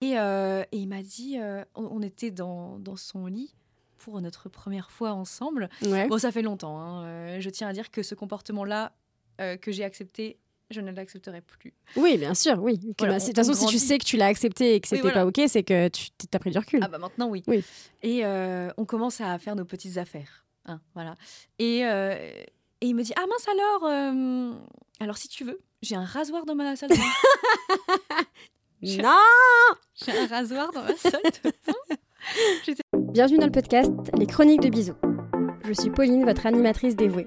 Et, 0.00 0.18
euh, 0.18 0.62
et 0.72 0.78
il 0.78 0.88
m'a 0.88 1.02
dit, 1.02 1.38
euh, 1.38 1.62
on, 1.74 1.84
on 1.84 2.02
était 2.02 2.30
dans, 2.30 2.78
dans 2.78 2.96
son 2.96 3.26
lit 3.26 3.54
pour 3.98 4.20
notre 4.20 4.48
première 4.48 4.90
fois 4.90 5.12
ensemble. 5.12 5.68
Ouais. 5.82 6.08
Bon, 6.08 6.16
ça 6.18 6.32
fait 6.32 6.42
longtemps. 6.42 6.78
hein. 6.80 7.04
Euh, 7.04 7.40
je 7.40 7.50
tiens 7.50 7.68
à 7.68 7.72
dire 7.72 7.90
que 7.90 8.02
ce 8.02 8.14
comportement-là 8.14 8.92
que 9.62 9.72
j'ai 9.72 9.84
accepté, 9.84 10.38
je 10.70 10.82
ne 10.82 10.90
l'accepterai 10.92 11.40
plus. 11.40 11.72
Oui, 11.96 12.18
bien 12.18 12.34
sûr, 12.34 12.62
oui. 12.62 12.78
Voilà, 12.98 13.14
bah, 13.14 13.20
de 13.20 13.24
toute 13.24 13.36
façon, 13.36 13.52
on 13.52 13.54
si 13.54 13.66
tu 13.68 13.78
sais 13.78 13.96
que 13.98 14.04
tu 14.04 14.18
l'as 14.18 14.26
accepté 14.26 14.74
et 14.74 14.80
que 14.80 14.86
c'était 14.86 15.00
voilà. 15.00 15.22
pas 15.22 15.26
OK, 15.26 15.40
c'est 15.48 15.62
que 15.62 15.88
tu 15.88 16.10
as 16.30 16.38
pris 16.38 16.50
du 16.50 16.58
recul. 16.58 16.80
Ah 16.82 16.88
bah 16.88 16.98
maintenant, 16.98 17.26
oui. 17.30 17.42
Oui. 17.46 17.64
Et 18.02 18.22
euh, 18.26 18.70
on 18.76 18.84
commence 18.84 19.22
à 19.22 19.38
faire 19.38 19.56
nos 19.56 19.64
petites 19.64 19.96
affaires. 19.96 20.44
hein, 20.66 20.78
voilà. 20.94 21.14
Et, 21.58 21.86
euh, 21.86 22.12
et 22.82 22.86
il 22.86 22.94
me 22.94 23.02
dit, 23.02 23.14
ah 23.16 23.24
mince 23.26 23.48
alors, 23.48 23.84
euh, 23.86 24.52
alors 25.00 25.16
si 25.16 25.28
tu 25.28 25.42
veux, 25.44 25.58
j'ai 25.80 25.96
un 25.96 26.04
rasoir 26.04 26.44
dans 26.44 26.54
ma 26.54 26.76
salle 26.76 26.90
de 26.90 26.96
bain. 26.96 28.24
Non 28.82 29.10
J'ai 29.94 30.12
un 30.12 30.26
rasoir 30.26 30.72
dans 30.72 30.82
ma 30.82 30.96
salle 30.96 31.20
de. 31.44 31.52
Bienvenue 33.12 33.36
dans 33.36 33.44
le 33.44 33.52
podcast 33.52 33.92
Les 34.16 34.24
Chroniques 34.24 34.62
de 34.62 34.70
Bisous. 34.70 34.94
Je 35.66 35.72
suis 35.74 35.90
Pauline, 35.90 36.24
votre 36.24 36.46
animatrice 36.46 36.96
dévouée. 36.96 37.26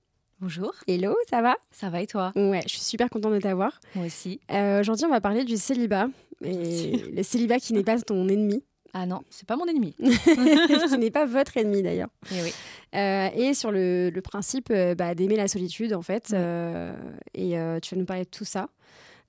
Bonjour, 0.41 0.73
Hello, 0.87 1.15
ça 1.29 1.43
va? 1.43 1.55
Ça 1.69 1.91
va 1.91 2.01
et 2.01 2.07
toi? 2.07 2.31
Ouais, 2.35 2.61
je 2.63 2.69
suis 2.69 2.79
super 2.79 3.11
contente 3.11 3.33
de 3.33 3.39
t'avoir. 3.39 3.79
Moi 3.93 4.07
aussi. 4.07 4.39
Euh, 4.49 4.79
aujourd'hui 4.79 5.05
on 5.05 5.09
va 5.09 5.21
parler 5.21 5.43
du 5.43 5.55
célibat. 5.55 6.07
Et 6.43 7.11
le 7.15 7.21
célibat 7.21 7.59
qui 7.59 7.73
n'est 7.73 7.83
pas 7.83 8.01
ton 8.01 8.27
ennemi, 8.27 8.63
Ah 8.91 9.05
non, 9.05 9.21
c'est 9.29 9.47
pas 9.47 9.55
mon 9.55 9.67
ennemi. 9.67 9.93
qui 9.99 10.97
n'est 10.97 11.11
pas 11.11 11.27
votre 11.27 11.57
ennemi 11.57 11.83
d'ailleurs. 11.83 12.09
Eh 12.31 12.41
oui. 12.41 12.53
Euh, 12.95 13.29
et 13.35 13.53
sur 13.53 13.71
le, 13.71 14.09
le 14.09 14.21
principe 14.21 14.69
euh, 14.71 14.95
bah, 14.95 15.13
d'aimer 15.13 15.35
la 15.35 15.47
solitude 15.47 15.93
en 15.93 16.01
fait. 16.01 16.31
Euh, 16.33 16.91
et 17.35 17.51
tu 17.83 17.93
vas 17.93 17.99
nous 17.99 18.05
parler 18.07 18.23
de 18.23 18.29
tout 18.29 18.45
ça. 18.45 18.69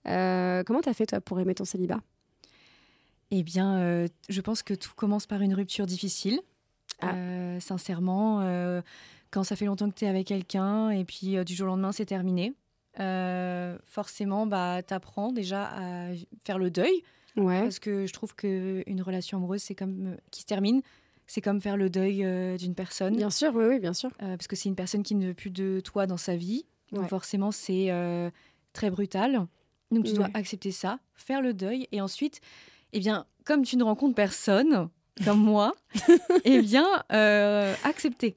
Comment 0.06 0.80
t'as 0.82 0.94
fait 0.94 1.04
toi 1.04 1.20
pour 1.20 1.38
aimer 1.40 1.54
ton 1.54 1.66
célibat? 1.66 2.00
Eh 3.30 3.42
bien, 3.42 4.06
je 4.30 4.40
pense 4.40 4.62
que 4.62 4.72
tout 4.72 4.92
commence 4.96 5.26
par 5.26 5.42
une 5.42 5.52
rupture 5.52 5.84
difficile. 5.84 6.40
Ah. 7.02 7.14
Sincèrement, 7.60 8.40
quand 9.32 9.42
ça 9.42 9.56
fait 9.56 9.64
longtemps 9.64 9.90
que 9.90 9.94
tu 9.96 10.04
es 10.04 10.08
avec 10.08 10.26
quelqu'un 10.28 10.90
et 10.90 11.04
puis 11.04 11.36
euh, 11.36 11.42
du 11.44 11.54
jour 11.54 11.64
au 11.64 11.70
lendemain, 11.70 11.90
c'est 11.90 12.06
terminé. 12.06 12.52
euh, 13.00 13.76
forcément, 13.86 14.46
bah, 14.46 14.82
tu 14.86 14.92
apprends 14.94 15.32
déjà 15.32 15.64
à 15.74 16.08
faire 16.44 16.58
le 16.58 16.70
deuil. 16.70 17.02
Ouais. 17.36 17.62
Parce 17.62 17.78
que 17.78 18.06
je 18.06 18.12
trouve 18.12 18.34
qu'une 18.36 19.00
relation 19.02 19.38
amoureuse, 19.38 19.62
c'est 19.62 19.74
comme 19.74 20.08
euh, 20.12 20.16
qui 20.30 20.42
se 20.42 20.46
termine, 20.46 20.82
c'est 21.26 21.40
comme 21.40 21.60
faire 21.62 21.76
le 21.78 21.88
deuil 21.88 22.26
d'une 22.58 22.74
personne. 22.74 23.16
Bien 23.16 23.30
sûr, 23.30 23.54
oui, 23.54 23.64
oui, 23.66 23.78
bien 23.80 23.94
sûr. 23.94 24.10
parce 24.18 24.46
que 24.46 24.54
c'est 24.56 24.68
une 24.68 24.74
personne 24.76 25.02
qui 25.02 25.14
ne 25.14 25.28
veut 25.28 25.34
plus 25.34 25.50
de 25.50 25.80
toi 25.82 26.06
dans 26.06 26.18
sa 26.18 26.36
vie. 26.36 26.66
Donc 26.92 27.02
Ouais. 27.04 27.08
forcément, 27.08 27.50
c'est 27.52 27.90
très 28.74 28.90
brutal. 28.90 29.46
Donc 29.90 30.04
tu 30.04 30.12
dois 30.12 30.28
accepter 30.34 30.72
ça, 30.72 30.98
faire 31.14 31.40
le 31.40 31.54
deuil. 31.54 31.88
Et 31.92 32.02
ensuite, 32.02 32.40
eh 32.92 32.98
bien, 33.00 33.24
comme 33.46 33.62
tu 33.62 33.78
ne 33.78 33.84
rencontres 33.84 34.14
personne, 34.14 34.90
comme 35.24 35.40
moi, 35.40 35.72
eh 36.44 36.60
bien, 36.60 36.86
euh, 37.12 37.74
accepter. 37.84 38.36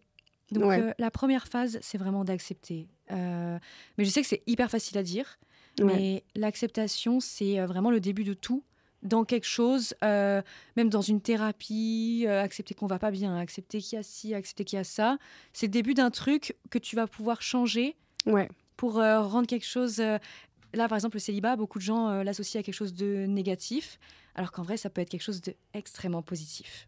Donc 0.60 0.70
Ouais. 0.70 0.80
euh, 0.82 0.92
la 0.98 1.12
première 1.12 1.48
phase, 1.48 1.78
c'est 1.82 1.98
vraiment 1.98 2.24
d'accepter. 2.24 2.88
Euh, 3.12 3.58
mais 3.98 4.06
je 4.06 4.10
sais 4.10 4.22
que 4.22 4.28
c'est 4.28 4.42
hyper 4.48 4.70
facile 4.70 4.98
à 4.98 5.04
dire. 5.04 5.38
Ouais. 5.80 5.86
Mais 5.86 6.24
l'acceptation, 6.36 7.20
c'est 7.20 7.60
euh, 7.60 7.66
vraiment 7.66 7.92
le 7.92 8.00
début 8.00 8.24
de 8.24 8.34
tout. 8.34 8.64
Dans 9.04 9.24
quelque 9.24 9.46
chose, 9.46 9.94
euh, 10.04 10.42
même 10.78 10.90
dans 10.90 11.02
une 11.02 11.22
thérapie, 11.22 12.26
accepter 12.28 12.74
qu'on 12.74 12.88
va 12.88 12.98
pas 12.98 13.12
bien, 13.12 13.38
accepter 13.38 13.80
qu'il 13.80 13.98
y 13.98 14.00
a 14.00 14.04
ci, 14.04 14.34
accepter 14.34 14.64
qu'il 14.66 14.78
y 14.78 14.80
a 14.80 14.84
ça, 14.84 15.18
c'est 15.54 15.68
le 15.68 15.72
début 15.72 15.94
d'un 15.94 16.10
truc 16.10 16.56
que 16.72 16.80
tu 16.80 16.96
vas 16.96 17.06
pouvoir 17.06 17.42
changer 17.44 17.96
Ouais. 18.26 18.50
pour 18.78 18.94
rendre 18.96 19.46
quelque 19.46 19.66
chose. 19.68 20.00
là, 20.00 20.88
par 20.90 20.96
exemple, 20.96 21.18
le 21.18 21.20
célibat, 21.20 21.56
beaucoup 21.56 21.78
de 21.78 21.84
gens 21.84 22.10
euh, 22.10 22.24
l'associent 22.24 22.60
à 22.60 22.64
quelque 22.64 22.74
chose 22.74 22.94
de 22.96 23.26
négatif, 23.28 24.00
alors 24.34 24.52
qu'en 24.52 24.64
vrai, 24.64 24.76
ça 24.78 24.90
peut 24.90 25.02
être 25.02 25.10
quelque 25.10 25.22
chose 25.24 25.42
d'extrêmement 25.42 26.22
positif. 26.24 26.88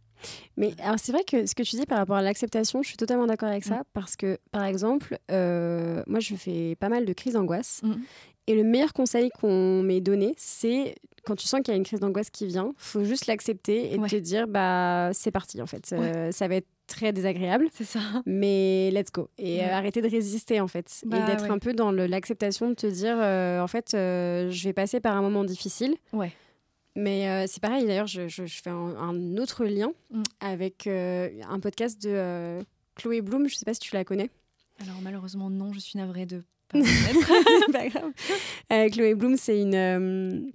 Mais 0.58 0.74
alors 0.84 1.00
c'est 1.00 1.12
vrai 1.12 1.24
que 1.24 1.46
ce 1.46 1.56
que 1.56 1.64
tu 1.64 1.76
dis 1.76 1.86
par 1.86 1.98
rapport 1.98 2.16
à 2.18 2.22
l'acceptation, 2.22 2.82
je 2.84 2.88
suis 2.90 2.98
totalement 2.98 3.28
d'accord 3.28 3.50
avec 3.50 3.64
ça 3.64 3.84
parce 3.94 4.16
que 4.16 4.38
par 4.52 4.64
exemple, 4.66 5.18
euh, 5.32 6.02
moi 6.08 6.20
je 6.20 6.36
fais 6.36 6.76
pas 6.80 6.90
mal 6.90 7.06
de 7.06 7.14
crises 7.14 7.34
d'angoisse 7.34 7.82
Mhm. 7.84 8.02
et 8.48 8.56
le 8.56 8.64
meilleur 8.64 8.94
conseil 8.94 9.30
qu'on 9.40 9.82
m'ait 9.84 10.02
donné, 10.02 10.34
c'est 10.38 10.96
quand 11.26 11.36
tu 11.36 11.46
sens 11.48 11.60
qu'il 11.62 11.74
y 11.74 11.76
a 11.76 11.78
une 11.78 11.84
crise 11.84 12.00
d'angoisse 12.00 12.30
qui 12.30 12.46
vient, 12.48 12.74
faut 12.78 13.04
juste 13.04 13.26
l'accepter 13.28 13.94
et 13.94 13.98
Ouais. 13.98 14.08
te 14.08 14.16
dire 14.16 14.48
bah 14.48 15.10
c'est 15.14 15.32
parti 15.32 15.62
en 15.62 15.66
fait, 15.68 15.90
Euh, 15.94 16.32
ça 16.32 16.48
va 16.48 16.56
être 16.56 16.68
très 16.88 17.12
désagréable. 17.12 17.68
C'est 17.74 17.84
ça. 17.84 18.00
Mais 18.26 18.90
let's 18.92 19.12
go. 19.12 19.28
Et 19.38 19.58
Ouais. 19.58 19.66
euh, 19.66 19.74
arrêter 19.74 20.02
de 20.02 20.08
résister, 20.10 20.62
en 20.62 20.70
fait. 20.70 21.02
Bah, 21.06 21.18
et 21.18 21.26
d'être 21.26 21.44
ouais. 21.44 21.52
un 21.52 21.60
peu 21.60 21.74
dans 21.74 21.92
l'acceptation 21.92 22.70
de 22.70 22.76
te 22.76 22.88
dire, 22.88 23.18
euh, 23.20 23.60
en 23.60 23.68
fait, 23.68 23.94
euh, 23.94 24.50
je 24.50 24.64
vais 24.64 24.72
passer 24.72 25.02
par 25.02 25.18
un 25.18 25.22
moment 25.22 25.44
difficile. 25.44 25.98
Ouais. 26.14 26.32
Mais 27.00 27.28
euh, 27.30 27.46
c'est 27.48 27.62
pareil, 27.62 27.86
d'ailleurs, 27.86 28.08
je, 28.08 28.28
je- 28.28 28.48
je 28.48 28.62
fais 28.62 28.72
un, 28.72 28.96
un 28.98 29.38
autre 29.38 29.66
lien 29.66 29.92
Mm. 30.10 30.24
avec 30.40 30.88
euh, 30.88 31.30
un 31.48 31.60
podcast 31.60 32.02
de 32.02 32.10
euh, 32.12 32.64
Chloé 32.96 33.22
Bloom. 33.22 33.48
Je 33.48 33.56
sais 33.56 33.66
pas 33.66 33.74
si 33.76 33.80
tu 33.82 33.94
la 33.94 34.04
connais. 34.04 34.30
Alors 34.82 34.96
malheureusement, 35.04 35.50
non, 35.52 35.72
je 35.74 35.80
suis 35.80 35.98
navrée 36.00 36.26
de 36.26 36.44
pas 36.70 36.80
pas 37.72 37.88
grave. 37.88 38.12
Chloé 38.92 39.14
Bloom, 39.16 39.38
c'est 39.38 39.62
une. 39.62 40.52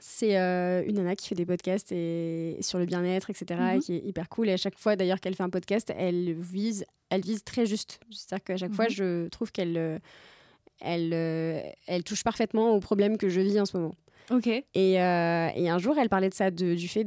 c'est 0.00 0.36
euh, 0.38 0.84
une 0.86 0.96
nana 0.96 1.16
qui 1.16 1.28
fait 1.28 1.34
des 1.34 1.46
podcasts 1.46 1.90
et, 1.92 2.58
sur 2.60 2.78
le 2.78 2.84
bien-être, 2.86 3.30
etc., 3.30 3.46
et 3.48 3.74
Mhm. 3.76 3.80
qui 3.80 3.94
est 3.94 4.04
hyper 4.04 4.28
cool. 4.28 4.48
Et 4.48 4.52
à 4.52 4.56
chaque 4.58 4.78
fois, 4.78 4.94
d'ailleurs, 4.96 5.20
qu'elle 5.20 5.34
fait 5.34 5.42
un 5.42 5.50
podcast, 5.50 5.90
elle 5.96 6.32
vise, 6.34 6.84
elle 7.10 7.22
vise 7.22 7.44
très 7.44 7.64
juste. 7.66 7.98
C'est-à-dire 8.10 8.44
qu'à 8.44 8.56
chaque 8.58 8.74
fois, 8.74 8.84
Mhm. 8.86 8.90
je 8.90 9.28
trouve 9.28 9.50
qu'elle 9.52 10.00
elle, 10.80 11.12
elle 11.86 12.04
touche 12.04 12.24
parfaitement 12.24 12.74
au 12.74 12.80
problème 12.80 13.16
que 13.16 13.28
je 13.28 13.40
vis 13.40 13.58
en 13.60 13.64
ce 13.66 13.76
moment. 13.76 13.94
Ok. 14.30 14.46
Et, 14.46 14.64
euh, 15.02 15.48
et 15.56 15.68
un 15.68 15.78
jour, 15.78 15.96
elle 15.98 16.08
parlait 16.08 16.28
de 16.28 16.34
ça, 16.34 16.50
de- 16.50 16.74
du 16.74 16.88
fait 16.88 17.04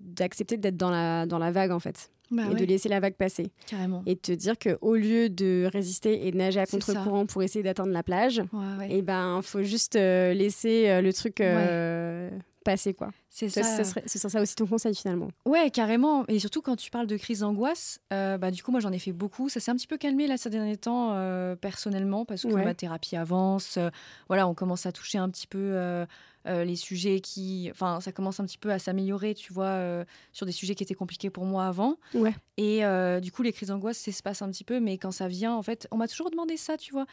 d'accepter 0.00 0.56
d'être 0.56 0.76
dans 0.76 0.90
la, 0.90 1.26
dans 1.26 1.38
la 1.38 1.50
vague, 1.50 1.70
en 1.70 1.78
fait, 1.80 2.10
Bah 2.30 2.44
et 2.50 2.54
de 2.54 2.64
laisser 2.64 2.88
la 2.88 3.00
vague 3.00 3.14
passer. 3.14 3.50
carrément. 3.66 4.02
Et 4.06 4.14
de 4.14 4.20
te 4.20 4.32
dire 4.32 4.54
qu'au 4.58 4.94
lieu 4.96 5.28
de 5.28 5.68
résister 5.72 6.26
et 6.26 6.30
de 6.32 6.36
nager 6.36 6.60
à 6.60 6.66
contre-courant 6.66 7.26
pour 7.26 7.42
essayer 7.42 7.62
d'atteindre 7.62 7.92
la 7.92 8.02
plage, 8.02 8.42
Ouais, 8.52 8.78
ouais. 8.78 8.92
et 8.92 9.02
ben 9.02 9.40
faut 9.42 9.62
juste 9.62 9.96
euh, 9.96 10.32
laisser 10.34 10.88
euh, 10.88 11.00
le 11.00 11.12
truc 11.12 11.40
euh, 11.40 12.30
passer 12.70 12.94
quoi. 12.94 13.10
C'est 13.28 13.48
Ça, 13.48 13.62
ça. 13.62 13.84
ce 13.84 13.90
serait, 13.90 14.02
ce 14.06 14.18
serait 14.18 14.28
ça 14.30 14.40
aussi 14.40 14.54
ton 14.54 14.66
conseil 14.66 14.94
finalement. 14.94 15.28
Ouais, 15.44 15.70
carrément. 15.70 16.24
Et 16.28 16.38
surtout 16.38 16.62
quand 16.62 16.76
tu 16.76 16.90
parles 16.90 17.06
de 17.06 17.16
crise 17.16 17.40
d'angoisse, 17.40 18.00
euh, 18.12 18.38
bah, 18.38 18.50
du 18.50 18.62
coup, 18.62 18.70
moi 18.70 18.80
j'en 18.80 18.92
ai 18.92 18.98
fait 18.98 19.12
beaucoup. 19.12 19.48
Ça 19.48 19.60
s'est 19.60 19.70
un 19.70 19.76
petit 19.76 19.86
peu 19.86 19.96
calmé 19.98 20.26
là 20.26 20.36
ces 20.36 20.50
derniers 20.50 20.76
temps, 20.76 21.10
euh, 21.14 21.56
personnellement, 21.56 22.24
parce 22.24 22.42
que 22.42 22.48
Ouais. 22.48 22.64
ma 22.64 22.74
thérapie 22.74 23.16
avance. 23.16 23.76
Euh, 23.76 23.90
voilà, 24.28 24.46
on 24.48 24.54
commence 24.54 24.86
à 24.86 24.92
toucher 24.92 25.18
un 25.18 25.28
petit 25.30 25.46
peu 25.46 26.06
les 26.46 26.76
sujets 26.76 27.20
qui. 27.20 27.68
Enfin, 27.70 28.00
ça 28.00 28.12
commence 28.12 28.40
un 28.40 28.44
petit 28.46 28.58
peu 28.58 28.70
à 28.72 28.78
s'améliorer, 28.78 29.34
tu 29.34 29.52
vois, 29.52 30.04
sur 30.32 30.46
des 30.46 30.52
sujets 30.52 30.74
qui 30.74 30.82
étaient 30.82 30.94
compliqués 30.94 31.30
pour 31.30 31.44
moi 31.44 31.66
avant. 31.66 31.96
Ouais. 32.14 32.34
Et 32.56 32.82
du 33.20 33.30
coup, 33.32 33.42
les 33.42 33.52
crises 33.52 33.68
d'angoisse, 33.68 33.98
ça 33.98 34.12
se 34.12 34.22
passe 34.22 34.42
un 34.42 34.50
petit 34.50 34.64
peu, 34.64 34.80
mais 34.80 34.96
quand 34.98 35.10
ça 35.12 35.28
vient, 35.28 35.54
en 35.54 35.62
fait, 35.62 35.86
on 35.90 35.96
m'a 35.96 36.08
toujours 36.08 36.30
demandé 36.30 36.56
ça, 36.56 36.76
tu 36.76 36.92
vois. 36.92 37.06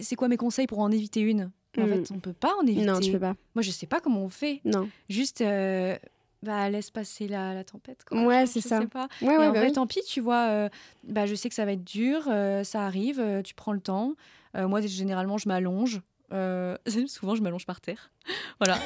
C'est 0.00 0.16
quoi 0.16 0.28
mes 0.28 0.36
conseils 0.36 0.66
pour 0.66 0.80
en 0.80 0.90
éviter 0.90 1.20
une? 1.20 1.50
En 1.78 1.86
Mm. 1.86 1.90
fait, 2.04 2.10
on 2.12 2.18
peut 2.18 2.32
pas 2.32 2.52
en 2.60 2.66
éviter. 2.66 2.84
Non, 2.84 2.98
tu 3.00 3.12
peux 3.12 3.18
pas. 3.20 3.34
Moi, 3.54 3.62
je 3.62 3.70
sais 3.70 3.86
pas 3.86 4.00
comment 4.00 4.22
on 4.22 4.28
fait. 4.28 4.60
Non. 4.64 4.88
Juste, 5.08 5.40
euh, 5.40 5.96
bah, 6.42 6.68
laisse 6.70 6.90
passer 6.90 7.28
la, 7.28 7.54
la 7.54 7.62
tempête. 7.64 8.04
Quoi. 8.04 8.24
Ouais, 8.24 8.46
c'est 8.46 8.60
je 8.60 8.68
ça. 8.68 8.80
sais 8.80 8.86
pas. 8.86 9.08
Ouais, 9.22 9.34
Et 9.34 9.38
ouais, 9.38 9.46
en 9.46 9.52
bah 9.52 9.58
vrai, 9.60 9.66
oui. 9.68 9.72
tant 9.72 9.86
pis, 9.86 10.00
tu 10.02 10.20
vois. 10.20 10.48
euh, 10.48 10.68
bah, 11.04 11.26
je 11.26 11.34
sais 11.34 11.48
que 11.48 11.54
ça 11.54 11.64
va 11.64 11.72
être 11.72 11.84
dur, 11.84 12.24
euh, 12.28 12.64
ça 12.64 12.84
arrive, 12.84 13.24
tu 13.44 13.54
prends 13.54 13.72
le 13.72 13.80
temps. 13.80 14.14
Moi, 14.54 14.80
généralement, 14.80 15.38
je 15.38 15.48
m'allonge. 15.48 16.00
Euh, 16.32 16.76
souvent, 17.06 17.34
je 17.34 17.42
m'allonge 17.42 17.66
par 17.66 17.80
terre. 17.80 18.10
voilà. 18.60 18.78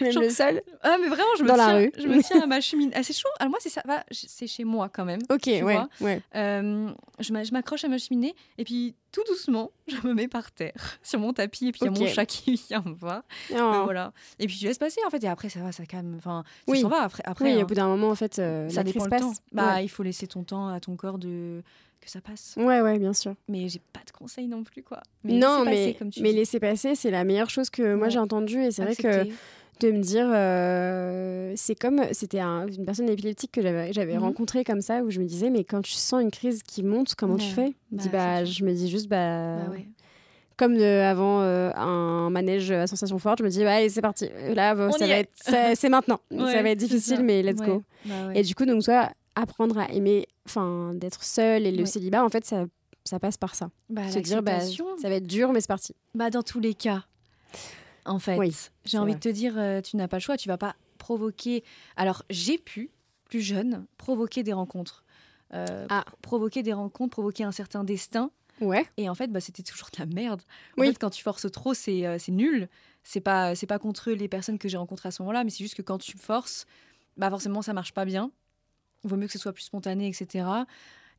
Même 0.00 0.12
Genre- 0.12 0.22
le 0.22 0.30
sol. 0.30 0.62
Ah, 0.82 0.96
mais 1.00 1.08
vraiment, 1.08 1.24
je 1.38 1.42
me, 1.42 1.48
Dans 1.48 1.56
la 1.56 1.64
tiens, 1.66 1.76
rue. 1.78 1.92
je 1.98 2.06
me 2.06 2.22
tiens 2.22 2.42
à 2.42 2.46
ma 2.46 2.60
cheminée. 2.60 2.92
Ah, 2.94 3.02
c'est 3.02 3.12
chaud. 3.16 3.28
Alors, 3.40 3.50
moi, 3.50 3.58
c'est 3.60 3.70
ça. 3.70 3.82
chez 4.46 4.64
moi 4.64 4.88
quand 4.88 5.04
même. 5.04 5.20
Ok, 5.30 5.46
ouais, 5.46 5.60
vois. 5.62 5.88
ouais. 6.00 6.22
Euh, 6.34 6.90
je 7.18 7.32
m'a- 7.32 7.42
je 7.44 7.52
m'accroche 7.52 7.84
à 7.84 7.88
ma 7.88 7.98
cheminée 7.98 8.34
et 8.58 8.64
puis 8.64 8.94
tout 9.12 9.22
doucement, 9.26 9.70
je 9.88 9.96
me 10.06 10.12
mets 10.12 10.28
par 10.28 10.52
terre 10.52 10.98
sur 11.02 11.18
mon 11.18 11.32
tapis 11.32 11.68
et 11.68 11.72
puis 11.72 11.80
il 11.82 11.84
y 11.86 11.88
a 11.88 11.90
mon 11.90 12.06
chat 12.06 12.26
qui 12.26 12.54
vient 12.68 12.82
me 12.84 12.94
voir. 12.94 13.22
Oh. 13.50 13.54
Euh, 13.56 13.82
voilà. 13.84 14.12
Et 14.38 14.46
puis 14.46 14.56
tu 14.58 14.66
laisses 14.66 14.76
passer 14.78 15.00
en 15.06 15.10
fait 15.10 15.24
et 15.24 15.28
après 15.28 15.48
ça 15.48 15.60
va, 15.60 15.72
ça 15.72 15.86
calme. 15.86 16.14
Enfin, 16.18 16.44
ça 16.66 16.72
Oui. 16.72 16.80
s'en 16.82 16.88
va 16.88 17.00
après. 17.02 17.22
après 17.24 17.46
Oui, 17.46 17.58
hein. 17.58 17.62
au 17.64 17.66
bout 17.66 17.74
d'un 17.74 17.88
moment, 17.88 18.10
en 18.10 18.14
fait, 18.14 18.38
euh, 18.38 18.68
ça 18.68 18.76
la 18.76 18.84
dépend 18.84 19.04
le 19.04 19.10
passe. 19.10 19.22
temps. 19.22 19.32
Bah, 19.52 19.74
ouais. 19.76 19.84
il 19.84 19.88
faut 19.88 20.02
laisser 20.02 20.26
ton 20.26 20.44
temps 20.44 20.68
à 20.68 20.78
ton 20.80 20.96
corps 20.96 21.18
de 21.18 21.62
que 22.00 22.10
ça 22.10 22.20
passe. 22.20 22.54
ouais, 22.56 22.80
ouais, 22.80 22.98
bien 22.98 23.12
sûr. 23.12 23.34
Mais 23.48 23.68
j'ai 23.68 23.80
pas 23.92 24.00
de 24.06 24.10
conseils 24.12 24.46
non 24.48 24.62
plus 24.64 24.82
quoi. 24.82 25.00
non, 25.24 25.58
laisser 25.58 25.64
mais, 25.64 25.70
passer, 25.86 25.94
comme 25.98 26.10
tu 26.10 26.22
mais 26.22 26.30
dis. 26.30 26.36
laisser 26.36 26.60
passer, 26.60 26.94
c'est 26.94 27.10
la 27.10 27.24
meilleure 27.24 27.50
chose 27.50 27.70
que 27.70 27.94
moi 27.94 28.06
Ouais. 28.06 28.10
j'ai 28.12 28.18
entendue. 28.18 28.62
Et 28.62 28.70
c'est 28.70 28.82
vrai 28.82 28.94
que 28.96 29.26
de 29.80 29.90
me 29.90 30.00
dire, 30.00 30.26
euh, 30.32 31.52
c'est 31.56 31.74
comme, 31.74 32.02
c'était 32.12 32.40
un- 32.40 32.66
une 32.66 32.84
personne 32.86 33.08
épileptique 33.10 33.52
que 33.52 33.60
j'avais 33.62 33.92
j'avais 33.92 34.14
Mhm. 34.14 34.22
rencontrée 34.22 34.64
comme 34.64 34.80
ça, 34.80 35.02
où 35.02 35.10
je 35.10 35.20
me 35.20 35.24
disais, 35.26 35.50
mais 35.50 35.64
quand 35.64 35.82
tu 35.82 35.92
sens 35.92 36.22
une 36.22 36.30
crise 36.30 36.62
qui 36.62 36.82
monte, 36.82 37.14
comment 37.14 37.36
tu 37.36 37.48
fais? 37.50 37.74
Je 37.90 37.96
me 37.96 38.00
dis, 38.00 38.08
Bah, 38.08 38.40
bah, 38.40 38.44
Je 38.44 38.64
me 38.64 38.72
dis 38.72 38.88
juste, 38.88 39.08
bah, 39.08 39.64
Bah 39.66 39.70
ouais. 39.72 39.86
comme 40.56 40.74
de- 40.78 40.82
avant 41.02 41.42
euh, 41.42 41.70
un 41.74 42.30
manège 42.30 42.70
à 42.70 42.86
sensation 42.86 43.18
forte, 43.18 43.40
je 43.40 43.44
me 43.44 43.50
dis, 43.50 43.62
bah, 43.64 43.74
allez, 43.74 43.90
c'est 43.90 44.00
parti. 44.00 44.28
Là, 44.54 44.74
ça 44.98 45.06
va 45.06 45.18
être, 45.18 45.30
c'est 45.34 45.88
maintenant. 45.90 46.20
ça 46.30 46.62
va 46.62 46.70
être 46.70 46.78
difficile, 46.78 47.22
mais 47.22 47.42
let's 47.42 47.60
Ouais. 47.60 47.66
go. 47.66 47.82
Bah 48.06 48.28
ouais. 48.28 48.38
Et 48.40 48.42
du 48.42 48.54
coup, 48.54 48.64
donc, 48.64 48.82
toi, 48.82 49.10
apprendre 49.36 49.78
à 49.78 49.92
aimer, 49.92 50.26
enfin, 50.46 50.92
d'être 50.94 51.22
seul 51.22 51.64
et 51.66 51.70
le 51.72 51.86
célibat, 51.86 52.24
en 52.24 52.28
fait, 52.28 52.44
ça, 52.44 52.64
ça 53.04 53.20
passe 53.20 53.36
par 53.36 53.54
ça. 53.54 53.70
Bah, 53.88 54.10
Se 54.10 54.18
dire, 54.18 54.42
bah, 54.42 54.60
ça 54.60 55.08
va 55.08 55.14
être 55.14 55.26
dur, 55.26 55.52
mais 55.52 55.60
c'est 55.60 55.68
parti. 55.68 55.94
Bah, 56.14 56.30
dans 56.30 56.42
tous 56.42 56.58
les 56.58 56.74
cas, 56.74 57.04
en 58.04 58.18
fait, 58.18 58.36
Oui, 58.38 58.52
j'ai 58.84 58.98
envie 58.98 59.12
vrai. 59.12 59.18
de 59.20 59.22
te 59.22 59.28
dire, 59.28 59.54
euh, 59.56 59.80
tu 59.80 59.96
n'as 59.96 60.08
pas 60.08 60.16
le 60.16 60.22
choix, 60.22 60.36
tu 60.36 60.48
vas 60.48 60.58
pas 60.58 60.74
provoquer. 60.98 61.62
Alors, 61.96 62.22
j'ai 62.30 62.58
pu, 62.58 62.90
plus 63.26 63.40
jeune, 63.40 63.86
provoquer 63.98 64.42
des 64.42 64.52
rencontres. 64.52 65.04
Euh, 65.54 65.86
Ah. 65.90 66.04
Provoquer 66.22 66.62
des 66.62 66.72
rencontres, 66.72 67.10
provoquer 67.12 67.44
un 67.44 67.52
certain 67.52 67.84
destin. 67.84 68.30
Ouais. 68.60 68.86
Et 68.96 69.08
en 69.08 69.14
fait, 69.14 69.28
bah, 69.30 69.40
c'était 69.40 69.62
toujours 69.62 69.88
de 69.92 69.98
la 70.00 70.06
merde. 70.06 70.42
En 70.76 70.80
Oui. 70.80 70.88
fait, 70.88 70.98
quand 70.98 71.10
tu 71.10 71.22
forces 71.22 71.50
trop, 71.52 71.74
c'est 71.74 72.06
euh, 72.06 72.16
nul. 72.28 72.68
C'est 73.04 73.20
pas, 73.20 73.54
c'est 73.54 73.66
pas 73.66 73.78
contre 73.78 74.10
les 74.10 74.28
personnes 74.28 74.58
que 74.58 74.68
j'ai 74.68 74.76
rencontrées 74.78 75.08
à 75.08 75.12
ce 75.12 75.22
moment-là, 75.22 75.44
mais 75.44 75.50
c'est 75.50 75.62
juste 75.62 75.74
que 75.76 75.82
quand 75.82 75.98
tu 75.98 76.16
forces, 76.18 76.66
bah 77.16 77.30
forcément, 77.30 77.62
ça 77.62 77.72
marche 77.72 77.92
pas 77.92 78.04
bien. 78.04 78.32
Vaut 79.06 79.16
mieux 79.16 79.26
que 79.26 79.32
ce 79.32 79.38
soit 79.38 79.52
plus 79.52 79.64
spontané, 79.64 80.08
etc. 80.08 80.46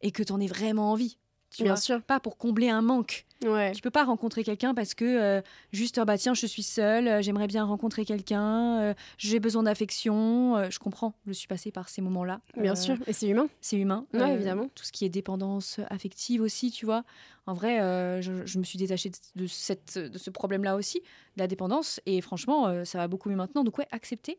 Et 0.02 0.12
que 0.12 0.24
tu 0.24 0.32
en 0.32 0.40
aies 0.40 0.48
vraiment 0.48 0.92
envie. 0.92 1.18
Tu 1.50 1.64
Bien 1.64 1.74
vois. 1.74 1.82
sûr. 1.82 2.02
Pas 2.02 2.20
pour 2.20 2.38
combler 2.38 2.70
un 2.70 2.82
manque. 2.82 3.26
Ouais. 3.46 3.72
Tu 3.72 3.82
peux 3.82 3.90
pas 3.90 4.04
rencontrer 4.04 4.44
quelqu'un 4.44 4.74
parce 4.74 4.94
que 4.94 5.06
euh, 5.06 5.42
juste, 5.72 5.98
ah 5.98 6.06
bah 6.06 6.18
tiens, 6.18 6.34
je 6.34 6.46
suis 6.46 6.64
seule, 6.64 7.08
euh, 7.08 7.22
j'aimerais 7.22 7.48
bien 7.48 7.64
rencontrer 7.64 8.04
quelqu'un, 8.04 8.82
euh, 8.82 8.94
j'ai 9.18 9.40
besoin 9.40 9.64
d'affection. 9.64 10.70
je 10.70 10.80
comprends, 10.80 11.14
je 11.26 11.32
suis 11.32 11.48
passée 11.48 11.72
par 11.72 11.88
ces 11.88 12.02
moments-là. 12.02 12.42
Bien 12.58 12.76
sûr. 12.76 12.98
Et 13.08 13.14
c'est 13.14 13.28
humain. 13.28 13.48
c'est 13.62 13.78
humain. 13.78 14.06
Ouais, 14.14 14.34
évidemment. 14.34 14.70
Tout 14.76 14.84
ce 14.84 14.92
qui 14.92 15.06
est 15.06 15.10
dépendance 15.10 15.80
affective 15.90 16.42
aussi, 16.42 16.72
tu 16.72 16.86
vois. 16.86 17.04
En 17.46 17.54
vrai, 17.54 17.78
je, 18.22 18.46
je 18.46 18.60
me 18.60 18.64
suis 18.64 18.78
détachée 18.78 19.10
de, 19.10 19.44
de 19.44 19.48
cette, 19.48 19.98
de 19.98 20.18
ce 20.18 20.30
problème-là 20.30 20.76
aussi, 20.76 21.00
de 21.00 21.42
la 21.42 21.48
dépendance. 21.48 22.02
Et 22.06 22.20
franchement, 22.22 22.84
ça 22.84 22.98
va 22.98 23.08
beaucoup 23.08 23.30
mieux 23.30 23.36
maintenant. 23.38 23.64
Donc 23.64 23.78
ouais, 23.78 23.88
accepter. 23.92 24.38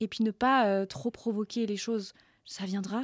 Et 0.00 0.06
puis 0.06 0.22
ne 0.22 0.30
pas 0.30 0.86
trop 0.86 1.10
provoquer 1.10 1.66
les 1.66 1.76
choses. 1.76 2.14
Ça 2.44 2.64
viendra. 2.64 3.02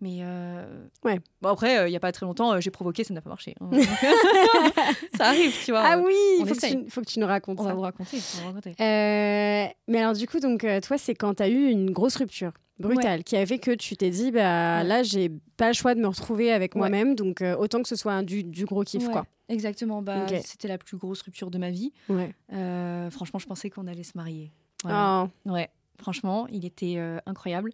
Mais 0.00 0.18
euh, 0.20 0.86
Ouais. 1.04 1.18
Bon 1.42 1.48
après, 1.48 1.78
euh, 1.78 1.88
il 1.88 1.92
y 1.92 1.96
a 1.96 2.00
pas 2.00 2.12
très 2.12 2.24
longtemps, 2.24 2.52
euh, 2.52 2.60
j'ai 2.60 2.70
provoqué, 2.70 3.02
ça 3.02 3.12
n'a 3.14 3.20
pas 3.20 3.30
marché. 3.30 3.54
hein. 3.60 3.68
ça 5.16 5.26
arrive, 5.26 5.52
tu 5.64 5.72
vois. 5.72 5.82
Ah 5.84 5.98
oui, 5.98 6.14
il 6.38 6.46
faut, 6.46 6.54
que 6.54 6.60
tu- 6.84 6.90
faut 6.90 7.00
que 7.00 7.06
tu 7.06 7.18
nous 7.18 7.26
racontes 7.26 7.58
On 7.60 7.64
va 7.64 7.74
vous 7.74 7.80
raconter. 7.80 8.16
on 8.16 8.36
va 8.36 8.42
vous 8.42 8.54
raconter. 8.54 8.70
Euh, 8.80 9.66
mais 9.88 9.98
alors 9.98 10.12
du 10.12 10.26
coup, 10.28 10.38
donc 10.40 10.62
euh, 10.64 10.80
toi, 10.80 10.98
c'est 10.98 11.14
quand 11.14 11.34
tu 11.34 11.42
as 11.42 11.48
eu 11.48 11.68
une 11.70 11.90
grosse 11.90 12.16
rupture 12.16 12.52
brutale 12.78 13.24
qui 13.24 13.36
a 13.36 13.44
fait 13.44 13.58
que 13.58 13.72
tu 13.72 13.96
t'es 13.96 14.10
dit, 14.10 14.30
bah 14.30 14.78
Ouais. 14.78 14.84
là, 14.84 15.02
j'ai 15.02 15.30
pas 15.56 15.66
le 15.66 15.74
choix 15.74 15.94
de 15.96 16.00
me 16.00 16.06
retrouver 16.06 16.52
avec 16.52 16.74
Ouais. 16.74 16.78
moi-même, 16.78 17.16
donc 17.16 17.42
euh, 17.42 17.56
autant 17.56 17.82
que 17.82 17.88
ce 17.88 17.96
soit 17.96 18.12
un- 18.12 18.22
du, 18.22 18.44
du 18.44 18.66
gros 18.66 18.84
kiff, 18.84 19.04
Ouais, 19.06 19.12
quoi. 19.12 19.26
Exactement. 19.48 20.00
Bah. 20.02 20.26
C'était 20.44 20.68
la 20.68 20.78
plus 20.78 20.96
grosse 20.96 21.22
rupture 21.22 21.50
de 21.50 21.58
ma 21.58 21.70
vie. 21.70 21.92
Ouais. 22.08 22.32
Euh, 22.52 23.10
franchement, 23.10 23.40
je 23.40 23.46
pensais 23.46 23.68
qu'on 23.70 23.86
allait 23.88 24.04
se 24.04 24.12
marier. 24.16 24.52
Ouais. 24.84 24.90
Ah, 24.94 25.28
Ouais, 25.44 25.68
franchement, 26.00 26.46
il 26.48 26.64
était 26.64 26.94
euh, 26.96 27.18
incroyable. 27.26 27.70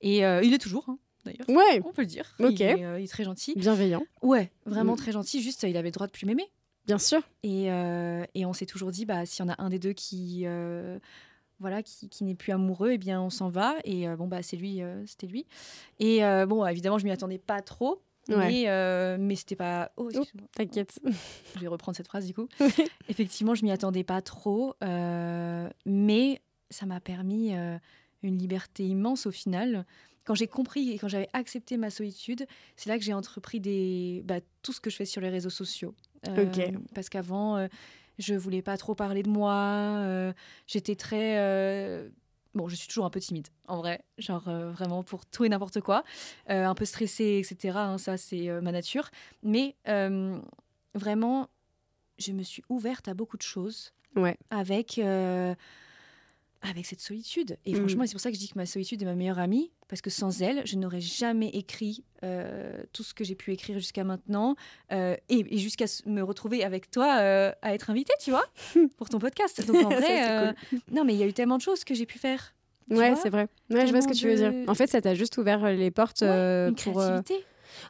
Et 0.00 0.24
euh, 0.24 0.42
il 0.42 0.52
est 0.54 0.58
toujours, 0.58 0.84
hein, 0.88 0.98
d'ailleurs. 1.24 1.48
ouais, 1.48 1.80
On 1.84 1.92
peut 1.92 2.02
le 2.02 2.06
dire. 2.06 2.34
Ok. 2.40 2.50
Il, 2.60 2.62
est, 2.62 2.84
euh, 2.84 2.98
il 3.00 3.04
est 3.04 3.08
très 3.08 3.24
gentil. 3.24 3.54
bienveillant, 3.56 4.02
Ouais, 4.22 4.50
vraiment 4.66 4.94
Mm. 4.94 4.98
très 4.98 5.12
gentil. 5.12 5.40
Juste, 5.42 5.62
il 5.64 5.76
avait 5.76 5.88
le 5.88 5.92
droit 5.92 6.06
de 6.06 6.12
plus 6.12 6.26
m'aimer. 6.26 6.50
bien 6.86 6.98
sûr. 6.98 7.20
Et, 7.42 7.70
euh, 7.70 8.24
et 8.34 8.46
on 8.46 8.52
s'est 8.52 8.66
toujours 8.66 8.90
dit, 8.90 9.04
bah, 9.06 9.26
s'il 9.26 9.44
y 9.44 9.48
en 9.48 9.52
a 9.52 9.62
un 9.62 9.68
des 9.70 9.78
deux 9.78 9.92
qui, 9.92 10.42
euh, 10.46 10.98
voilà, 11.60 11.82
qui, 11.82 12.08
qui 12.08 12.24
n'est 12.24 12.34
plus 12.34 12.52
amoureux, 12.52 12.90
eh 12.92 12.98
bien, 12.98 13.20
on 13.20 13.30
s'en 13.30 13.48
va. 13.50 13.74
Et 13.84 14.08
euh, 14.08 14.16
bon, 14.16 14.26
bah, 14.28 14.42
c'est 14.42 14.56
lui, 14.56 14.80
euh, 14.82 15.04
c'était 15.06 15.26
lui. 15.26 15.44
Et 15.98 16.24
euh, 16.24 16.46
bon, 16.46 16.64
évidemment, 16.66 16.98
je 16.98 17.04
m'y 17.04 17.10
attendais 17.10 17.38
pas 17.38 17.60
trop. 17.62 18.00
Ouais. 18.28 18.36
Mais, 18.36 18.64
euh, 18.68 19.16
mais 19.18 19.36
c'était 19.36 19.56
pas. 19.56 19.90
Oh, 19.96 20.10
excuse-moi. 20.10 20.46
T'inquiète. 20.54 21.00
Je 21.54 21.60
vais 21.60 21.66
reprendre 21.66 21.96
cette 21.96 22.08
phrase 22.08 22.26
du 22.26 22.34
coup. 22.34 22.46
Effectivement, 23.08 23.54
je 23.54 23.64
m'y 23.64 23.70
attendais 23.70 24.04
pas 24.04 24.20
trop, 24.20 24.74
euh, 24.84 25.66
mais 25.86 26.40
ça 26.70 26.86
m'a 26.86 27.00
permis 27.00 27.54
euh, 27.54 27.78
une 28.22 28.38
liberté 28.38 28.84
immense 28.86 29.26
au 29.26 29.30
final. 29.30 29.84
Quand 30.24 30.34
j'ai 30.34 30.46
compris 30.46 30.90
et 30.92 30.98
quand 30.98 31.08
j'avais 31.08 31.28
accepté 31.32 31.76
ma 31.76 31.90
solitude, 31.90 32.46
c'est 32.76 32.88
là 32.90 32.98
que 32.98 33.04
j'ai 33.04 33.14
entrepris 33.14 33.60
des, 33.60 34.22
bah, 34.24 34.40
tout 34.62 34.72
ce 34.72 34.80
que 34.80 34.90
je 34.90 34.96
fais 34.96 35.06
sur 35.06 35.20
les 35.22 35.30
réseaux 35.30 35.50
sociaux. 35.50 35.94
Euh. 36.28 36.46
Parce 36.94 37.08
qu'avant, 37.08 37.56
euh, 37.56 37.68
je 38.18 38.34
voulais 38.34 38.60
pas 38.62 38.76
trop 38.76 38.94
parler 38.94 39.22
de 39.22 39.30
moi. 39.30 40.32
J'étais 40.66 40.96
très. 40.96 42.08
Bon, 42.54 42.66
je 42.68 42.74
suis 42.74 42.88
toujours 42.88 43.04
un 43.04 43.10
peu 43.10 43.20
timide, 43.20 43.46
en 43.68 43.76
vrai, 43.76 44.02
genre 44.16 44.48
euh, 44.48 44.72
vraiment 44.72 45.04
pour 45.04 45.24
tout 45.26 45.44
et 45.44 45.48
n'importe 45.48 45.80
quoi, 45.80 46.02
Euh, 46.50 46.64
un 46.64 46.74
peu 46.74 46.86
stressée, 46.86 47.40
etc. 47.44 47.76
hein, 47.78 47.98
ça, 47.98 48.16
c'est 48.16 48.48
euh, 48.48 48.60
ma 48.60 48.72
nature. 48.72 49.10
Mais 49.42 49.76
vraiment, 50.94 51.48
je 52.18 52.32
me 52.32 52.42
suis 52.42 52.62
ouverte 52.68 53.06
à 53.06 53.14
beaucoup 53.14 53.36
de 53.36 53.42
choses 53.42 53.92
Ouais. 54.16 54.36
avec, 54.50 54.98
avec 56.62 56.86
cette 56.86 57.00
solitude. 57.00 57.56
Et 57.66 57.72
Mm. 57.72 57.76
franchement, 57.76 58.02
c'est 58.06 58.12
pour 58.12 58.20
ça 58.20 58.30
que 58.30 58.34
je 58.34 58.40
dis 58.40 58.48
que 58.48 58.58
ma 58.58 58.66
solitude 58.66 59.00
est 59.02 59.04
ma 59.04 59.14
meilleure 59.14 59.38
amie, 59.38 59.70
parce 59.88 60.00
que 60.02 60.10
sans 60.10 60.42
elle, 60.42 60.66
je 60.66 60.76
n'aurais 60.76 61.00
jamais 61.00 61.48
écrit 61.50 62.04
euh, 62.24 62.82
tout 62.92 63.02
ce 63.04 63.14
que 63.14 63.22
j'ai 63.24 63.36
pu 63.36 63.52
écrire 63.52 63.78
jusqu'à 63.78 64.02
maintenant, 64.04 64.56
euh, 64.92 65.16
et, 65.28 65.54
et 65.54 65.58
jusqu'à 65.58 65.84
me 66.06 66.20
retrouver 66.22 66.64
avec 66.64 66.90
toi 66.90 67.18
euh, 67.20 67.52
à 67.62 67.74
être 67.74 67.90
invitée, 67.90 68.12
tu 68.20 68.30
vois, 68.30 68.44
pour 68.96 69.08
ton 69.08 69.18
podcast. 69.20 69.64
Donc 69.66 69.76
en 69.84 69.88
vrai, 70.00 70.54
non, 70.90 71.04
mais 71.04 71.14
il 71.14 71.20
y 71.20 71.22
a 71.22 71.26
eu 71.26 71.32
tellement 71.32 71.56
de 71.58 71.62
choses 71.62 71.84
que 71.84 71.94
j'ai 71.94 72.06
pu 72.06 72.18
faire. 72.18 72.54
Ouais, 72.90 73.14
c'est 73.16 73.28
vrai. 73.30 73.48
Ouais, 73.70 73.86
je 73.86 73.92
vois 73.92 74.00
ce 74.00 74.08
que 74.08 74.14
tu 74.14 74.26
veux 74.28 74.34
dire. 74.34 74.52
En 74.66 74.74
fait, 74.74 74.86
ça 74.88 75.00
t'a 75.00 75.14
juste 75.14 75.36
ouvert 75.38 75.62
les 75.72 75.90
portes 75.90 76.22
Ouais, 76.22 76.68
Une 76.70 76.74
pour. 76.74 77.00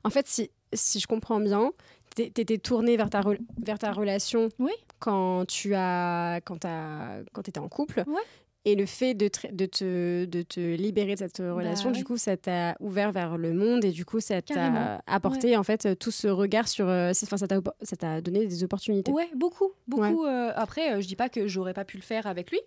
En 0.05 0.11
fait, 0.11 0.27
si, 0.27 0.51
si 0.75 0.99
je 1.01 1.07
comprends 1.07 1.41
bien, 1.41 1.71
t'é- 2.15 2.31
t'étais 2.31 2.59
tournée 2.59 2.97
vers 2.97 3.09
ta, 3.09 3.23
vers 3.63 3.79
ta 3.79 3.93
relation 3.93 4.49
Oui. 4.59 4.73
quand 4.99 5.47
tu 5.47 5.73
as 5.75 6.41
quand 6.45 6.59
t'as- 6.59 7.23
quand 7.33 7.49
étais 7.49 7.61
en 7.61 7.69
couple. 7.69 8.03
Ouais. 8.07 8.21
Et 8.71 8.75
le 8.75 8.85
fait 8.85 9.15
de, 9.15 9.29
te, 9.29 10.25
de 10.27 10.43
te 10.43 10.61
libérer 10.61 11.15
de 11.15 11.19
cette 11.21 11.39
relation, 11.39 11.91
du 11.91 12.01
oui. 12.01 12.05
coup, 12.05 12.17
ça 12.19 12.37
t'a 12.37 12.77
ouvert 12.81 13.13
vers 13.13 13.39
le 13.39 13.55
monde 13.55 13.83
et 13.85 13.93
du 13.93 14.05
coup, 14.05 14.21
ça 14.21 14.43
t'a 14.43 15.03
apporté 15.07 15.57
en 15.57 15.63
fait 15.63 15.99
tout 15.99 16.11
ce 16.11 16.29
regard 16.29 16.69
sur. 16.69 16.87
euh, 16.89 17.13
Enfin, 17.23 17.37
ça 17.39 17.97
t'a 17.97 18.21
donné 18.21 18.47
des 18.47 18.65
opportunités. 18.65 19.11
Ouais, 19.11 19.31
beaucoup, 19.35 19.71
beaucoup. 19.87 20.27
euh, 20.27 20.53
après, 20.55 20.93
euh, 20.93 21.01
je 21.01 21.07
dis 21.07 21.17
pas 21.17 21.29
que 21.31 21.47
j'aurais 21.49 21.73
pas 21.73 21.85
pu 21.87 21.97
le 21.97 22.03
faire 22.03 22.27
avec 22.27 22.51
lui, 22.51 22.61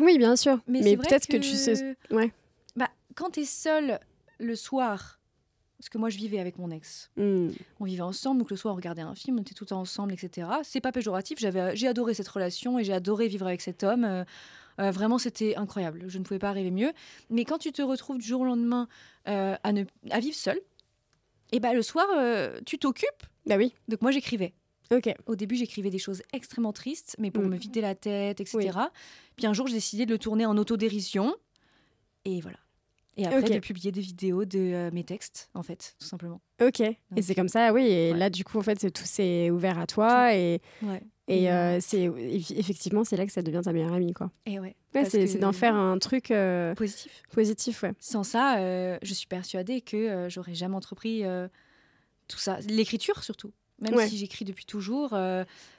Oui, 0.00 0.18
bien 0.18 0.36
sûr. 0.36 0.58
mais, 0.66 0.96
peut-être 0.96 1.26
que... 1.26 1.38
tu 1.38 1.54
sais. 1.54 1.96
Ouais. 2.10 2.30
Bah, 2.76 2.88
quand 3.14 3.30
t'es 3.30 3.44
seule 3.46 3.98
le 4.38 4.54
soir, 4.54 5.18
parce 5.78 5.88
que 5.88 5.96
moi 5.98 6.10
je 6.10 6.18
vivais 6.18 6.40
avec 6.40 6.58
mon 6.58 6.70
ex, 6.70 7.10
Hmm. 7.16 7.48
on 7.80 7.84
vivait 7.84 8.02
ensemble, 8.02 8.40
donc 8.40 8.50
le 8.50 8.56
soir 8.56 8.74
on 8.74 8.76
regardait 8.76 9.02
un 9.02 9.14
film, 9.14 9.38
on 9.38 9.42
était 9.42 9.54
tout 9.54 9.64
le 9.64 9.68
temps 9.68 9.80
ensemble, 9.80 10.12
etc. 10.12 10.46
C'est 10.62 10.80
pas 10.80 10.92
péjoratif, 10.92 11.38
j'ai 11.38 11.86
adoré 11.88 12.12
cette 12.14 12.28
relation 12.28 12.78
et 12.78 12.84
j'ai 12.84 12.92
adoré 12.92 13.28
vivre 13.28 13.46
avec 13.46 13.60
cet 13.62 13.82
homme. 13.82 14.24
Euh, 14.78 14.90
vraiment, 14.90 15.18
c'était 15.18 15.56
incroyable. 15.56 16.04
Je 16.08 16.18
ne 16.18 16.24
pouvais 16.24 16.38
pas 16.38 16.52
rêver 16.52 16.70
mieux. 16.70 16.92
Mais 17.30 17.44
quand 17.44 17.58
tu 17.58 17.72
te 17.72 17.82
retrouves 17.82 18.18
du 18.18 18.26
jour 18.26 18.42
au 18.42 18.44
lendemain 18.44 18.88
euh, 19.28 19.56
à, 19.62 19.72
ne, 19.72 19.84
à 20.10 20.20
vivre 20.20 20.36
seule, 20.36 20.60
et 21.52 21.60
bah 21.60 21.72
le 21.74 21.82
soir, 21.82 22.06
euh, 22.16 22.60
tu 22.66 22.78
t'occupes. 22.78 23.24
Bah 23.46 23.56
oui. 23.56 23.74
Donc 23.88 24.02
moi 24.02 24.10
j'écrivais. 24.10 24.52
Ok. 24.90 25.12
Au 25.26 25.36
début, 25.36 25.56
j'écrivais 25.56 25.90
des 25.90 25.98
choses 25.98 26.22
extrêmement 26.32 26.72
tristes, 26.72 27.14
mais 27.18 27.30
pour 27.30 27.42
Mm. 27.44 27.48
me 27.48 27.56
vider 27.56 27.80
la 27.82 27.94
tête, 27.94 28.40
etc. 28.40 28.58
Oui. 28.58 28.68
Puis 29.36 29.46
un 29.46 29.52
jour, 29.52 29.66
j'ai 29.66 29.74
décidé 29.74 30.06
de 30.06 30.12
le 30.12 30.18
tourner 30.18 30.46
en 30.46 30.56
autodérision. 30.56 31.34
Et 32.24 32.40
voilà. 32.40 32.56
Et 33.16 33.26
après, 33.26 33.38
Ok. 33.42 33.50
de 33.52 33.58
publier 33.58 33.90
des 33.92 34.00
vidéos 34.00 34.44
de 34.44 34.58
euh, 34.58 34.90
mes 34.92 35.02
textes, 35.04 35.50
en 35.54 35.62
fait, 35.62 35.96
tout 35.98 36.06
simplement. 36.06 36.40
Ok. 36.62 36.80
Et 36.80 36.96
c'est 37.22 37.34
comme 37.34 37.48
ça, 37.48 37.72
oui. 37.72 37.82
Et 37.82 38.12
ouais. 38.12 38.18
là, 38.18 38.30
du 38.30 38.44
coup, 38.44 38.58
en 38.58 38.62
fait, 38.62 38.90
tout 38.92 39.04
s'est 39.04 39.50
ouvert 39.50 39.78
à 39.78 39.86
toi 39.86 40.34
et. 40.34 40.60
Ouais. 40.82 41.02
Et 41.28 41.42
Et, 41.44 41.52
euh, 41.52 41.78
c'est 41.80 42.08
eff- 42.08 42.58
effectivement, 42.58 43.04
c'est 43.04 43.16
là 43.16 43.26
que 43.26 43.32
ça 43.32 43.42
devient 43.42 43.60
ta 43.62 43.72
meilleure 43.72 43.92
amie, 43.92 44.12
quoi. 44.14 44.30
Et 44.46 44.58
ouais. 44.58 44.74
C'est 45.08 45.38
d'en 45.38 45.52
faire 45.52 45.74
un 45.76 45.98
truc 45.98 46.30
euh, 46.30 46.74
Positif. 46.74 47.22
positif, 47.32 47.82
ouais. 47.82 47.92
Sans 48.00 48.24
ça, 48.24 48.58
euh, 48.58 48.98
je 49.02 49.12
suis 49.14 49.26
persuadée 49.26 49.80
que 49.82 50.26
j'aurais 50.30 50.54
jamais 50.54 50.74
entrepris 50.74 51.22
tout 52.28 52.38
ça. 52.38 52.58
L'écriture, 52.68 53.22
surtout. 53.22 53.52
Même 53.80 53.94
Ouais. 53.94 54.08
si 54.08 54.16
j'écris 54.16 54.44
depuis 54.44 54.64
toujours, 54.64 55.16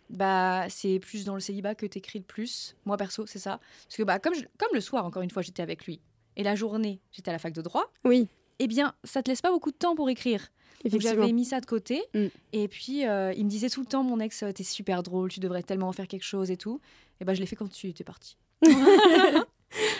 bah, 0.10 0.66
c'est 0.70 1.00
plus 1.00 1.26
dans 1.26 1.34
le 1.34 1.40
célibat 1.42 1.76
que 1.76 1.86
t'écris 1.86 2.20
le 2.20 2.26
plus. 2.26 2.76
Moi, 2.86 2.96
perso, 2.98 3.26
c'est 3.26 3.40
ça. 3.40 3.60
Parce 3.88 3.98
que 3.98 4.04
bah, 4.04 4.20
comme, 4.20 4.34
je- 4.36 4.46
comme 4.58 4.70
le 4.74 4.82
soir, 4.82 5.06
encore 5.06 5.22
une 5.22 5.30
fois, 5.32 5.42
j'étais 5.42 5.62
avec 5.62 5.86
lui. 5.86 6.00
Et 6.38 6.44
la 6.44 6.56
journée, 6.56 7.02
j'étais 7.12 7.30
à 7.30 7.34
la 7.34 7.40
fac 7.40 7.54
de 7.54 7.62
droit. 7.62 7.92
Oui, 8.06 8.28
eh 8.60 8.68
bien, 8.68 8.94
ça 9.04 9.22
te 9.22 9.30
laisse 9.30 9.42
pas 9.42 9.52
beaucoup 9.52 9.72
de 9.72 9.76
temps 9.78 9.96
pour 9.96 10.10
écrire. 10.10 10.48
Donc 10.86 11.02
j'avais 11.02 11.32
mis 11.34 11.46
ça 11.46 11.60
de 11.60 11.66
côté. 11.66 12.02
Mm. 12.14 12.26
Et 12.54 12.68
puis, 12.68 13.06
euh, 13.06 13.34
il 13.36 13.44
me 13.46 13.50
disait 13.50 13.70
tout 13.70 13.82
le 13.82 13.86
temps, 13.86 14.04
mon 14.04 14.20
ex, 14.20 14.44
euh, 14.44 14.52
t'es 14.52 14.64
super 14.64 15.04
drôle, 15.04 15.30
tu 15.30 15.40
devrais 15.40 15.64
tellement 15.64 15.90
en 15.90 15.92
faire 15.94 16.08
quelque 16.08 16.24
chose 16.24 16.52
et 16.52 16.58
tout. 16.58 16.80
Et 17.20 17.26
ben, 17.26 17.34
je 17.34 17.40
l'ai 17.42 17.46
fait 17.46 17.56
quand 17.56 17.70
tu 17.70 17.88
étais 17.90 18.04
parti. 18.04 18.38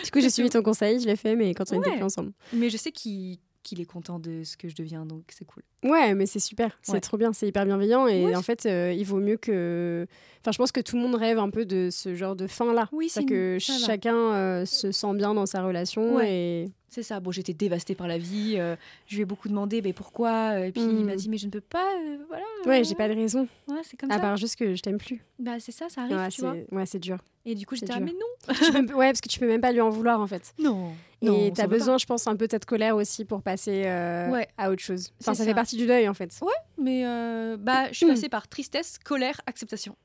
Du 0.04 0.10
coup, 0.10 0.20
j'ai 0.20 0.30
suivi 0.30 0.50
ton 0.50 0.62
conseil, 0.62 0.98
je 0.98 1.06
l'ai 1.06 1.14
fait, 1.14 1.36
mais 1.36 1.54
quand 1.54 1.64
on 1.70 1.80
était 1.80 1.90
Ouais. 1.90 1.96
plus 1.96 2.04
ensemble. 2.04 2.32
Mais 2.52 2.70
je 2.70 2.76
sais 2.76 2.90
qu'il 2.90 3.38
qu'il 3.62 3.80
est 3.80 3.84
content 3.86 4.18
de 4.18 4.42
ce 4.44 4.56
que 4.56 4.68
je 4.68 4.74
deviens, 4.74 5.04
donc 5.04 5.22
c'est 5.28 5.44
cool. 5.44 5.62
Ouais, 5.84 6.14
mais 6.14 6.26
c'est 6.26 6.38
super, 6.40 6.78
c'est 6.82 6.92
Ouais. 6.92 7.00
trop 7.00 7.16
bien, 7.16 7.32
c'est 7.32 7.46
hyper 7.48 7.64
bienveillant 7.66 8.06
et 8.06 8.26
Ouais, 8.26 8.36
en 8.36 8.42
fait, 8.42 8.66
euh, 8.66 8.92
il 8.96 9.04
vaut 9.04 9.20
mieux 9.20 9.36
que. 9.36 10.06
Enfin, 10.40 10.52
je 10.52 10.58
pense 10.58 10.72
que 10.72 10.80
tout 10.80 10.96
le 10.96 11.02
monde 11.02 11.14
rêve 11.14 11.38
un 11.38 11.50
peu 11.50 11.64
de 11.66 11.88
ce 11.90 12.14
genre 12.14 12.34
de 12.36 12.46
fin 12.46 12.72
là. 12.72 12.88
Oui, 12.92 13.08
c'est 13.10 13.24
que 13.24 13.58
ça 13.60 13.74
chacun 13.78 14.14
euh, 14.16 14.64
se 14.64 14.90
sent 14.92 15.14
bien 15.14 15.34
dans 15.34 15.46
sa 15.46 15.62
relation 15.62 16.16
Ouais. 16.16 16.32
et. 16.64 16.70
C'est 16.88 17.04
ça. 17.04 17.20
Bon, 17.20 17.30
j'étais 17.30 17.52
dévastée 17.54 17.94
par 17.94 18.08
la 18.08 18.18
vie. 18.18 18.54
euh, 18.58 18.74
je 19.06 19.14
lui 19.14 19.22
ai 19.22 19.24
beaucoup 19.24 19.48
demandé, 19.48 19.80
mais 19.80 19.92
pourquoi 19.92 20.58
Et 20.66 20.72
puis 20.72 20.82
il 20.82 21.04
m'a 21.04 21.12
Mm. 21.12 21.16
dit, 21.16 21.28
mais 21.28 21.36
je 21.38 21.46
ne 21.46 21.50
peux 21.52 21.60
pas. 21.60 21.86
voilà. 22.28 22.42
Ouais, 22.66 22.82
j'ai 22.82 22.96
pas 22.96 23.08
de 23.08 23.14
raison. 23.14 23.46
Ouais, 23.68 23.76
c'est 23.84 23.96
comme 23.96 24.10
À 24.10 24.14
ça. 24.14 24.20
part 24.20 24.36
juste 24.36 24.56
que 24.56 24.74
je 24.74 24.82
t'aime 24.82 24.98
plus. 24.98 25.22
Bah, 25.38 25.60
c'est 25.60 25.70
ça, 25.70 25.88
ça 25.88 26.00
arrive, 26.02 26.16
Ouais, 26.16 26.28
tu 26.30 26.40
vois. 26.40 26.54
c'est 26.68 26.74
ouais, 26.74 26.86
c'est 26.86 26.98
dur. 26.98 27.18
Et 27.46 27.54
du 27.54 27.64
coup, 27.64 27.76
j'étais 27.76 27.92
dur. 27.92 28.02
mais 28.02 28.12
non. 28.12 28.84
Peux- 28.86 28.94
ouais, 28.94 29.06
parce 29.08 29.20
que 29.20 29.28
tu 29.28 29.38
peux 29.38 29.46
même 29.46 29.60
pas 29.60 29.70
lui 29.72 29.80
en 29.80 29.88
vouloir 29.90 30.20
en 30.20 30.26
fait. 30.26 30.52
Non. 30.58 30.90
Et 31.22 31.26
Non, 31.26 31.50
t'as 31.50 31.62
ça 31.62 31.68
va 31.68 31.76
besoin, 31.76 31.98
je 31.98 32.06
pense, 32.06 32.26
un 32.26 32.34
peu 32.36 32.46
de 32.46 32.50
cette 32.52 32.64
colère 32.64 32.96
aussi 32.96 33.24
pour 33.26 33.42
passer 33.42 33.82
euh, 33.86 34.30
Ouais. 34.30 34.48
à 34.56 34.70
autre 34.70 34.82
chose. 34.82 35.12
Enfin, 35.20 35.34
ça, 35.34 35.44
fait 35.44 35.54
partie 35.54 35.76
du 35.76 35.86
deuil 35.86 36.08
en 36.08 36.14
fait. 36.14 36.34
pas. 36.40 36.46
Mais 36.78 37.04
euh, 37.04 37.56
bah, 37.58 37.88
je 37.90 37.94
suis 37.98 38.06
Mm. 38.06 38.10
passée 38.10 38.28
par 38.30 38.48
tristesse, 38.48 38.98
colère, 38.98 39.40
acceptation. 39.46 39.96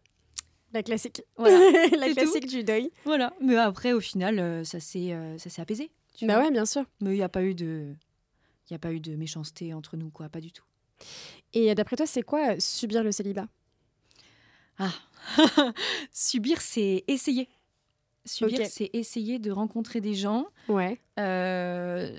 La 0.73 0.83
classique. 0.83 1.23
Voilà. 1.37 1.57
La 1.97 2.09
classique 2.13 2.47
du 2.47 2.63
deuil. 2.65 2.91
voilà. 3.05 3.33
Mais 3.41 3.55
après, 3.55 3.93
au 3.93 4.01
final, 4.01 4.39
euh, 4.39 4.63
ça 4.65 4.79
s'est 4.81 5.13
apaisé. 5.57 5.89
Bah 6.21 6.39
ouais, 6.41 6.51
bien 6.51 6.65
sûr. 6.65 6.83
Mais 7.01 7.11
il 7.11 7.17
n'y 7.17 7.23
a 7.23 7.29
pas 7.29 7.43
eu 7.43 7.55
de. 7.55 7.93
Il 8.69 8.73
y 8.73 8.75
a 8.75 8.79
pas 8.79 8.91
eu 8.91 8.99
de 8.99 9.15
méchanceté 9.15 9.73
entre 9.73 9.95
nous, 9.95 10.09
quoi. 10.09 10.27
Pas 10.27 10.41
du 10.41 10.51
tout. 10.51 10.63
Et 11.53 11.73
d'après 11.75 11.95
toi, 11.95 12.05
c'est 12.07 12.23
quoi 12.23 12.59
subir 12.59 13.03
le 13.03 13.11
célibat? 13.13 13.47
Ah 14.79 14.91
Subir, 16.11 16.59
c'est 16.61 17.03
essayer. 17.07 17.47
Subir, 18.25 18.65
c'est 18.67 18.89
essayer 18.93 19.39
de 19.39 19.51
rencontrer 19.51 20.01
des 20.01 20.13
gens 20.15 20.47
Ouais. 20.67 20.99
euh, 21.19 22.09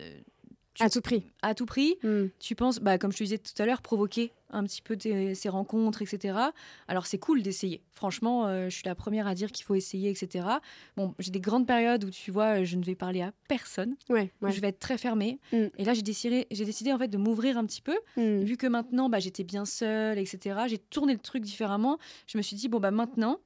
Tu- 0.74 0.82
À 0.82 0.90
tout 0.90 1.00
prix. 1.00 1.22
à 1.40 1.54
tout 1.54 1.64
prix. 1.64 1.96
Hmm. 2.02 2.26
Tu 2.38 2.54
penses, 2.54 2.80
bah, 2.80 2.98
comme 2.98 3.10
je 3.10 3.16
te 3.16 3.22
disais 3.24 3.38
tout 3.38 3.54
à 3.62 3.64
l'heure, 3.64 3.80
provoquer 3.80 4.30
un 4.50 4.62
petit 4.62 4.82
peu 4.82 4.94
tes- 4.94 5.34
ces 5.34 5.48
rencontres, 5.48 6.02
etc. 6.02 6.36
Alors 6.86 7.06
c'est 7.06 7.16
cool 7.16 7.40
d'essayer. 7.40 7.80
Franchement, 7.94 8.46
euh, 8.46 8.68
je 8.68 8.74
suis 8.76 8.82
la 8.84 8.94
première 8.94 9.26
à 9.26 9.34
dire 9.34 9.50
qu'il 9.52 9.64
faut 9.64 9.74
essayer, 9.74 10.10
etc. 10.10 10.46
Bon, 10.98 11.14
j'ai 11.18 11.30
des 11.30 11.40
grandes 11.40 11.66
périodes 11.66 12.04
où 12.04 12.10
tu 12.10 12.30
vois, 12.30 12.62
je 12.62 12.76
ne 12.76 12.84
vais 12.84 12.94
parler 12.94 13.22
à 13.22 13.32
personne. 13.48 13.96
Ouais, 14.10 14.30
ouais. 14.42 14.52
Je 14.52 14.60
vais 14.60 14.68
être 14.68 14.78
très 14.78 14.98
fermée. 14.98 15.40
Mm. 15.50 15.64
Et 15.78 15.84
là, 15.86 15.94
j'ai 15.94 16.02
décidé, 16.02 16.46
j'ai 16.50 16.66
décidé 16.66 16.92
en 16.92 16.98
fait 16.98 17.08
de 17.08 17.16
m'ouvrir 17.16 17.56
un 17.56 17.64
petit 17.64 17.80
peu. 17.80 17.96
Hmm. 18.18 18.40
Vu 18.42 18.58
que 18.58 18.66
maintenant, 18.66 19.08
bah, 19.08 19.18
j'étais 19.18 19.44
bien 19.44 19.64
seule, 19.64 20.18
etc. 20.18 20.60
J'ai 20.68 20.76
tourné 20.78 21.14
le 21.14 21.20
truc 21.20 21.42
différemment. 21.42 21.96
Je 22.26 22.36
me 22.36 22.42
suis 22.42 22.54
dit, 22.54 22.68
bon, 22.68 22.80
bah 22.80 22.90
maintenant, 22.90 23.40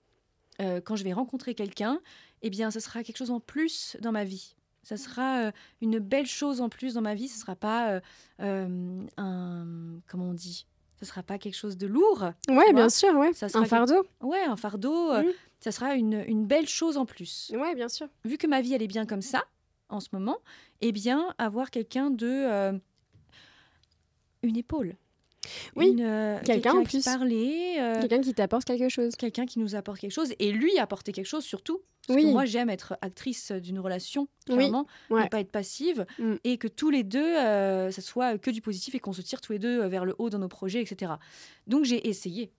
euh, 0.61 0.81
quand 0.81 0.97
je 0.97 1.05
vais 1.05 1.13
rencontrer 1.13 1.55
quelqu'un, 1.55 2.01
eh 2.43 2.51
bien, 2.51 2.71
ce 2.71 2.81
sera 2.81 3.03
quelque 3.05 3.17
chose 3.19 3.31
en 3.31 3.41
plus 3.41 3.97
dans 4.01 4.13
ma 4.13 4.25
vie. 4.25 4.55
Ça 4.83 4.97
sera 4.97 5.41
euh, 5.47 5.53
une 5.83 5.99
belle 5.99 6.27
chose 6.27 6.61
en 6.61 6.69
plus 6.71 6.95
dans 6.95 7.03
ma 7.03 7.15
vie. 7.15 7.29
Ce 7.29 7.39
sera 7.39 7.55
pas 7.55 7.91
euh, 7.91 8.01
euh, 8.41 9.07
un. 9.19 9.67
Comment 10.09 10.31
on 10.31 10.35
dit? 10.35 10.67
Ce 10.99 11.05
sera 11.07 11.23
pas 11.23 11.39
quelque 11.39 11.55
chose 11.57 11.77
de 11.77 11.87
lourd. 11.87 12.33
Ouais, 12.49 12.73
bien 12.75 12.89
sûr, 12.91 13.15
ouais. 13.17 13.33
ça 13.35 13.49
sera 13.49 13.63
Un 13.63 13.67
fardeau 13.67 14.07
Ouais, 14.21 14.43
un 14.43 14.57
fardeau. 14.57 15.13
euh, 15.13 15.23
Mm. 15.23 15.33
Ça 15.63 15.73
sera 15.73 15.95
une, 15.95 16.25
une 16.27 16.47
belle 16.47 16.67
chose 16.67 16.97
en 16.97 17.05
plus. 17.05 17.53
Ouais, 17.55 17.75
bien 17.75 17.89
sûr. 17.91 18.09
Vu 18.25 18.39
que 18.39 18.47
ma 18.47 18.63
vie, 18.63 18.73
elle 18.73 18.81
est 18.83 18.87
bien 18.87 19.05
comme 19.05 19.21
ça, 19.21 19.45
en 19.91 20.01
ce 20.01 20.09
moment, 20.13 20.39
eh 20.81 20.91
bien, 20.93 21.35
avoir 21.37 21.71
quelqu'un 21.71 22.11
de. 22.11 22.81
une 24.43 24.57
épaule. 24.57 24.97
Oui, 25.77 25.97
euh, 26.01 26.39
quelqu'un 26.45 26.75
en 26.75 26.83
qui 26.83 26.99
plus. 26.99 27.05
Parler, 27.05 27.77
euh, 27.79 28.01
Quelqu'un 28.01 28.21
qui 28.21 28.35
t'apporte 28.35 28.65
quelque 28.67 28.89
chose. 28.89 29.17
quelqu'un 29.17 29.47
qui 29.47 29.59
nous 29.59 29.75
apporte 29.75 29.99
quelque 29.99 30.13
chose 30.13 30.33
et 30.39 30.53
lui 30.53 30.79
apporter 30.79 31.13
quelque 31.13 31.27
chose 31.27 31.45
surtout. 31.45 31.81
Parce 32.07 32.19
Oui. 32.19 32.27
que 32.27 32.33
moi, 32.33 32.45
j'aime 32.45 32.71
être 32.71 32.97
actrice 33.03 33.53
d'une 33.53 33.79
relation, 33.79 34.29
Oui, 34.49 34.57
clairement, 34.57 34.87
ouais. 35.11 35.27
et 35.27 35.29
pas 35.29 35.41
être 35.41 35.51
passive. 35.53 36.07
Mm. 36.19 36.35
Et 36.45 36.59
que 36.59 36.69
tous 36.69 36.91
les 36.91 37.05
deux, 37.05 37.25
euh, 37.25 37.91
ça 37.91 38.03
soit 38.03 38.37
que 38.39 38.51
du 38.51 38.61
positif 38.61 38.95
et 38.95 38.99
qu'on 38.99 39.13
se 39.13 39.23
tire 39.23 39.41
tous 39.41 39.53
les 39.53 39.59
deux 39.59 39.87
vers 39.87 40.05
le 40.05 40.15
haut 40.19 40.29
dans 40.31 40.39
nos 40.39 40.49
projets, 40.49 40.81
etc. 40.83 41.13
Donc, 41.67 41.85
j'ai 41.85 42.09
essayé, 42.09 42.51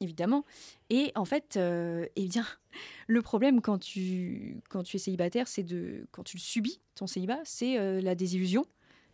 évidemment. 0.00 0.44
Et 0.90 1.12
en 1.14 1.24
fait, 1.24 1.58
eh 1.58 2.28
bien, 2.28 2.46
le 3.06 3.22
problème 3.22 3.60
quand 3.60 3.78
tu, 3.78 4.60
quand 4.70 4.82
tu 4.82 4.96
es 4.96 4.98
célibataire, 5.00 5.46
c'est 5.48 5.62
de 5.64 6.06
quand 6.12 6.22
tu 6.22 6.36
le 6.36 6.42
subis, 6.42 6.80
ton 6.94 7.06
célibat, 7.06 7.40
c'est 7.44 8.00
la 8.00 8.14
désillusion. 8.14 8.66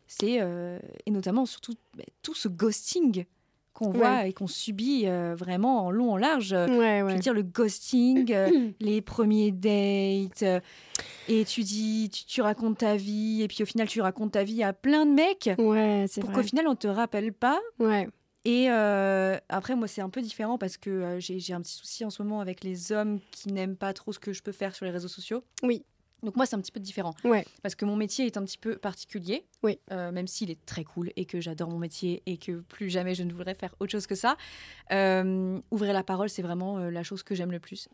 C'est, 0.06 0.38
euh, 0.40 0.78
et 1.06 1.10
notamment, 1.10 1.46
surtout, 1.46 1.74
bah, 1.96 2.04
tout 2.22 2.34
ce 2.34 2.48
ghosting 2.48 3.24
qu'on 3.72 3.90
voit 3.90 4.26
et 4.26 4.34
qu'on 4.34 4.46
subit 4.46 5.04
euh, 5.06 5.34
vraiment 5.34 5.86
en 5.86 5.90
long, 5.90 6.12
en 6.12 6.16
large. 6.18 6.52
Ouais, 6.52 6.66
Je 6.68 7.04
ouais. 7.04 7.12
veux 7.14 7.18
dire, 7.18 7.32
le 7.32 7.42
ghosting, 7.42 8.30
euh, 8.32 8.70
les 8.80 9.00
premiers 9.00 9.50
dates, 9.50 10.42
euh, 10.42 10.60
et 11.28 11.44
tu 11.46 11.62
dis, 11.62 12.10
tu, 12.12 12.24
tu 12.26 12.42
racontes 12.42 12.78
ta 12.78 12.96
vie, 12.96 13.42
et 13.42 13.48
puis 13.48 13.62
au 13.62 13.66
final, 13.66 13.88
tu 13.88 14.00
racontes 14.02 14.32
ta 14.32 14.44
vie 14.44 14.62
à 14.62 14.72
plein 14.74 15.06
de 15.06 15.12
mecs, 15.12 15.50
pour 15.56 16.32
qu'au 16.32 16.42
final, 16.42 16.68
on 16.68 16.76
te 16.76 16.86
rappelle 16.88 17.32
pas. 17.32 17.60
Et 18.44 18.66
euh, 18.70 19.36
après, 19.48 19.76
moi, 19.76 19.86
c'est 19.86 20.00
un 20.00 20.08
peu 20.10 20.20
différent 20.20 20.58
parce 20.58 20.76
que 20.76 20.90
euh, 20.90 21.20
j'ai 21.20 21.52
un 21.54 21.60
petit 21.60 21.74
souci 21.74 22.04
en 22.04 22.10
ce 22.10 22.22
moment 22.22 22.40
avec 22.40 22.64
les 22.64 22.90
hommes 22.90 23.20
qui 23.30 23.52
n'aiment 23.52 23.76
pas 23.76 23.92
trop 23.92 24.12
ce 24.12 24.18
que 24.18 24.32
je 24.32 24.42
peux 24.42 24.50
faire 24.50 24.74
sur 24.74 24.84
les 24.84 24.90
réseaux 24.90 25.08
sociaux. 25.08 25.44
Oui. 25.62 25.84
Donc 26.22 26.36
moi, 26.36 26.46
c'est 26.46 26.54
un 26.54 26.60
petit 26.60 26.70
peu 26.72 26.80
différent. 26.80 27.14
Ouais. 27.24 27.44
Parce 27.62 27.74
que 27.74 27.84
mon 27.84 27.96
métier 27.96 28.26
est 28.26 28.36
un 28.36 28.44
petit 28.44 28.58
peu 28.58 28.76
particulier. 28.76 29.44
Oui. 29.62 29.78
Euh, 29.90 30.12
même 30.12 30.28
s'il 30.28 30.50
est 30.50 30.64
très 30.66 30.84
cool 30.84 31.10
et 31.16 31.24
que 31.24 31.40
j'adore 31.40 31.68
mon 31.68 31.78
métier 31.78 32.22
et 32.26 32.36
que 32.36 32.60
plus 32.60 32.90
jamais 32.90 33.14
je 33.14 33.24
ne 33.24 33.32
voudrais 33.32 33.54
faire 33.54 33.74
autre 33.80 33.90
chose 33.90 34.06
que 34.06 34.14
ça. 34.14 34.36
Euh, 34.92 35.60
ouvrir 35.70 35.92
la 35.92 36.04
parole, 36.04 36.28
c'est 36.28 36.42
vraiment 36.42 36.78
euh, 36.78 36.90
la 36.90 37.02
chose 37.02 37.22
que 37.22 37.34
j'aime 37.34 37.50
le 37.50 37.58
plus. 37.58 37.88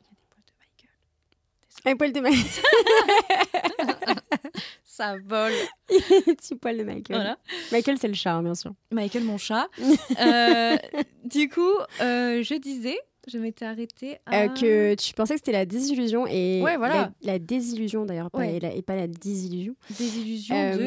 Il 1.85 1.89
y 1.89 1.91
a 1.91 1.93
des 1.93 1.97
poils 1.97 2.13
de 2.13 2.21
Michael. 2.21 2.45
Un 2.45 3.87
poil 3.97 3.97
de 4.03 4.07
Michael. 4.07 4.19
Ça 4.85 5.17
vole. 5.25 5.53
Petit 5.89 6.57
poil 6.57 6.77
de 6.77 6.83
Michael. 6.83 7.17
Voilà. 7.17 7.39
Michael, 7.73 7.99
c'est 7.99 8.09
le 8.09 8.15
chat, 8.15 8.35
hein, 8.35 8.43
bien 8.43 8.57
sûr. 8.57 8.75
Michael, 8.91 9.25
mon 9.25 9.39
chat. 9.39 9.69
Du 11.25 11.49
coup, 11.49 11.75
je 12.01 12.59
disais, 12.59 12.99
je 13.29 13.39
m'étais 13.39 13.65
arrêtée 13.65 14.19
à... 14.27 14.43
Euh, 14.45 14.49
que 14.49 14.95
tu 14.95 15.15
pensais 15.15 15.35
que 15.35 15.41
c'était 15.41 15.53
la 15.53 15.67
désillusion 15.67 16.27
et 16.27 16.61
Ouais, 16.63 16.77
voilà. 16.77 17.13
la, 17.23 17.33
la 17.33 17.39
désillusion 17.39 18.05
d'ailleurs 18.07 18.31
pas- 18.31 18.39
Ouais. 18.39 18.57
et, 18.57 18.61
la- 18.61 18.75
et 18.75 18.83
pas 18.83 18.97
la 18.97 19.07
désillusion 19.07 19.75
des 19.99 20.19
illusions 20.19 20.57
Euh, 20.57 20.77
de, 20.77 20.83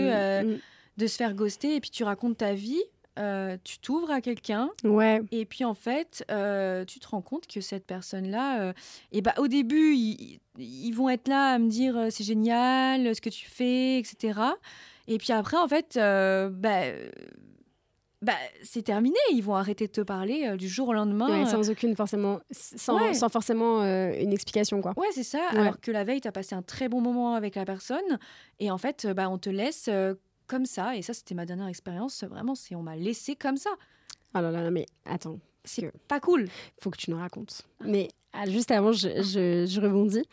euh, 0.49 0.55
mm, 0.55 0.59
de 0.97 1.07
se 1.07 1.15
faire 1.15 1.33
ghoster 1.33 1.75
et 1.75 1.79
puis 1.79 1.89
tu 1.89 2.03
racontes 2.03 2.37
ta 2.37 2.53
vie, 2.53 2.81
euh, 3.19 3.57
tu 3.63 3.77
t'ouvres 3.79 4.09
à 4.11 4.21
quelqu'un 4.21 4.69
ouais 4.85 5.21
et 5.31 5.45
puis 5.45 5.63
en 5.65 5.73
fait 5.73 6.23
euh, 6.31 6.85
tu 6.85 6.99
te 6.99 7.07
rends 7.07 7.21
compte 7.21 7.45
que 7.47 7.59
cette 7.61 7.85
personne-là, 7.85 8.61
euh, 8.61 8.73
et 9.11 9.21
bah, 9.21 9.33
au 9.37 9.47
début 9.47 9.95
ils, 9.95 10.39
ils 10.57 10.91
vont 10.93 11.09
être 11.09 11.27
là 11.27 11.53
à 11.53 11.59
me 11.59 11.67
dire 11.69 12.07
c'est 12.09 12.23
génial 12.23 13.13
ce 13.15 13.19
que 13.21 13.29
tu 13.29 13.47
fais, 13.49 13.97
etc. 13.99 14.39
Et 15.07 15.17
puis 15.17 15.33
après 15.33 15.57
en 15.57 15.67
fait 15.67 15.95
bah, 15.95 16.83
bah, 18.21 18.33
c'est 18.63 18.83
terminé, 18.83 19.17
ils 19.31 19.41
vont 19.41 19.55
arrêter 19.55 19.87
de 19.87 19.91
te 19.91 20.01
parler 20.01 20.45
euh, 20.47 20.57
du 20.57 20.67
jour 20.69 20.89
au 20.89 20.93
lendemain. 20.93 21.27
Ouais, 21.29 21.43
euh, 21.43 21.45
sans 21.45 21.69
aucune 21.69 21.95
forcément 21.95 22.39
sans, 22.51 22.95
Ouais. 22.99 23.13
sans 23.13 23.29
forcément 23.29 23.81
euh, 23.81 24.11
une 24.19 24.31
explication 24.33 24.81
quoi 24.81 24.93
Ouais, 24.97 25.07
c'est 25.13 25.23
ça. 25.23 25.39
Ouais. 25.53 25.59
Alors 25.59 25.79
que 25.79 25.91
la 25.91 26.03
veille, 26.03 26.21
tu 26.21 26.27
as 26.27 26.31
passé 26.31 26.53
un 26.55 26.61
très 26.61 26.87
bon 26.89 27.01
moment 27.01 27.33
avec 27.35 27.55
la 27.55 27.65
personne. 27.65 28.19
Et 28.59 28.69
en 28.71 28.77
fait, 28.77 29.07
bah, 29.07 29.29
on 29.29 29.37
te 29.37 29.49
laisse 29.49 29.89
comme 30.47 30.65
ça. 30.65 30.95
Et 30.95 31.01
ça, 31.01 31.13
c'était 31.13 31.33
ma 31.35 31.45
dernière 31.45 31.67
expérience. 31.67 32.23
Vraiment, 32.23 32.55
c'est 32.55 32.75
on 32.75 32.83
m'a 32.83 32.95
laissé 32.95 33.35
comme 33.35 33.57
ça. 33.57 33.71
oh 34.35 34.39
là 34.39 34.51
là 34.51 34.61
là, 34.63 34.71
mais 34.71 34.85
attends 35.05 35.39
C'est 35.63 35.83
que- 35.83 35.97
pas 36.07 36.19
cool. 36.19 36.47
faut 36.79 36.89
que 36.89 36.97
tu 36.97 37.09
nous 37.11 37.17
racontes 37.17 37.63
mais 37.85 38.07
ah, 38.33 38.45
juste 38.49 38.71
avant 38.71 38.91
je, 38.93 39.09
je, 39.21 39.65
je 39.67 39.81
rebondis 39.81 40.23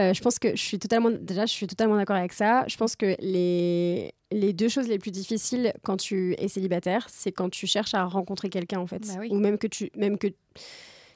Euh, 0.00 0.14
je 0.14 0.20
pense 0.22 0.38
que 0.38 0.50
je 0.56 0.62
suis 0.62 0.78
totalement 0.78 1.10
déjà 1.10 1.44
je 1.46 1.52
suis 1.52 1.66
totalement 1.66 1.96
d'accord 1.96 2.16
avec 2.16 2.32
ça 2.32 2.64
je 2.68 2.76
pense 2.76 2.96
que 2.96 3.16
les 3.20 4.12
les 4.32 4.52
deux 4.52 4.68
choses 4.68 4.88
les 4.88 4.98
plus 4.98 5.10
difficiles 5.10 5.72
quand 5.82 5.96
tu 5.98 6.34
es 6.38 6.48
célibataire 6.48 7.06
c'est 7.10 7.32
quand 7.32 7.50
tu 7.50 7.66
cherches 7.66 7.94
à 7.94 8.04
rencontrer 8.04 8.48
quelqu'un 8.48 8.78
en 8.80 8.86
fait 8.86 9.06
Bah 9.06 9.14
oui. 9.20 9.28
ou 9.30 9.38
même 9.38 9.58
que 9.58 9.66
tu 9.66 9.90
même 9.96 10.16
que 10.16 10.28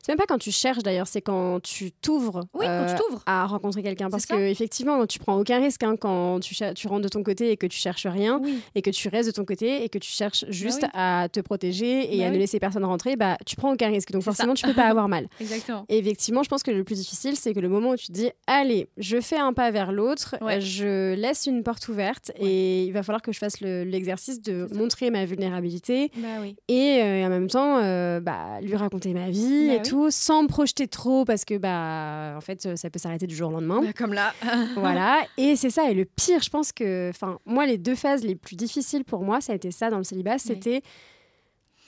c'est 0.04 0.12
même 0.12 0.18
pas 0.18 0.26
quand 0.26 0.36
tu 0.38 0.50
cherches 0.52 0.82
d'ailleurs 0.82 1.06
c'est 1.06 1.22
quand 1.22 1.60
tu 1.62 1.90
t'ouvres 1.92 2.42
Oui, 2.52 2.66
euh, 2.68 2.86
tu 2.94 3.02
à 3.26 3.46
rencontrer 3.46 3.82
quelqu'un 3.82 4.10
parce 4.10 4.26
que 4.26 4.34
effectivement 4.34 5.06
tu 5.06 5.18
prends 5.18 5.38
aucun 5.38 5.58
risque 5.60 5.82
hein, 5.82 5.96
quand 5.98 6.40
tu, 6.40 6.54
tu 6.74 6.88
rentres 6.88 7.02
de 7.04 7.08
ton 7.08 7.22
côté 7.22 7.50
et 7.52 7.56
que 7.56 7.66
tu 7.66 7.78
cherches 7.78 8.06
rien 8.06 8.38
Oui. 8.42 8.58
et 8.74 8.82
que 8.82 8.90
tu 8.90 9.08
restes 9.08 9.28
de 9.30 9.34
ton 9.34 9.44
côté 9.46 9.82
et 9.82 9.88
que 9.88 9.98
tu 9.98 10.10
cherches 10.10 10.44
juste 10.48 10.82
oui. 10.82 10.88
à 10.92 11.28
te 11.32 11.40
protéger 11.40 12.14
et 12.14 12.18
Bah 12.18 12.26
à 12.26 12.30
ne 12.30 12.36
laisser 12.36 12.60
personne 12.60 12.84
rentrer 12.84 13.16
bah 13.16 13.38
tu 13.46 13.56
prends 13.56 13.72
aucun 13.72 13.88
risque 13.88 14.10
donc 14.12 14.22
forcément 14.22 14.52
tu 14.54 14.66
peux 14.66 14.74
pas 14.74 14.88
avoir 14.88 15.08
mal 15.08 15.26
Exactement. 15.40 15.86
et 15.88 15.96
effectivement, 15.98 16.42
je 16.42 16.48
pense 16.50 16.62
que 16.62 16.70
le 16.70 16.84
plus 16.84 16.96
difficile, 16.96 17.36
c'est 17.36 17.54
que 17.54 17.60
le 17.60 17.68
moment 17.68 17.90
où 17.90 17.96
tu 17.96 18.08
te 18.08 18.12
dis, 18.12 18.30
allez, 18.46 18.88
je 18.98 19.20
fais 19.20 19.38
un 19.38 19.52
pas 19.52 19.70
vers 19.70 19.90
l'autre, 19.92 20.36
Ouais. 20.42 20.56
euh, 20.56 20.60
je 20.60 21.14
laisse 21.14 21.46
une 21.46 21.62
porte 21.62 21.88
ouverte 21.88 22.30
et 22.38 22.84
il 22.84 22.92
va 22.92 23.02
falloir 23.02 23.22
que 23.22 23.32
je 23.32 23.38
fasse 23.38 23.60
le- 23.60 23.84
l'exercice 23.84 24.42
de 24.42 24.66
montrer 24.74 25.10
ma 25.10 25.24
vulnérabilité 25.24 26.10
Bah 26.16 26.28
oui. 26.42 26.56
et 26.68 27.00
euh, 27.02 27.24
en 27.26 27.28
même 27.30 27.48
temps, 27.48 27.78
euh, 27.82 28.20
bah, 28.20 28.60
lui 28.60 28.74
raconter 28.76 29.12
ma 29.14 29.30
vie 29.30 29.68
Bah 29.68 29.74
et 29.74 29.76
oui. 29.76 29.82
Tout, 29.94 30.10
sans 30.10 30.42
me 30.42 30.48
projeter 30.48 30.88
trop 30.88 31.24
parce 31.24 31.44
que, 31.44 31.56
bah, 31.56 32.34
en 32.36 32.40
fait, 32.40 32.66
euh, 32.66 32.76
ça 32.76 32.90
peut 32.90 32.98
s'arrêter 32.98 33.26
du 33.26 33.34
jour 33.36 33.48
au 33.50 33.52
lendemain. 33.52 33.80
Bah, 33.82 33.92
comme 33.92 34.12
là. 34.12 34.32
voilà, 34.76 35.22
et 35.36 35.56
c'est 35.56 35.70
ça. 35.70 35.90
Et 35.90 35.94
le 35.94 36.04
pire, 36.04 36.42
je 36.42 36.50
pense 36.50 36.72
que, 36.72 37.10
enfin, 37.10 37.38
moi, 37.46 37.66
les 37.66 37.78
deux 37.78 37.94
phases 37.94 38.24
les 38.24 38.34
plus 38.34 38.56
difficiles 38.56 39.04
pour 39.04 39.22
moi, 39.22 39.40
ça 39.40 39.52
a 39.52 39.56
été 39.56 39.70
ça 39.70 39.90
dans 39.90 39.98
le 39.98 40.04
célibat, 40.04 40.38
c'était 40.38 40.82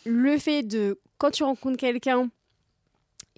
le 0.05 0.39
fait 0.39 0.63
de 0.63 1.01
quand 1.19 1.31
tu 1.31 1.43
rencontres 1.43 1.79
quelqu'un 1.79 2.29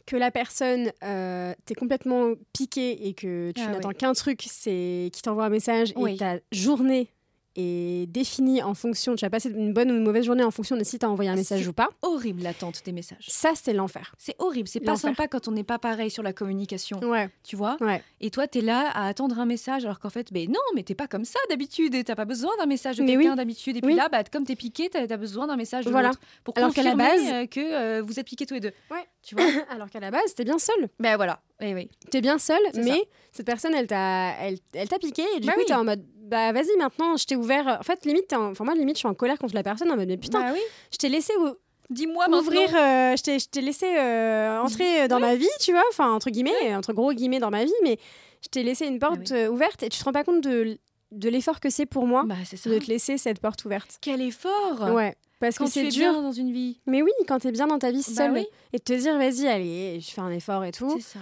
que 0.04 0.16
la 0.16 0.30
personne 0.30 0.90
euh, 1.04 1.54
t'es 1.66 1.74
complètement 1.74 2.32
piqué 2.52 3.08
et 3.08 3.14
que 3.14 3.52
tu 3.54 3.62
Ah 3.62 3.72
n'attends 3.72 3.88
ouais. 3.88 3.94
qu'un 3.94 4.12
truc, 4.14 4.42
c'est 4.48 5.10
qu'il 5.12 5.22
t'envoie 5.22 5.44
un 5.44 5.50
message 5.50 5.92
Oui. 5.96 6.14
et 6.14 6.16
ta 6.16 6.36
journée 6.50 7.10
est 7.58 8.06
définie 8.06 8.62
en 8.62 8.72
fonction, 8.74 9.14
tu 9.16 9.24
as 9.24 9.30
passé 9.30 9.50
une 9.50 9.72
bonne 9.72 9.90
ou 9.90 9.94
une 9.96 10.04
mauvaise 10.04 10.24
journée 10.24 10.44
en 10.44 10.50
fonction 10.50 10.76
de 10.76 10.84
si 10.84 10.98
tu 10.98 11.04
as 11.04 11.10
envoyé 11.10 11.28
un 11.30 11.34
message 11.34 11.66
ou 11.66 11.72
pas, 11.72 11.88
Horrible 12.02 12.42
l'attente 12.42 12.80
des 12.84 12.92
messages. 12.92 13.26
ça 13.28 13.50
c'est 13.54 13.72
l'enfer. 13.72 14.14
C'est 14.16 14.36
horrible, 14.38 14.68
c'est 14.68 14.80
pas 14.80 14.96
sympa 14.96 15.26
quand 15.28 15.48
on 15.48 15.52
n'est 15.52 15.64
pas 15.64 15.78
pareil 15.78 16.10
sur 16.10 16.22
la 16.22 16.32
communication, 16.32 17.00
Ouais, 17.00 17.28
tu 17.42 17.56
vois. 17.56 17.76
ouais. 17.80 18.02
Et 18.20 18.30
toi, 18.30 18.46
t'es 18.46 18.60
là 18.60 18.90
à 18.94 19.06
attendre 19.08 19.38
un 19.38 19.46
message 19.46 19.84
alors 19.84 19.98
qu'en 19.98 20.10
fait, 20.10 20.32
ben 20.32 20.48
non, 20.48 20.60
mais 20.74 20.82
t'es 20.84 20.94
pas 20.94 21.06
comme 21.08 21.24
ça 21.24 21.38
d'habitude 21.50 21.94
et 21.94 22.04
t'as 22.04 22.14
pas 22.16 22.24
besoin 22.24 22.52
d'un 22.58 22.66
message 22.66 22.96
de 22.98 23.04
quelqu'un 23.04 23.30
oui. 23.30 23.36
d'habitude. 23.36 23.76
Et 23.76 23.80
puis 23.80 23.90
Oui. 23.92 23.96
là, 23.96 24.08
bah, 24.08 24.22
comme 24.24 24.44
t'es 24.44 24.56
piqué, 24.56 24.88
t'as 24.90 25.02
as 25.02 25.16
besoin 25.16 25.46
d'un 25.46 25.56
message 25.56 25.84
de 25.84 25.90
Voilà. 25.90 26.08
l'autre 26.08 26.20
pour 26.44 26.56
Alors 26.56 26.72
qu'à 26.72 26.82
la 26.82 26.94
base- 26.94 27.20
euh, 27.32 27.46
que 27.46 27.60
euh, 27.60 28.02
vous 28.02 28.18
êtes 28.20 28.26
piqués 28.26 28.46
tous 28.46 28.54
les 28.54 28.60
deux. 28.60 28.72
Ouais. 28.90 29.06
Tu 29.22 29.34
vois 29.34 29.44
Alors 29.70 29.90
qu'à 29.90 30.00
la 30.00 30.10
base, 30.10 30.34
t'es 30.34 30.44
bien 30.44 30.58
seul. 30.58 30.88
Ben 30.98 31.16
voilà. 31.16 31.40
Eh 31.60 31.74
oui. 31.74 31.88
T'es 32.10 32.20
bien 32.20 32.38
seul, 32.38 32.60
mais 32.74 32.82
ça. 32.90 32.96
cette 33.32 33.46
personne, 33.46 33.74
elle 33.74 33.86
t'a, 33.86 34.34
elle, 34.40 34.58
elle 34.74 34.88
t'a 34.88 34.98
piqué 34.98 35.22
et 35.36 35.40
du 35.40 35.46
Bah 35.46 35.54
coup, 35.54 35.60
oui. 35.60 35.66
t'es 35.66 35.74
en 35.74 35.84
mode, 35.84 36.04
bah 36.22 36.52
vas-y, 36.52 36.76
maintenant, 36.78 37.16
je 37.16 37.24
t'ai 37.26 37.36
ouvert. 37.36 37.78
En 37.80 37.82
fait, 37.82 38.04
limite, 38.04 38.32
en- 38.32 38.50
enfin 38.50 38.64
moi, 38.64 38.74
limite, 38.74 38.96
je 38.96 39.00
suis 39.00 39.08
en 39.08 39.14
colère 39.14 39.38
contre 39.38 39.54
la 39.54 39.62
personne 39.62 39.90
en 39.90 39.96
mode, 39.96 40.08
mais 40.08 40.16
putain, 40.16 40.40
Bah 40.40 40.50
oui. 40.54 40.60
je 40.92 40.96
t'ai 40.98 41.08
laissé 41.08 41.32
ou- 41.40 41.54
Dis-moi 41.90 42.28
ouvrir, 42.28 42.68
euh, 42.76 43.16
je 43.16 43.46
t'ai, 43.48 43.60
laissé 43.62 43.86
euh, 43.96 44.60
entrer 44.60 45.08
dans 45.08 45.18
ma 45.20 45.34
vie, 45.36 45.48
tu 45.58 45.72
vois, 45.72 45.82
enfin 45.90 46.12
entre 46.12 46.28
guillemets, 46.28 46.74
entre 46.74 46.92
gros 46.92 47.14
guillemets 47.14 47.38
dans 47.38 47.48
ma 47.50 47.64
vie, 47.64 47.72
mais 47.82 47.96
je 48.42 48.48
t'ai 48.50 48.62
laissé 48.62 48.86
une 48.86 48.98
porte 48.98 49.16
Ah 49.30 49.34
oui. 49.34 49.38
euh, 49.38 49.48
ouverte 49.48 49.82
et 49.82 49.88
tu 49.88 49.98
te 49.98 50.04
rends 50.04 50.12
pas 50.12 50.22
compte 50.22 50.42
de, 50.42 50.78
de 51.12 51.28
l'effort 51.30 51.60
que 51.60 51.70
c'est 51.70 51.86
pour 51.86 52.06
moi 52.06 52.24
Bah 52.26 52.34
de 52.52 52.78
te 52.78 52.86
laisser 52.90 53.16
cette 53.16 53.40
porte 53.40 53.64
ouverte. 53.64 53.96
Quel 54.02 54.20
effort 54.20 54.92
Ouais. 54.92 55.16
Parce 55.40 55.56
Quand 55.58 55.64
que 55.66 55.70
tu 55.70 55.80
c'est 55.80 55.86
es 55.86 55.90
dur. 55.90 56.12
bien 56.12 56.22
dans 56.22 56.32
une 56.32 56.52
vie. 56.52 56.80
Mais 56.86 57.02
oui, 57.02 57.12
quand 57.28 57.38
t'es 57.38 57.52
bien 57.52 57.66
dans 57.68 57.78
ta 57.78 57.90
vie 57.90 58.04
Bah 58.08 58.14
seule 58.14 58.32
oui. 58.32 58.46
et 58.72 58.80
te 58.80 58.92
dire, 58.92 59.16
vas-y, 59.18 59.46
allez, 59.46 60.00
je 60.00 60.10
fais 60.10 60.20
un 60.20 60.30
effort 60.30 60.64
et 60.64 60.72
tout, 60.72 60.92
C'est 60.96 61.18
ça. 61.18 61.20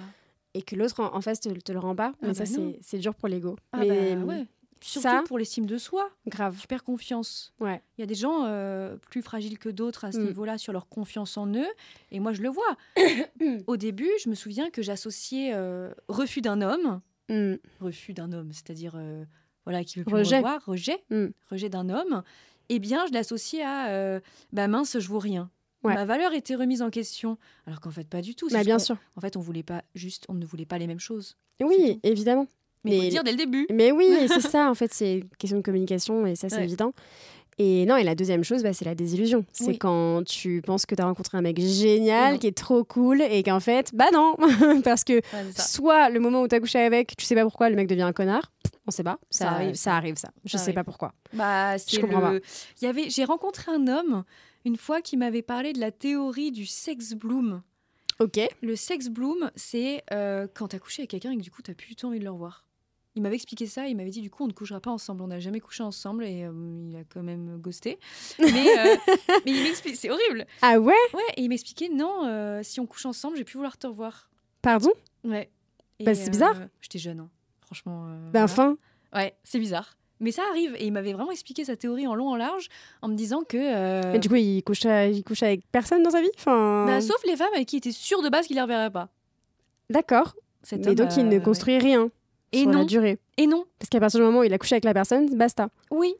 et 0.54 0.62
que 0.62 0.74
l'autre 0.74 1.00
en, 1.00 1.14
en 1.14 1.20
face 1.20 1.40
te, 1.40 1.48
te 1.50 1.72
le 1.72 1.78
rend 1.78 1.94
pas, 1.94 2.12
Ah 2.22 2.26
mais 2.28 2.34
ça, 2.34 2.44
bah 2.44 2.50
c'est, 2.80 2.98
dur 2.98 3.14
pour 3.14 3.28
l'ego. 3.28 3.56
Ah 3.72 3.78
mais 3.80 4.14
bah 4.16 4.24
ouais. 4.24 4.46
Surtout 4.82 5.08
ça- 5.08 5.24
pour 5.26 5.38
l'estime 5.38 5.64
de 5.66 5.78
soi. 5.78 6.10
grave. 6.26 6.56
Tu 6.60 6.66
perds 6.66 6.84
confiance. 6.84 7.52
Ouais. 7.60 7.82
Il 7.96 8.02
y 8.02 8.04
a 8.04 8.06
des 8.06 8.14
gens 8.14 8.44
euh, 8.44 8.96
plus 9.10 9.22
fragiles 9.22 9.58
que 9.58 9.70
d'autres 9.70 10.04
à 10.04 10.12
ce 10.12 10.18
Mm. 10.18 10.24
niveau-là 10.26 10.58
sur 10.58 10.72
leur 10.72 10.86
confiance 10.88 11.36
en 11.38 11.46
eux. 11.54 11.66
Et 12.12 12.20
moi, 12.20 12.32
je 12.34 12.42
le 12.42 12.50
vois. 12.50 12.76
Au 13.66 13.76
début, 13.76 14.10
je 14.22 14.28
me 14.28 14.34
souviens 14.34 14.70
que 14.70 14.82
j'associais 14.82 15.52
euh, 15.54 15.92
refus 16.08 16.40
d'un 16.42 16.60
homme, 16.62 17.00
Mm. 17.28 17.54
refus 17.80 18.12
d'un 18.12 18.32
homme, 18.32 18.52
c'est-à-dire 18.52 18.92
euh, 18.96 19.24
voilà 19.64 19.82
qui 19.82 19.98
veut 19.98 20.04
plus 20.04 20.14
Rejet. 20.14 20.36
me 20.40 20.44
revoir, 20.44 20.64
rejet, 20.66 21.02
Mm. 21.10 21.26
rejet 21.50 21.68
d'un 21.68 21.88
homme. 21.88 22.22
Eh 22.68 22.78
bien, 22.78 23.06
je 23.06 23.12
l'associais 23.12 23.62
à 23.62 23.88
euh, 23.88 24.20
bah 24.52 24.68
mince, 24.68 24.98
je 24.98 25.08
vaux 25.08 25.18
rien. 25.18 25.50
Ouais. 25.84 25.94
Ma 25.94 26.04
valeur 26.04 26.32
était 26.32 26.54
remise 26.56 26.82
en 26.82 26.90
question, 26.90 27.38
alors 27.66 27.80
qu'en 27.80 27.90
fait 27.90 28.08
pas 28.08 28.22
du 28.22 28.34
tout. 28.34 28.48
Bah, 28.50 28.64
bien 28.64 28.78
sûr. 28.78 28.96
En 29.14 29.20
fait, 29.20 29.36
on 29.36 29.40
voulait 29.40 29.62
pas 29.62 29.82
juste, 29.94 30.24
on 30.28 30.34
ne 30.34 30.44
voulait 30.44 30.66
pas 30.66 30.78
les 30.78 30.86
mêmes 30.86 30.98
choses. 31.00 31.36
Oui, 31.62 32.00
évidemment. 32.02 32.46
Mais, 32.84 32.96
faut 32.98 33.02
le 33.02 33.08
dire 33.10 33.24
dès 33.24 33.32
le 33.32 33.36
début. 33.36 33.66
Mais 33.70 33.92
oui, 33.92 34.06
c'est 34.28 34.40
ça, 34.40 34.70
en 34.70 34.74
fait, 34.74 34.92
c'est 34.92 35.18
une 35.18 35.28
question 35.38 35.58
de 35.58 35.62
communication 35.62 36.26
et 36.26 36.36
ça, 36.36 36.48
c'est 36.48 36.56
Ouais. 36.56 36.64
évident. 36.64 36.92
Et 37.58 37.86
non, 37.86 37.96
et 37.96 38.04
la 38.04 38.14
deuxième 38.14 38.44
chose, 38.44 38.62
bah, 38.62 38.74
c'est 38.74 38.84
la 38.84 38.94
désillusion. 38.94 39.44
C'est 39.52 39.78
quand 39.78 40.22
tu 40.26 40.60
penses 40.60 40.84
que 40.84 40.94
tu 40.94 41.00
as 41.00 41.06
rencontré 41.06 41.38
un 41.38 41.40
mec 41.40 41.58
génial, 41.58 42.38
qui 42.38 42.46
est 42.48 42.56
trop 42.56 42.84
cool, 42.84 43.22
et 43.22 43.42
qu'en 43.42 43.60
fait, 43.60 43.92
bah 43.94 44.08
non 44.12 44.36
Parce 44.84 45.04
que 45.04 45.14
Ouais, 45.14 45.22
soit 45.56 46.10
le 46.10 46.20
moment 46.20 46.42
où 46.42 46.48
tu 46.48 46.54
as 46.54 46.60
couché 46.60 46.78
avec, 46.80 47.16
tu 47.16 47.24
sais 47.24 47.34
pas 47.34 47.44
pourquoi, 47.44 47.70
le 47.70 47.76
mec 47.76 47.88
devient 47.88 48.02
un 48.02 48.12
connard. 48.12 48.52
On 48.86 48.90
sait 48.90 49.02
pas. 49.02 49.18
Ça, 49.30 49.44
Ça 49.46 49.50
arrive, 49.52 49.74
ça 49.74 49.96
arrive, 49.96 50.16
ça. 50.16 50.28
Je 50.44 50.52
Ça 50.52 50.58
sais 50.58 50.64
arrive. 50.64 50.74
pas 50.74 50.84
pourquoi. 50.84 51.14
Bah, 51.32 51.78
c'est 51.78 51.98
comprends 52.00 52.30
le... 52.30 52.42
Il 52.80 52.84
y 52.84 52.88
avait... 52.88 53.08
J'ai 53.08 53.24
rencontré 53.24 53.72
un 53.72 53.88
homme 53.88 54.24
une 54.66 54.76
fois 54.76 55.00
qui 55.00 55.16
m'avait 55.16 55.42
parlé 55.42 55.72
de 55.72 55.80
la 55.80 55.90
théorie 55.90 56.52
du 56.52 56.66
sex 56.66 57.14
bloom. 57.14 57.62
Ok. 58.20 58.38
Le 58.62 58.76
sex 58.76 59.08
bloom, 59.08 59.50
c'est 59.56 60.02
euh, 60.12 60.46
quand 60.54 60.68
t'as 60.68 60.78
couché 60.78 61.02
avec 61.02 61.10
quelqu'un 61.10 61.32
et 61.32 61.36
que 61.36 61.42
du 61.42 61.50
coup 61.50 61.62
t'as 61.62 61.74
plus 61.74 61.88
du 61.88 61.96
tout 61.96 62.06
envie 62.06 62.18
de 62.18 62.24
le 62.24 62.30
revoir. 62.30 62.65
Il 63.16 63.22
m'avait 63.22 63.36
expliqué 63.36 63.66
ça, 63.66 63.88
il 63.88 63.96
m'avait 63.96 64.10
dit 64.10 64.20
du 64.20 64.28
coup 64.28 64.44
on 64.44 64.46
ne 64.46 64.52
couchera 64.52 64.78
pas 64.78 64.90
ensemble, 64.90 65.22
on 65.22 65.28
n'a 65.28 65.40
jamais 65.40 65.58
couché 65.58 65.82
ensemble 65.82 66.26
et 66.26 66.44
euh, 66.44 66.52
il 66.90 66.96
a 66.96 67.00
quand 67.08 67.22
même 67.22 67.56
ghosté. 67.56 67.98
Mais, 68.38 68.46
euh, 68.78 68.96
mais 69.46 69.52
il 69.52 69.62
m'explique, 69.62 69.96
c'est 69.96 70.10
horrible. 70.10 70.44
Ah 70.60 70.78
ouais? 70.78 70.92
Ouais, 71.14 71.22
et 71.38 71.42
il 71.42 71.48
m'expliquait 71.48 71.88
non, 71.88 72.26
euh, 72.26 72.60
si 72.62 72.78
on 72.78 72.84
couche 72.84 73.06
ensemble, 73.06 73.38
j'ai 73.38 73.44
plus 73.44 73.54
vouloir 73.54 73.78
te 73.78 73.86
revoir. 73.86 74.28
Pardon? 74.60 74.90
Ouais. 75.24 75.50
Et, 75.98 76.04
Bah, 76.04 76.14
c'est 76.14 76.28
bizarre. 76.28 76.56
J'étais 76.82 76.98
jeune, 76.98 77.20
hein. 77.20 77.30
franchement. 77.62 78.04
Ben 78.04 78.44
voilà. 78.44 78.44
enfin. 78.44 78.76
Ouais, 79.14 79.34
c'est 79.44 79.58
bizarre. 79.58 79.96
Mais 80.20 80.30
ça 80.30 80.42
arrive. 80.50 80.76
Et 80.78 80.84
il 80.84 80.92
m'avait 80.92 81.14
vraiment 81.14 81.32
expliqué 81.32 81.64
sa 81.64 81.74
théorie 81.74 82.06
en 82.06 82.14
long, 82.14 82.28
en 82.28 82.36
large, 82.36 82.68
en 83.00 83.08
me 83.08 83.14
disant 83.14 83.44
que. 83.48 84.12
Mais 84.12 84.18
du 84.18 84.28
coup, 84.28 84.34
il 84.34 84.62
couche, 84.62 84.84
il 84.84 85.24
couche 85.24 85.42
avec 85.42 85.62
personne 85.72 86.02
dans 86.02 86.10
sa 86.10 86.20
vie? 86.20 86.30
Enfin... 86.36 86.84
bah, 86.86 87.00
sauf 87.00 87.22
les 87.24 87.36
femmes 87.36 87.54
avec 87.54 87.66
qui 87.66 87.76
il 87.76 87.78
était 87.78 87.92
sûr 87.92 88.20
de 88.20 88.28
base 88.28 88.46
qu'il 88.46 88.56
ne 88.56 88.60
les 88.60 88.64
reverrait 88.64 88.90
pas. 88.90 89.08
D'accord. 89.88 90.34
Mais 90.72 90.94
donc, 90.94 91.16
il 91.16 91.28
ne 91.28 91.38
construit 91.38 91.78
rien. 91.78 92.10
Et 92.52 92.60
sur 92.62 92.70
la 92.70 92.78
non. 92.78 92.84
durée. 92.84 93.18
Et 93.36 93.46
non. 93.46 93.64
Parce 93.78 93.88
qu'à 93.90 94.00
partir 94.00 94.20
du 94.20 94.24
moment 94.26 94.40
où 94.40 94.44
il 94.44 94.52
a 94.52 94.58
couché 94.58 94.74
avec 94.74 94.84
la 94.84 94.94
personne, 94.94 95.28
basta. 95.36 95.68
Oui. 95.90 96.14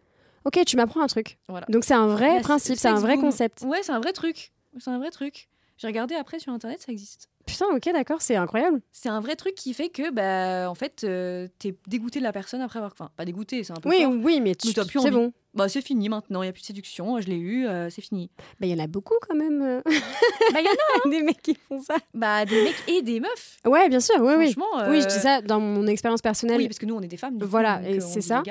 Ok, 0.44 0.60
tu 0.64 0.76
m'apprends 0.76 1.00
un 1.02 1.06
truc. 1.06 1.38
Voilà. 1.48 1.66
Donc 1.68 1.84
c'est 1.84 1.94
un 1.94 2.06
vrai 2.06 2.34
La 2.36 2.40
principe, 2.40 2.76
c'est 2.76 2.88
un 2.88 2.94
vrai 3.00 3.14
boom. 3.16 3.24
concept. 3.26 3.62
Ouais, 3.66 3.78
c'est 3.82 3.92
un 3.92 4.00
vrai 4.00 4.12
truc. 4.12 4.52
C'est 4.78 4.90
un 4.90 4.98
vrai 4.98 5.10
truc. 5.10 5.48
J'ai 5.78 5.86
regardé 5.88 6.14
après 6.14 6.38
sur 6.38 6.52
internet, 6.52 6.80
ça 6.80 6.92
existe. 6.92 7.28
Putain, 7.44 7.66
ok, 7.74 7.92
d'accord, 7.92 8.22
c'est 8.22 8.36
incroyable. 8.36 8.80
C'est 8.92 9.08
un 9.08 9.20
vrai 9.20 9.36
truc 9.36 9.54
qui 9.54 9.72
fait 9.74 9.88
que, 9.88 10.10
bah, 10.10 10.70
en 10.70 10.74
fait, 10.74 11.04
euh, 11.04 11.48
t'es 11.58 11.76
dégoûté 11.86 12.18
de 12.18 12.24
la 12.24 12.32
personne 12.32 12.60
après 12.60 12.78
avoir. 12.78 12.92
Enfin, 12.92 13.10
pas 13.16 13.24
dégoûté, 13.24 13.62
c'est 13.62 13.72
un 13.72 13.76
peu. 13.80 13.88
Oui, 13.88 14.02
fort. 14.02 14.12
oui, 14.22 14.40
mais 14.40 14.54
tu 14.54 14.68
Mais 14.68 14.72
t'as 14.74 14.84
plus 14.84 15.00
c'est 15.00 15.08
envie. 15.08 15.16
bon. 15.16 15.32
Bah, 15.56 15.68
c'est 15.68 15.82
fini 15.82 16.08
maintenant, 16.08 16.42
il 16.42 16.46
n'y 16.46 16.50
a 16.50 16.52
plus 16.52 16.60
de 16.62 16.66
séduction, 16.66 17.20
je 17.20 17.26
l'ai 17.28 17.36
eu, 17.36 17.66
euh, 17.66 17.88
c'est 17.90 18.02
fini. 18.02 18.30
Bah, 18.60 18.66
il 18.66 18.68
y 18.68 18.74
en 18.74 18.84
a 18.84 18.86
beaucoup 18.86 19.14
quand 19.26 19.34
même. 19.34 19.62
euh, 19.62 19.80
bah, 19.84 20.60
il 20.60 20.64
y 20.64 20.68
en 20.68 21.06
a 21.06 21.10
des 21.10 21.22
mecs 21.22 21.42
qui 21.42 21.54
font 21.68 21.80
ça. 21.82 21.96
bah, 22.14 22.44
des 22.44 22.62
mecs 22.62 22.82
et 22.88 23.02
des 23.02 23.20
meufs. 23.20 23.58
Ouais, 23.66 23.88
bien 23.88 24.00
sûr, 24.00 24.16
oui, 24.20 24.34
oui. 24.36 24.52
Franchement. 24.52 24.88
Oui, 24.90 25.00
je 25.00 25.06
euh, 25.06 25.08
dis 25.08 25.18
ça 25.20 25.40
dans 25.40 25.58
mon 25.60 25.86
expérience 25.86 26.20
personnelle. 26.22 26.58
Oui, 26.58 26.68
parce 26.68 26.78
que 26.78 26.86
nous, 26.86 26.94
on 26.94 27.00
est 27.00 27.08
des 27.08 27.16
femmes. 27.16 27.38
Voilà, 27.40 27.80
et 27.88 27.96
euh, 27.96 28.00
c'est 28.00 28.20
ça. 28.20 28.42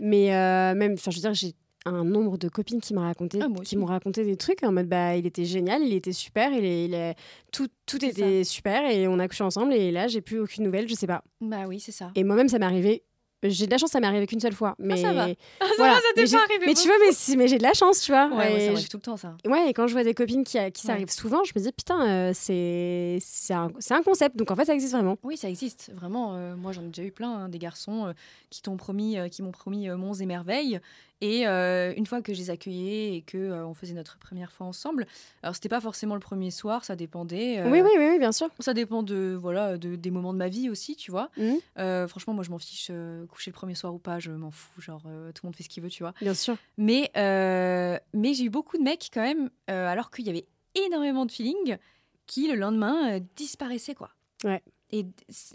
Mais 0.00 0.34
euh, 0.34 0.74
même, 0.74 0.94
enfin, 0.94 1.10
je 1.10 1.16
veux 1.16 1.22
dire, 1.22 1.34
j'ai 1.34 1.54
un 1.84 2.04
nombre 2.04 2.36
de 2.36 2.48
copines 2.48 2.80
qui 2.80 2.92
m'ont 2.92 3.00
raconté, 3.02 3.38
Ah, 3.42 3.46
qui 3.64 3.76
m'ont 3.76 3.86
raconté 3.86 4.24
des 4.24 4.36
trucs 4.36 4.62
en 4.62 4.72
mode 4.72 4.88
bah 4.88 5.16
il 5.16 5.24
était 5.26 5.44
génial, 5.46 5.80
il 5.82 5.94
était 5.94 6.12
super, 6.12 6.52
il 6.52 6.64
est, 6.64 6.84
il 6.84 6.92
est- 6.92 7.14
tout, 7.50 7.68
tout 7.86 8.04
était 8.04 8.44
super 8.44 8.84
et 8.90 9.08
on 9.08 9.18
a 9.20 9.26
couché 9.28 9.42
ensemble 9.44 9.72
et 9.72 9.90
là 9.90 10.06
j'ai 10.06 10.20
plus 10.20 10.38
aucune 10.40 10.64
nouvelle, 10.64 10.86
je 10.88 10.94
sais 10.94 11.06
pas. 11.06 11.22
Bah 11.40 11.64
oui, 11.66 11.80
c'est 11.80 11.92
ça. 11.92 12.10
Et 12.14 12.24
moi-même 12.24 12.48
ça 12.48 12.58
m'est 12.58 12.66
arrivé. 12.66 13.04
J'ai 13.44 13.66
de 13.66 13.70
la 13.70 13.78
chance, 13.78 13.90
ça 13.90 14.00
m'est 14.00 14.06
arrivé 14.06 14.26
qu'une 14.26 14.40
seule 14.40 14.52
fois. 14.52 14.74
Mais 14.80 14.96
ça 14.96 15.12
va. 15.12 15.28
Ah, 15.60 15.64
ça 15.66 15.74
voilà. 15.76 15.92
va, 15.94 15.98
ça 16.00 16.06
t'est 16.16 16.24
pas 16.30 16.42
arrivé. 16.42 16.66
Mais 16.66 16.74
tu 16.74 16.88
vois, 16.88 16.96
mais, 16.98 17.12
si- 17.12 17.36
mais 17.36 17.46
j'ai 17.46 17.58
de 17.58 17.62
la 17.62 17.72
chance, 17.72 18.00
tu 18.00 18.10
vois. 18.10 18.26
Ouais, 18.28 18.52
ouais, 18.52 18.60
ça 18.66 18.72
arrive 18.72 18.88
tout 18.88 18.96
le 18.96 19.02
temps, 19.02 19.16
ça. 19.16 19.36
Ouais, 19.46 19.70
et 19.70 19.72
quand 19.74 19.86
je 19.86 19.92
vois 19.92 20.02
des 20.02 20.14
copines 20.14 20.42
qui, 20.44 20.58
qui 20.72 20.86
Ouais. 20.88 20.92
arrive 20.92 21.10
souvent, 21.10 21.44
je 21.44 21.52
me 21.54 21.62
dis 21.62 21.70
putain, 21.70 22.04
euh, 22.06 22.32
c'est 22.34 23.18
c'est 23.20 23.54
un, 23.54 23.70
un 23.90 24.02
concept. 24.02 24.36
Donc 24.36 24.50
en 24.50 24.56
fait, 24.56 24.64
ça 24.64 24.74
existe 24.74 24.92
vraiment. 24.92 25.16
Oui, 25.22 25.36
ça 25.36 25.48
existe. 25.48 25.90
Vraiment, 25.94 26.34
euh, 26.34 26.56
moi, 26.56 26.72
j'en 26.72 26.82
ai 26.82 26.88
déjà 26.88 27.04
eu 27.04 27.12
plein, 27.12 27.30
hein, 27.44 27.48
des 27.48 27.58
garçons 27.58 28.06
euh, 28.06 28.12
qui 28.50 28.60
t'ont 28.60 28.76
promis, 28.76 29.16
euh, 29.18 29.28
qui 29.28 29.42
m'ont 29.42 29.52
promis 29.52 29.88
monts 29.90 30.14
et 30.14 30.26
merveilles. 30.26 30.80
Et 31.20 31.48
euh, 31.48 31.92
une 31.96 32.06
fois 32.06 32.22
que 32.22 32.32
je 32.32 32.38
les 32.38 32.50
accueillais 32.50 33.16
et 33.16 33.22
que 33.22 33.36
euh, 33.38 33.66
on 33.66 33.74
faisait 33.74 33.94
notre 33.94 34.18
première 34.18 34.52
fois 34.52 34.66
ensemble, 34.68 35.06
alors 35.42 35.54
c'était 35.56 35.68
pas 35.68 35.80
forcément 35.80 36.14
le 36.14 36.20
premier 36.20 36.52
soir, 36.52 36.84
ça 36.84 36.94
dépendait. 36.94 37.58
euh, 37.58 37.70
Oui, 37.70 37.80
oui, 37.80 37.90
oui, 37.98 38.06
oui, 38.12 38.18
bien 38.20 38.30
sûr. 38.30 38.48
Ça 38.60 38.72
dépend 38.72 39.02
de 39.02 39.36
voilà 39.40 39.78
de, 39.78 39.96
des 39.96 40.10
moments 40.12 40.32
de 40.32 40.38
ma 40.38 40.48
vie 40.48 40.70
aussi, 40.70 40.94
tu 40.94 41.10
vois. 41.10 41.30
Euh, 41.78 42.06
franchement, 42.06 42.34
moi, 42.34 42.44
je 42.44 42.50
m'en 42.50 42.58
fiche. 42.58 42.92
coucher 43.28 43.50
le 43.50 43.54
premier 43.54 43.74
soir 43.74 43.92
ou 43.92 43.98
pas, 43.98 44.20
je 44.20 44.30
m'en 44.30 44.52
fous. 44.52 44.80
Genre, 44.80 45.02
tout 45.02 45.08
le 45.42 45.46
monde 45.48 45.56
fait 45.56 45.64
ce 45.64 45.68
qu'il 45.68 45.82
veut, 45.82 45.88
tu 45.90 46.04
vois. 46.04 46.14
Bien 46.20 46.34
sûr. 46.34 46.56
Mais, 46.76 47.10
mais 47.14 48.34
j'ai 48.34 48.44
eu 48.44 48.50
beaucoup 48.50 48.78
de 48.78 48.82
mecs 48.84 49.10
quand 49.12 49.22
même, 49.22 49.50
alors 49.66 50.10
qu'il 50.12 50.24
y 50.26 50.30
avait 50.30 50.46
énormément 50.74 51.26
de 51.26 51.32
feeling, 51.32 51.78
qui 52.26 52.46
le 52.46 52.54
lendemain 52.54 53.18
disparaissaient, 53.34 53.94
quoi. 53.94 54.10
Ouais. 54.44 54.62
Et, 54.90 55.04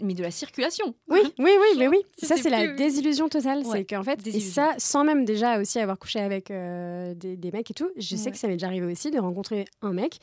mais 0.00 0.14
de 0.14 0.22
la 0.22 0.30
circulation. 0.30 0.94
Oui, 1.08 1.20
oui, 1.38 1.50
oui, 1.60 1.78
mais 1.78 1.88
oui. 1.88 1.98
Ça, 2.22 2.36
c'est 2.36 2.50
la 2.50 2.72
désillusion 2.74 3.28
totale. 3.28 3.64
Ouais, 3.66 3.78
C'est 3.78 3.84
qu'en 3.84 4.04
fait, 4.04 4.24
et 4.26 4.38
ça, 4.40 4.74
sans 4.78 5.02
même 5.04 5.24
déjà 5.24 5.60
aussi 5.60 5.78
avoir 5.80 5.98
couché 5.98 6.20
avec 6.20 6.50
euh, 6.50 7.14
des, 7.14 7.36
des 7.36 7.50
mecs 7.50 7.70
et 7.70 7.74
tout, 7.74 7.90
je 7.96 8.14
sais 8.16 8.30
que 8.30 8.38
ça 8.38 8.46
m'est 8.46 8.54
déjà 8.54 8.68
arrivé 8.68 8.86
aussi 8.90 9.10
de 9.10 9.18
rencontrer 9.18 9.64
un 9.82 9.92
mec. 9.92 10.18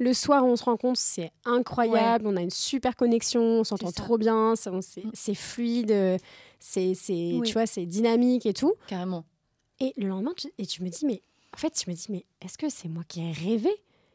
Le 0.00 0.12
soir 0.12 0.44
on 0.44 0.54
se 0.54 0.62
rencontre, 0.64 0.98
c'est 1.00 1.30
incroyable. 1.44 2.26
On 2.26 2.36
a 2.36 2.40
une 2.40 2.50
super 2.50 2.94
connexion, 2.96 3.40
on 3.42 3.64
s'entend 3.64 3.90
trop 3.92 4.16
bien, 4.18 4.54
c'est 4.56 4.70
Mm. 4.70 5.34
fluide, 5.34 5.90
euh, 5.90 6.18
c'est, 6.60 6.94
c'est, 6.94 7.12
Oui. 7.34 7.42
tu 7.46 7.52
vois, 7.52 7.66
c'est 7.66 7.86
dynamique 7.86 8.46
et 8.46 8.52
tout. 8.54 8.74
Carrément. 8.86 9.24
Et 9.80 9.92
le 9.96 10.08
lendemain, 10.08 10.32
tu, 10.36 10.52
et 10.58 10.66
tu 10.66 10.82
me 10.82 10.88
dis, 10.88 11.04
mais 11.06 11.20
en 11.52 11.56
fait, 11.56 11.80
je 11.84 11.90
me 11.90 11.96
dis, 11.96 12.06
mais 12.10 12.24
est-ce 12.44 12.58
que 12.58 12.68
c'est 12.68 12.88
moi 12.88 13.02
qui 13.08 13.20
ai 13.22 13.32
rêvé? 13.32 13.70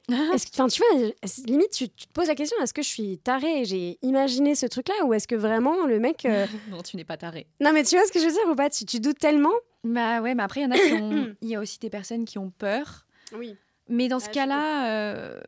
Est-ce 0.34 0.48
que, 0.48 0.70
tu 0.70 0.82
vois, 0.82 1.12
limite, 1.48 1.72
tu, 1.72 1.88
tu 1.90 2.08
te 2.08 2.12
poses 2.14 2.28
la 2.28 2.36
question, 2.36 2.58
est-ce 2.62 2.74
que 2.74 2.82
je 2.82 2.88
suis 2.90 3.18
tarée 3.20 3.62
et 3.62 3.66
j'ai 3.66 3.98
imaginé 4.02 4.54
ce 4.54 4.66
truc-là 4.66 5.06
ou 5.06 5.14
est-ce 5.14 5.28
que 5.30 5.36
vraiment 5.36 5.86
le 5.86 6.00
mec. 6.00 6.26
euh, 6.26 6.46
non, 6.70 6.82
tu 6.82 6.98
n'es 6.98 7.06
pas 7.06 7.16
taré. 7.18 7.48
Non, 7.62 7.72
mais 7.72 7.84
tu 7.84 7.96
vois 7.96 8.06
ce 8.06 8.12
que 8.12 8.20
je 8.20 8.26
veux 8.26 8.32
dire 8.32 8.48
ou 8.50 8.56
pas? 8.56 8.70
Tu, 8.70 8.86
tu 8.86 9.00
doutes 9.00 9.18
tellement? 9.20 9.54
Bah 9.86 10.22
ouais, 10.22 10.36
mais 10.36 10.44
après, 10.44 10.60
il 10.62 10.64
y 10.64 10.66
en 10.68 10.72
a 10.72 10.78
qui 10.78 10.94
ont... 10.94 11.36
Il 11.42 11.48
y 11.50 11.56
a 11.56 11.60
aussi 11.62 11.80
des 11.80 11.90
personnes 11.90 12.26
qui 12.26 12.38
ont 12.38 12.52
peur. 12.52 13.06
Oui. 13.34 13.56
Mais 13.88 14.08
dans 14.10 14.20
ce 14.20 14.28
Ah, 14.30 14.34
cas-là... 14.34 14.90
euh, 14.92 15.42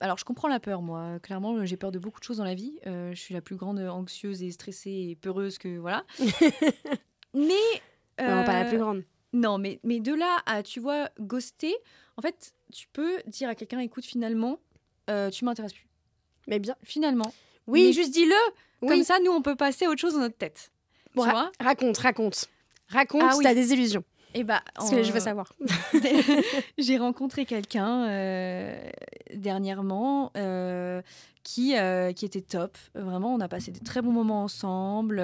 Alors, 0.00 0.18
je 0.18 0.24
comprends 0.24 0.48
la 0.48 0.58
peur, 0.60 0.82
moi. 0.82 1.18
Clairement, 1.22 1.64
j'ai 1.64 1.76
peur 1.76 1.92
de 1.92 1.98
beaucoup 2.00 2.18
de 2.20 2.24
choses 2.24 2.38
dans 2.38 2.44
la 2.44 2.54
vie. 2.54 2.78
Euh, 2.88 3.12
je 3.14 3.20
suis 3.20 3.34
la 3.34 3.40
plus 3.40 3.54
grande 3.56 3.78
anxieuse 3.78 4.42
et 4.42 4.50
stressée 4.50 5.10
et 5.10 5.16
peureuse 5.20 5.58
que... 5.58 5.78
Voilà. 5.78 6.04
mais... 7.34 7.54
Non, 8.20 8.44
pas 8.44 8.62
la 8.62 8.64
plus 8.64 8.78
grande. 8.78 9.02
Non, 9.32 9.58
mais, 9.58 9.80
mais 9.82 9.98
de 9.98 10.14
là 10.14 10.38
à, 10.46 10.62
tu 10.62 10.78
vois, 10.78 11.08
ghoster, 11.18 11.74
en 12.16 12.22
fait, 12.22 12.53
tu 12.74 12.88
peux 12.92 13.22
dire 13.26 13.48
à 13.48 13.54
quelqu'un, 13.54 13.78
écoute, 13.78 14.04
finalement, 14.04 14.58
euh, 15.08 15.30
tu 15.30 15.44
m'intéresses 15.44 15.72
plus. 15.72 15.86
Mais 16.48 16.58
bien. 16.58 16.74
Finalement. 16.82 17.32
Oui, 17.66 17.84
Mais 17.86 17.92
juste 17.92 18.10
dis-le. 18.12 18.34
oui. 18.82 18.88
Comme 18.88 19.04
ça, 19.04 19.18
nous, 19.24 19.30
on 19.32 19.40
peut 19.42 19.56
passer 19.56 19.86
à 19.86 19.90
autre 19.90 20.00
chose 20.00 20.14
dans 20.14 20.20
notre 20.20 20.36
tête. 20.36 20.70
Bon, 21.14 21.22
tu 21.22 21.28
ra- 21.28 21.32
vois? 21.34 21.52
Raconte, 21.60 21.96
raconte. 21.98 22.48
Raconte 22.88 23.22
Ah 23.24 23.34
oui. 23.38 23.44
ta 23.44 23.54
désillusion. 23.54 24.02
Et 24.34 24.42
bah, 24.42 24.62
Parce 24.74 24.90
que 24.90 25.02
je 25.04 25.12
veux 25.12 25.20
savoir. 25.20 25.52
j'ai 26.78 26.98
rencontré 26.98 27.46
quelqu'un 27.46 28.08
euh, 28.08 28.90
dernièrement 29.34 30.32
euh, 30.36 31.00
qui, 31.44 31.74
qui 32.16 32.24
était 32.24 32.40
top. 32.40 32.76
Vraiment, 32.94 33.32
on 33.32 33.40
a 33.40 33.48
passé 33.48 33.70
des 33.70 33.80
très 33.80 34.02
bons 34.02 34.10
moments 34.12 34.42
ensemble. 34.42 35.20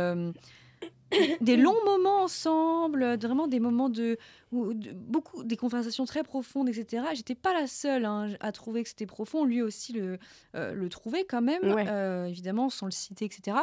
Des 1.41 1.57
longs 1.57 1.85
moments 1.85 2.23
ensemble, 2.23 3.03
euh, 3.03 3.17
vraiment 3.17 3.49
des 3.49 3.61
moments 3.61 3.89
de, 3.89 4.17
où- 4.53 4.75
de- 4.75 4.93
beaucoup, 4.93 5.43
des 5.45 5.57
conversations 5.57 6.05
très 6.05 6.23
profondes, 6.23 6.69
etc. 6.69 7.05
J'étais 7.15 7.35
pas 7.35 7.53
la 7.53 7.67
seule 7.67 8.05
hein, 8.05 8.29
à 8.41 8.53
trouver 8.53 8.83
que 8.83 8.89
c'était 8.89 9.07
profond. 9.07 9.45
Lui 9.45 9.63
aussi 9.63 9.93
le, 9.93 10.19
euh, 10.55 10.73
le 10.75 10.89
trouvait 10.89 11.25
quand 11.25 11.43
même, 11.43 11.63
Ouais. 11.73 11.87
euh, 11.89 12.27
évidemment, 12.27 12.71
sans 12.71 12.87
le 12.87 12.93
citer, 12.93 13.25
etc. 13.25 13.57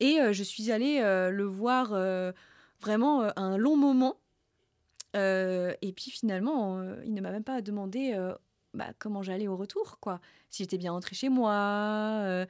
Et 0.00 0.20
euh, 0.20 0.32
je 0.32 0.42
suis 0.42 0.70
allée 0.70 1.00
le 1.00 1.44
voir 1.44 1.94
vraiment 2.80 3.30
un 3.36 3.56
long 3.56 3.76
moment. 3.76 4.16
Et 5.14 5.92
puis 5.96 6.10
finalement, 6.10 6.82
il 7.04 7.14
ne 7.14 7.20
m'a 7.20 7.30
même 7.30 7.44
pas 7.44 7.60
demandé 7.62 8.16
bah, 8.74 8.88
comment 8.98 9.22
j'allais 9.22 9.46
au 9.48 9.56
retour, 9.56 9.98
quoi. 10.00 10.20
Si 10.50 10.62
j'étais 10.64 10.78
bien 10.78 10.92
rentrée 10.92 11.14
chez 11.14 11.28
moi. 11.28 12.44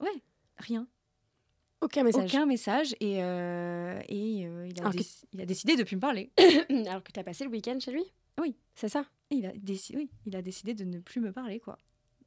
ouais, 0.00 0.22
rien. 0.58 0.86
Aucun 1.82 2.04
message. 2.04 2.30
Aucun 2.34 2.46
message. 2.46 2.94
Et, 3.00 3.22
euh, 3.22 4.00
et 4.08 4.46
euh, 4.46 4.66
il, 4.70 4.78
a 4.78 4.82
Alors 4.82 4.92
que- 4.92 4.98
déc- 4.98 5.24
il 5.32 5.40
a 5.40 5.46
décidé 5.46 5.76
de 5.76 5.82
plus 5.82 5.96
me 5.96 6.00
parler. 6.00 6.30
Alors 6.88 7.02
que 7.02 7.12
tu 7.12 7.20
as 7.20 7.24
passé 7.24 7.44
le 7.44 7.50
week-end 7.50 7.78
chez 7.80 7.90
lui? 7.92 8.04
Oui. 8.40 8.56
C'est 8.74 8.88
ça 8.88 9.04
Et 9.30 9.36
il, 9.36 9.46
a 9.46 9.52
décidé, 9.54 9.98
oui, 9.98 10.10
il 10.26 10.34
a 10.36 10.42
décidé 10.42 10.74
de 10.74 10.84
ne 10.84 10.98
plus 11.00 11.20
me 11.20 11.32
parler, 11.32 11.58
quoi. 11.60 11.76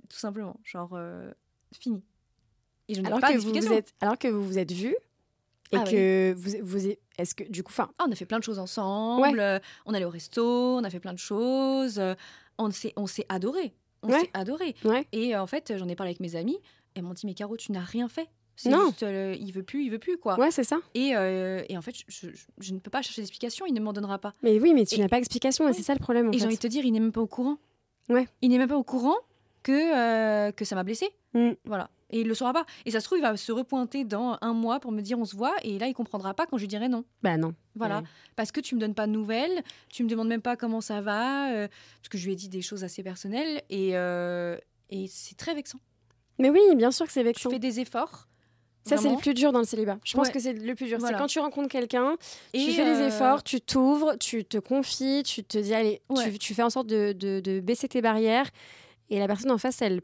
Tout 0.09 0.17
simplement. 0.17 0.59
Genre, 0.63 0.91
euh, 0.93 1.31
fini. 1.79 2.03
Et 2.89 2.93
je 2.95 3.01
alors 3.03 3.19
pas 3.19 3.33
que, 3.33 3.37
vous 3.39 3.49
vous 3.51 3.73
êtes, 3.73 3.93
alors 4.01 4.17
que 4.19 4.27
vous 4.27 4.45
vous 4.45 4.59
êtes 4.59 4.71
vus 4.71 4.95
et 5.71 5.77
Ah 5.77 5.83
que 5.83 6.33
vous, 6.37 6.51
vous 6.61 6.87
est-ce 7.17 7.33
que 7.33 7.43
du 7.45 7.63
coup, 7.63 7.71
enfin, 7.71 7.89
Ah, 7.97 8.05
on 8.07 8.11
a 8.11 8.15
fait 8.15 8.27
plein 8.27 8.37
de 8.37 8.43
choses 8.43 8.59
ensemble. 8.59 9.39
euh, 9.39 9.57
on 9.87 9.93
allait 9.95 10.05
au 10.05 10.11
resto, 10.11 10.77
on 10.77 10.83
a 10.83 10.89
fait 10.91 10.99
plein 10.99 11.13
de 11.13 11.17
choses. 11.17 11.99
on 12.59 12.69
s'est, 12.71 12.93
on 12.97 13.07
s'est 13.07 13.25
adoré. 13.29 13.73
On 14.03 14.09
Ouais. 14.09 14.19
s'est 14.19 14.29
adoré. 14.35 14.75
ouais, 14.83 15.07
Et 15.13 15.35
euh, 15.35 15.41
en 15.41 15.47
fait, 15.47 15.73
j'en 15.77 15.87
ai 15.87 15.95
parlé 15.95 16.09
avec 16.11 16.19
mes 16.19 16.35
amis. 16.35 16.59
Elles 16.93 17.01
m'ont 17.01 17.13
dit, 17.13 17.25
mais 17.25 17.33
Caro, 17.33 17.57
tu 17.57 17.71
n'as 17.71 17.79
rien 17.83 18.07
fait. 18.07 18.29
C'est 18.55 18.69
Non. 18.69 18.85
juste, 18.87 19.03
euh, 19.03 19.35
il 19.39 19.51
veut 19.51 19.63
plus, 19.63 19.83
il 19.83 19.89
veut 19.91 19.99
plus, 19.99 20.17
quoi. 20.17 20.39
ouais, 20.39 20.49
c'est 20.51 20.63
ça. 20.63 20.77
Et, 20.93 21.15
euh, 21.15 21.61
et 21.67 21.77
en 21.77 21.81
fait, 21.81 21.93
je, 21.95 22.03
je- 22.29 22.35
je 22.59 22.73
ne 22.73 22.79
peux 22.79 22.89
pas 22.89 23.01
chercher 23.01 23.21
d'explication, 23.21 23.65
il 23.65 23.73
ne 23.73 23.81
m'en 23.81 23.91
donnera 23.93 24.17
pas. 24.17 24.33
Mais 24.43 24.59
oui, 24.59 24.73
mais 24.73 24.85
tu 24.85 24.95
Et- 24.95 24.99
n'as 24.99 25.09
pas 25.09 25.17
d'explication 25.17 25.67
et 25.67 25.73
c'est 25.73 25.83
ça 25.83 25.93
le 25.93 25.99
problème 25.99 26.27
en 26.27 26.31
et 26.31 26.33
fait. 26.33 26.39
j'ai 26.39 26.45
envie 26.45 26.55
de 26.55 26.61
te 26.61 26.67
dire, 26.67 26.85
il 26.85 26.91
n'est 26.93 26.99
même 27.01 27.11
pas 27.11 27.21
au 27.21 27.27
courant. 27.27 27.57
Ouais. 28.09 28.27
Il 28.41 28.49
n'est 28.51 28.57
même 28.57 28.69
pas 28.69 28.77
au 28.77 28.83
courant 28.83 29.15
que, 29.63 29.71
euh, 29.71 30.51
que 30.51 30.63
ça 30.63 30.75
m'a 30.75 30.83
blessé. 30.83 31.09
Mm. 31.33 31.51
Voilà. 31.65 31.89
Et 32.11 32.21
il 32.21 32.27
le 32.27 32.33
saura 32.35 32.53
pas. 32.53 32.65
Et 32.85 32.91
ça 32.91 32.99
se 33.01 33.05
trouve, 33.05 33.17
il 33.17 33.23
va 33.23 33.35
se 33.35 33.51
repointer 33.51 34.05
dans 34.05 34.37
un 34.41 34.53
mois 34.53 34.79
pour 34.79 34.91
me 34.91 35.01
dire 35.01 35.17
on 35.19 35.25
se 35.25 35.35
voit. 35.35 35.55
Et 35.63 35.77
là, 35.79 35.87
il 35.87 35.93
comprendra 35.93 36.33
pas 36.35 36.45
quand 36.45 36.55
je 36.57 36.61
lui 36.61 36.67
dirai 36.69 36.87
non. 36.87 37.03
Bah 37.23 37.35
non. 37.35 37.53
Voilà. 37.75 37.97
Ouais. 37.99 38.03
Parce 38.37 38.51
que 38.53 38.61
tu 38.61 38.75
me 38.75 38.79
donnes 38.79 38.93
pas 38.93 39.07
de 39.07 39.11
nouvelles, 39.11 39.63
tu 39.89 40.03
me 40.03 40.07
demandes 40.09 40.27
même 40.29 40.41
pas 40.41 40.55
comment 40.55 40.81
ça 40.81 41.01
va, 41.01 41.67
parce 41.97 42.09
que 42.09 42.17
je 42.17 42.25
lui 42.27 42.33
ai 42.33 42.35
dit 42.35 42.47
des 42.47 42.61
choses 42.61 42.83
assez 42.85 43.01
personnelles. 43.03 43.63
Et, 43.71 43.89
et 44.91 45.07
c'est 45.09 45.35
très 45.35 45.55
vexant. 45.55 45.79
Mais 46.37 46.49
oui, 46.49 46.59
bien 46.75 46.91
sûr 46.91 47.05
que 47.07 47.11
c'est 47.11 47.21
Tu 47.21 47.25
vexant. 47.25 47.49
fais 47.49 47.59
des 47.59 47.79
efforts. 47.79 48.27
Ça, 48.85 48.97
c'est 48.97 49.09
le 49.09 49.17
plus 49.17 49.33
dur 49.33 49.51
dans 49.51 49.59
le 49.59 49.65
célibat. 49.65 49.97
Je 50.03 50.13
pense 50.15 50.27
Ouais. 50.27 50.33
que 50.33 50.39
c'est 50.39 50.53
le 50.53 50.75
plus 50.75 50.85
dur. 50.85 50.99
Voilà. 50.99 51.17
C'est 51.17 51.21
quand 51.21 51.27
tu 51.27 51.39
rencontres 51.39 51.69
quelqu'un, 51.69 52.17
tu 52.53 52.71
fais 52.71 52.85
des 52.85 53.01
euh, 53.01 53.07
efforts, 53.07 53.43
tu 53.43 53.59
t'ouvres, 53.59 54.15
tu 54.19 54.45
te 54.45 54.57
confies, 54.59 55.23
tu 55.23 55.43
te 55.43 55.57
dis, 55.57 55.73
allez, 55.73 56.01
Ouais. 56.09 56.31
tu, 56.31 56.37
tu 56.39 56.53
fais 56.53 56.63
en 56.63 56.69
sorte 56.69 56.87
de, 56.87 57.11
de- 57.13 57.39
de 57.39 57.59
baisser 57.59 57.87
tes 57.87 58.01
barrières. 58.01 58.47
Et 59.09 59.17
la 59.19 59.27
personne 59.27 59.51
en 59.51 59.57
face, 59.57 59.81
elle, 59.81 60.01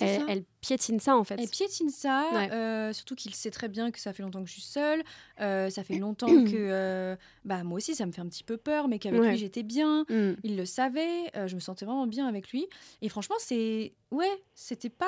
elle, 0.00 0.44
piétine 0.60 1.00
ça, 1.00 1.16
en 1.16 1.24
fait. 1.24 1.36
Elle 1.38 1.48
piétine 1.48 1.88
ça, 1.88 2.26
Ouais. 2.34 2.50
euh, 2.52 2.92
surtout 2.92 3.14
qu'il 3.14 3.34
sait 3.34 3.50
très 3.50 3.68
bien 3.68 3.90
que 3.90 3.98
ça 3.98 4.12
fait 4.12 4.22
longtemps 4.22 4.42
que 4.42 4.48
je 4.48 4.52
suis 4.54 4.60
seule, 4.62 5.02
euh, 5.40 5.70
ça 5.70 5.82
fait 5.84 5.94
longtemps 5.98 6.26
que 6.26 6.50
euh, 6.54 7.16
bah, 7.44 7.62
moi 7.64 7.76
aussi 7.78 7.94
ça 7.94 8.04
me 8.06 8.12
fait 8.12 8.20
un 8.20 8.26
petit 8.28 8.44
peu 8.44 8.56
peur, 8.56 8.88
mais 8.88 8.98
qu'avec 8.98 9.20
lui 9.22 9.38
j'étais 9.38 9.62
bien, 9.62 10.04
Mm. 10.10 10.32
il 10.42 10.56
le 10.56 10.66
savait, 10.66 11.30
je 11.46 11.54
me 11.54 11.60
sentais 11.60 11.84
vraiment 11.86 12.06
bien 12.06 12.26
avec 12.26 12.50
lui. 12.50 12.66
Et 13.02 13.08
franchement, 13.08 13.36
c'est. 13.38 13.92
Ouais, 14.10 14.30
c'était 14.54 14.90
pas. 14.90 15.06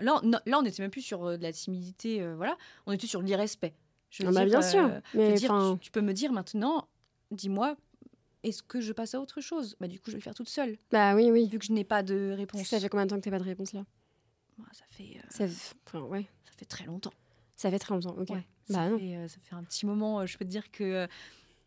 Là, 0.00 0.20
on- 0.22 0.26
non, 0.26 0.38
là 0.46 0.58
on 0.58 0.62
n'était 0.62 0.82
même 0.82 0.90
plus 0.90 1.02
sur 1.02 1.24
euh, 1.24 1.36
de 1.36 1.42
la 1.42 1.52
timidité, 1.52 2.22
euh, 2.22 2.34
voilà, 2.36 2.56
on 2.86 2.92
était 2.92 3.06
sur 3.06 3.22
l'irrespect. 3.22 3.74
Je 4.10 4.22
veux 4.22 4.28
Ah 4.30 4.32
bah, 4.32 4.40
dire, 4.46 4.60
bien 4.60 4.62
sûr. 4.68 4.84
euh, 4.84 5.00
je 5.12 5.18
Mais 5.18 5.34
dire, 5.34 5.52
tu, 5.74 5.78
tu 5.80 5.90
peux 5.90 6.00
me 6.00 6.12
dire 6.12 6.32
maintenant, 6.32 6.88
dis-moi, 7.30 7.76
est-ce 8.42 8.62
que 8.62 8.80
je 8.80 8.92
passe 8.92 9.14
à 9.14 9.20
autre 9.20 9.40
chose? 9.40 9.76
Bah, 9.80 9.88
du 9.88 9.98
coup, 9.98 10.06
je 10.06 10.12
vais 10.12 10.18
le 10.18 10.22
faire 10.22 10.34
toute 10.34 10.48
seule, 10.48 10.78
bah 10.90 11.14
oui, 11.14 11.30
oui. 11.30 11.48
vu 11.48 11.58
que 11.58 11.64
je 11.64 11.72
n'ai 11.72 11.84
pas 11.84 12.02
de 12.02 12.32
réponse. 12.36 12.62
Ça 12.66 12.78
fait 12.80 12.88
combien 12.88 13.06
de 13.06 13.10
temps 13.10 13.16
que 13.16 13.22
t'as 13.22 13.30
pas 13.30 13.38
de 13.38 13.44
réponse 13.44 13.72
là? 13.72 13.84
Bah, 14.58 14.64
ça, 14.72 14.84
fait, 14.90 15.16
euh, 15.18 15.26
ça, 15.28 15.46
f- 15.46 15.72
enfin, 15.86 16.00
ouais. 16.02 16.26
ça 16.44 16.52
fait 16.56 16.64
très 16.64 16.84
longtemps. 16.86 17.12
ça 17.56 17.70
fait 17.70 17.78
très 17.78 17.92
longtemps. 17.94 18.16
Ok. 18.18 18.30
Ouais, 18.30 18.46
Bah 18.70 18.74
ça, 18.84 18.88
non. 18.88 18.98
fait, 18.98 19.28
ça 19.28 19.36
fait 19.42 19.54
un 19.54 19.64
petit 19.64 19.84
moment. 19.86 20.24
je 20.24 20.38
peux 20.38 20.44
te 20.44 20.50
dire 20.50 20.70
que 20.70 21.06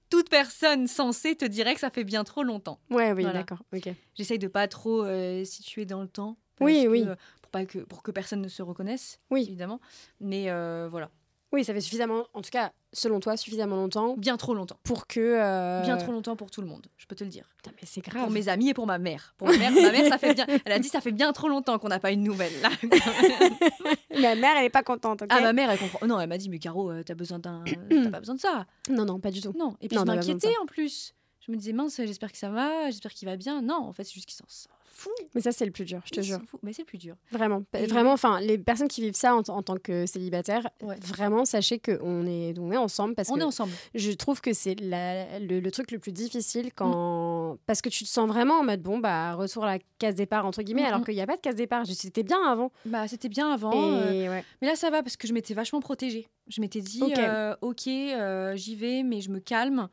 toute 0.10 0.30
personne 0.30 0.88
sensée 0.88 1.36
te 1.36 1.46
dirait 1.46 1.76
que 1.76 1.80
ça 1.80 1.92
fait 1.92 2.04
bien 2.04 2.24
trop 2.24 2.42
longtemps. 2.42 2.80
Ouais, 2.90 3.12
oui, 3.14 3.22
Voilà. 3.24 3.40
d'accord. 3.40 3.64
Ok. 3.74 3.90
J'essaye 4.16 4.40
de 4.40 4.48
pas 4.48 4.68
trop 4.68 5.04
euh, 5.04 5.44
situer 5.46 5.86
dans 5.86 6.02
le 6.02 6.08
temps. 6.08 6.38
Oui, 6.62 6.84
que, 6.84 6.88
oui. 6.90 7.04
euh, 7.06 7.16
Pour, 7.52 7.62
pas 7.62 7.66
que, 7.66 7.80
pour 7.80 8.04
que 8.04 8.12
personne 8.12 8.42
ne 8.42 8.48
se 8.48 8.62
reconnaisse, 8.62 9.20
Oui. 9.32 9.46
évidemment. 9.48 9.80
Mais 10.20 10.50
euh, 10.50 10.88
voilà, 10.90 11.10
Oui, 11.52 11.64
ça 11.64 11.74
fait 11.74 11.82
suffisamment, 11.82 12.26
en 12.36 12.42
tout 12.44 12.52
cas, 12.52 12.72
selon 12.94 13.20
toi, 13.20 13.36
suffisamment 13.38 13.76
longtemps 13.76 14.16
bien 14.18 14.38
trop 14.38 14.54
longtemps. 14.54 14.80
pour 14.84 15.08
que. 15.08 15.20
euh, 15.20 15.82
Bien 15.82 15.98
trop 15.98 16.12
longtemps 16.12 16.36
pour 16.36 16.52
tout 16.52 16.62
le 16.62 16.68
monde, 16.68 16.86
je 16.98 17.08
peux 17.08 17.16
te 17.16 17.24
le 17.24 17.30
dire. 17.32 17.50
Putain, 17.58 17.72
mais 17.76 17.88
c'est 17.88 18.02
Pour 18.04 18.14
grave. 18.14 18.32
mes 18.32 18.50
amis 18.50 18.70
et 18.70 18.74
pour 18.76 18.86
ma 18.86 19.00
mère. 19.00 19.34
Pour 19.38 19.48
ma 19.48 19.58
mère, 19.58 19.72
ma 19.82 19.92
mère, 19.92 20.08
ça 20.08 20.18
fait 20.20 20.34
bien. 20.36 20.46
Elle 20.66 20.72
a 20.74 20.78
dit 20.80 20.90
ça 20.90 21.02
fait 21.02 21.12
bien 21.12 21.34
trop 21.34 21.48
longtemps 21.48 21.80
qu'on 21.80 21.88
n'a 21.90 22.00
pas 22.00 22.12
une 22.12 22.24
nouvelle. 22.24 22.54
Là. 22.62 22.70
Ma 24.22 24.36
mère, 24.36 24.58
elle 24.58 24.66
est 24.66 24.70
pas 24.70 24.84
contente. 24.84 25.24
ah, 25.30 25.40
ma 25.42 25.54
mère, 25.54 25.70
elle 25.70 25.80
comprend. 25.80 26.06
Non, 26.06 26.20
elle 26.20 26.28
m'a 26.30 26.38
dit, 26.38 26.50
mais 26.50 26.60
Caro, 26.60 26.92
euh, 26.92 27.04
t'as 27.04 27.16
besoin 27.16 27.40
d'un. 27.40 27.64
T'as 27.90 28.10
pas 28.10 28.20
besoin 28.20 28.36
de 28.36 28.40
ça. 28.40 28.66
Non, 28.90 29.06
non, 29.06 29.20
pas 29.20 29.32
du 29.32 29.40
tout. 29.42 29.54
Non. 29.58 29.76
Et 29.82 29.88
puis 29.88 29.96
Non, 29.98 30.04
je 30.06 30.12
m'inquiétais 30.12 30.54
en 30.62 30.66
plus. 30.66 31.14
Je 31.46 31.52
me 31.52 31.58
disais, 31.58 31.74
mince, 31.74 31.96
j'espère 31.98 32.32
que 32.32 32.38
ça 32.38 32.50
va, 32.50 32.88
j'espère 32.88 33.14
qu'il 33.14 33.28
va 33.28 33.38
bien. 33.38 33.62
Non, 33.62 33.76
en 33.76 33.94
fait, 33.94 34.04
c'est 34.04 34.14
juste 34.14 34.26
qu'il 34.28 34.36
s'en 34.36 34.46
fout. 34.92 35.14
Mais 35.34 35.40
ça, 35.40 35.54
c'est 35.54 35.66
le 35.66 35.72
plus 35.72 35.86
dur, 35.86 36.02
je 36.04 36.12
te 36.12 36.20
jure. 36.20 36.40
Mais 36.62 36.74
c'est 36.74 36.82
le 36.82 36.86
plus 36.86 36.98
dur. 36.98 37.16
Vraiment. 37.32 37.64
Et- 37.78 37.88
Vraiment, 37.88 38.12
enfin, 38.12 38.42
les 38.42 38.58
personnes 38.58 38.90
qui 38.90 39.00
vivent 39.00 39.16
ça 39.16 39.34
en, 39.34 39.40
en 39.48 39.64
tant 39.64 39.78
que 39.78 40.06
célibataire, 40.06 40.68
Ouais. 40.82 40.98
vraiment, 41.02 41.46
sachez 41.46 41.80
qu'on 41.80 42.26
est, 42.28 42.54
on 42.60 42.70
est 42.74 42.78
ensemble 42.78 43.16
parce 43.16 43.30
On 43.30 43.36
que 43.36 43.40
est 43.40 43.44
ensemble. 43.44 43.72
je 43.96 44.12
trouve 44.12 44.42
que 44.42 44.52
c'est 44.52 44.76
le, 44.78 45.62
le 45.62 45.72
truc 45.72 45.92
le 45.92 46.00
plus 46.00 46.12
difficile 46.12 46.66
Mm. 46.68 46.72
quand. 46.76 47.58
Parce 47.66 47.82
que 47.82 47.88
tu 47.88 48.04
te 48.04 48.10
sens 48.10 48.28
vraiment 48.28 48.56
en 48.60 48.64
mode, 48.66 48.82
bon, 48.82 48.98
bah, 49.00 49.36
retour 49.36 49.64
à 49.64 49.78
la 49.78 49.80
case 50.00 50.16
départ, 50.16 50.46
entre 50.46 50.62
guillemets, 50.62 50.84
Mm, 50.84 50.94
alors 50.94 51.06
qu'il 51.06 51.16
n'y 51.16 51.22
a 51.22 51.28
pas 51.28 51.38
de 51.38 51.42
case 51.42 51.56
départ. 51.56 51.86
C'était 51.88 52.24
bien 52.24 52.44
avant. 52.46 52.74
Bah, 52.86 53.08
c'était 53.08 53.30
bien 53.30 53.50
avant. 53.50 53.72
Et 54.12 54.28
euh, 54.28 54.32
ouais. 54.32 54.44
Mais 54.62 54.68
là, 54.68 54.76
ça 54.76 54.90
va 54.90 55.02
parce 55.02 55.16
que 55.16 55.26
je 55.28 55.34
m'étais 55.34 55.54
vachement 55.54 55.80
protégée. 55.80 56.28
Je 56.50 56.60
m'étais 56.60 56.82
dit, 56.82 57.02
Ok. 57.04 57.18
euh, 57.18 57.56
euh, 57.88 58.56
j'y 58.58 58.76
vais, 58.76 59.04
mais 59.04 59.22
je 59.22 59.30
me 59.30 59.40
calme. 59.40 59.88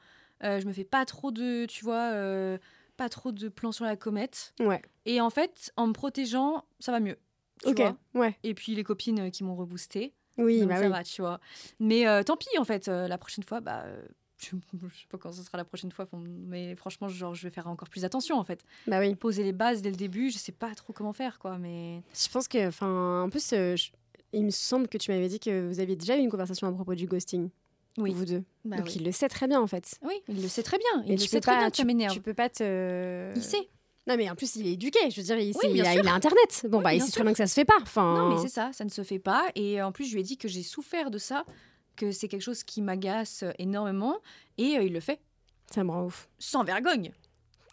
Euh, 0.44 0.60
je 0.60 0.66
me 0.66 0.72
fais 0.72 0.84
pas 0.84 1.04
trop 1.06 1.30
de, 1.30 1.64
tu 1.66 1.84
vois, 1.84 2.12
euh, 2.12 2.58
pas 2.96 3.08
trop 3.08 3.32
de 3.32 3.48
plans 3.48 3.72
sur 3.72 3.84
la 3.84 3.96
comète. 3.96 4.54
Ouais. 4.60 4.82
Et 5.04 5.20
en 5.20 5.30
fait, 5.30 5.72
en 5.76 5.86
me 5.86 5.92
protégeant, 5.92 6.64
ça 6.78 6.92
va 6.92 7.00
mieux. 7.00 7.18
tu 7.62 7.68
Ok. 7.70 7.76
vois. 7.78 7.96
Ouais. 8.14 8.36
Et 8.42 8.54
puis 8.54 8.74
les 8.74 8.84
copines 8.84 9.20
euh, 9.20 9.30
qui 9.30 9.44
m'ont 9.44 9.56
reboosté. 9.56 10.12
Oui, 10.38 10.60
donc 10.60 10.68
bah 10.68 10.76
ça 10.76 10.82
oui. 10.82 10.88
va, 10.90 11.02
tu 11.02 11.22
vois. 11.22 11.40
Mais 11.80 12.06
euh, 12.06 12.22
tant 12.22 12.36
pis, 12.36 12.48
en 12.58 12.64
fait, 12.64 12.88
euh, 12.88 13.08
la 13.08 13.16
prochaine 13.16 13.44
fois, 13.44 13.60
bah. 13.60 13.84
euh, 13.86 14.02
je, 14.38 14.50
je 14.92 14.98
sais 15.00 15.06
pas 15.08 15.16
quand 15.16 15.32
ce 15.32 15.42
sera 15.42 15.56
la 15.56 15.64
prochaine 15.64 15.90
fois, 15.90 16.06
mais 16.12 16.76
franchement, 16.76 17.08
genre, 17.08 17.34
je 17.34 17.42
vais 17.44 17.50
faire 17.50 17.66
encore 17.68 17.88
plus 17.88 18.04
attention 18.04 18.36
en 18.38 18.44
fait. 18.44 18.62
Bah 18.86 19.00
oui. 19.00 19.14
Poser 19.14 19.42
les 19.44 19.52
bases 19.54 19.80
dès 19.80 19.88
le 19.90 19.96
début, 19.96 20.30
je 20.30 20.36
sais 20.36 20.52
pas 20.52 20.74
trop 20.74 20.92
comment 20.92 21.14
faire 21.14 21.38
quoi, 21.38 21.56
mais 21.56 22.02
Je 22.12 22.28
pense 22.28 22.46
que, 22.46 22.68
enfin, 22.68 23.22
en 23.22 23.30
plus, 23.30 23.48
je- 23.52 23.90
il 24.34 24.44
me 24.44 24.50
semble 24.50 24.88
que 24.88 24.98
tu 24.98 25.10
m'avais 25.10 25.28
dit 25.28 25.40
que 25.40 25.66
vous 25.66 25.80
aviez 25.80 25.96
déjà 25.96 26.18
eu 26.18 26.20
une 26.20 26.28
conversation 26.30 26.66
à 26.68 26.72
propos 26.72 26.94
du 26.94 27.06
ghosting, 27.06 27.48
oui. 27.98 28.12
vous 28.12 28.24
deux. 28.24 28.44
Bah 28.64 28.76
Donc 28.76 28.86
oui. 28.86 28.94
il 28.96 29.04
le 29.04 29.12
sait 29.12 29.28
très 29.28 29.46
bien 29.46 29.60
en 29.60 29.66
fait. 29.66 29.94
Oui, 30.02 30.14
il 30.28 30.42
le 30.42 30.48
sait 30.48 30.62
très 30.62 30.78
bien. 30.78 31.02
Il 31.04 31.08
Mais 31.10 31.16
le 31.16 31.18
sait 31.20 31.40
très 31.40 31.52
pas- 31.52 31.58
bien 31.58 31.70
que 31.70 31.76
ça 31.76 31.82
tu- 31.82 31.86
m'énerve. 31.86 32.12
Tu 32.14 32.20
peux 32.20 32.34
pas 32.34 32.48
te. 32.48 33.32
Il 33.36 33.42
sait. 33.42 33.68
Non, 34.08 34.16
mais 34.16 34.30
en 34.30 34.36
plus, 34.36 34.54
il 34.56 34.66
est 34.68 34.72
éduqué. 34.74 34.98
Je 35.10 35.16
veux 35.20 35.24
dire, 35.24 35.36
il, 35.38 35.50
a, 35.50 35.92
sûr. 35.92 36.00
il 36.02 36.08
a 36.08 36.14
Internet. 36.14 36.66
Bon, 36.68 36.78
Oui, 36.78 36.84
bah, 36.84 36.94
il 36.94 37.02
sait 37.02 37.10
très 37.10 37.22
bien 37.24 37.32
que 37.32 37.38
ça 37.38 37.48
se 37.48 37.54
fait 37.54 37.64
pas. 37.64 37.74
Enfin, 37.82 38.14
Non, 38.16 38.34
mais 38.36 38.40
c'est 38.40 38.52
ça, 38.54 38.70
ça 38.72 38.84
ne 38.84 38.88
se 38.90 39.02
fait 39.02 39.18
pas. 39.18 39.46
Et 39.56 39.82
en 39.82 39.90
plus, 39.90 40.04
je 40.04 40.14
lui 40.14 40.20
ai 40.20 40.24
dit 40.24 40.36
que 40.38 40.46
j'ai 40.46 40.62
souffert 40.62 41.10
de 41.10 41.18
ça, 41.18 41.44
que 41.96 42.12
c'est 42.12 42.28
quelque 42.28 42.42
chose 42.42 42.62
qui 42.62 42.82
m'agace 42.82 43.42
énormément. 43.58 44.16
Et 44.58 44.76
euh, 44.78 44.82
il 44.84 44.92
le 44.92 45.00
fait 45.00 45.20
ça 45.74 45.82
me 45.82 45.90
rend 45.90 46.04
ouf. 46.04 46.28
sans 46.38 46.62
vergogne. 46.62 47.10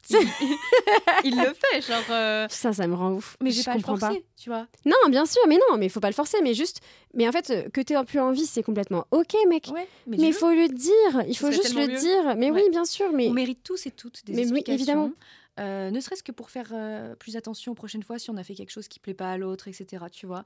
Il, 0.09 0.17
il 1.23 1.37
le 1.37 1.53
fait, 1.53 1.81
genre. 1.81 2.03
euh, 2.09 2.47
Ça, 2.49 2.73
ça 2.73 2.87
me 2.87 2.93
rend 2.95 3.11
ouf. 3.13 3.37
Mais 3.41 3.51
je 3.51 3.57
j'ai 3.57 3.63
pas 3.63 3.71
à 3.71 3.75
le 3.77 3.81
comprends 3.83 3.97
pas. 4.09 4.13
tu 4.35 4.49
vois. 4.49 4.67
Non, 4.85 4.95
bien 5.09 5.25
sûr, 5.25 5.41
mais 5.47 5.55
non, 5.55 5.77
mais 5.77 5.85
il 5.85 5.89
faut 5.89 5.99
pas 5.99 6.09
le 6.09 6.13
forcer. 6.15 6.37
Mais 6.41 6.53
juste, 6.53 6.81
mais 7.13 7.27
en 7.27 7.31
fait, 7.31 7.49
euh, 7.49 7.69
que 7.69 7.81
tu 7.81 7.93
plus 8.05 8.19
envie, 8.19 8.45
c'est 8.45 8.63
complètement 8.63 9.05
ok, 9.11 9.33
mec. 9.47 9.69
Ouais, 9.73 9.87
mais, 10.07 10.17
il 10.17 10.33
faut 10.33 10.51
le 10.51 10.67
dire. 10.67 11.23
Il 11.27 11.37
faut 11.37 11.51
juste 11.51 11.73
le 11.75 11.87
mieux. 11.87 11.97
dire. 11.99 12.35
Mais 12.37 12.51
Ouais. 12.51 12.63
oui, 12.63 12.69
bien 12.71 12.85
sûr. 12.85 13.11
Mais 13.13 13.27
On 13.29 13.33
mérite 13.33 13.63
tous 13.63 13.85
et 13.85 13.91
toutes 13.91 14.25
des 14.25 14.33
Mais 14.33 14.51
oui, 14.51 14.63
évidemment. 14.67 15.11
Euh, 15.59 15.91
ne 15.91 15.99
serait-ce 15.99 16.23
que 16.23 16.31
pour 16.31 16.49
faire 16.49 16.69
euh, 16.73 17.13
plus 17.15 17.35
attention 17.37 17.73
aux 17.73 17.75
prochaines 17.75 18.01
fois 18.01 18.17
si 18.17 18.31
on 18.31 18.37
a 18.37 18.43
fait 18.43 18.55
quelque 18.55 18.71
chose 18.71 18.87
qui 18.87 18.99
plaît 18.99 19.13
pas 19.13 19.31
à 19.31 19.37
l'autre, 19.37 19.67
etc. 19.67 20.05
Tu 20.11 20.25
vois. 20.25 20.43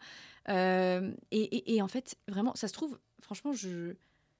Euh, 0.49 1.11
et, 1.31 1.41
et- 1.41 1.75
et 1.75 1.81
en 1.81 1.87
fait, 1.87 2.15
vraiment, 2.27 2.53
ça 2.55 2.67
se 2.67 2.73
trouve, 2.73 2.97
franchement, 3.21 3.53
je... 3.53 3.93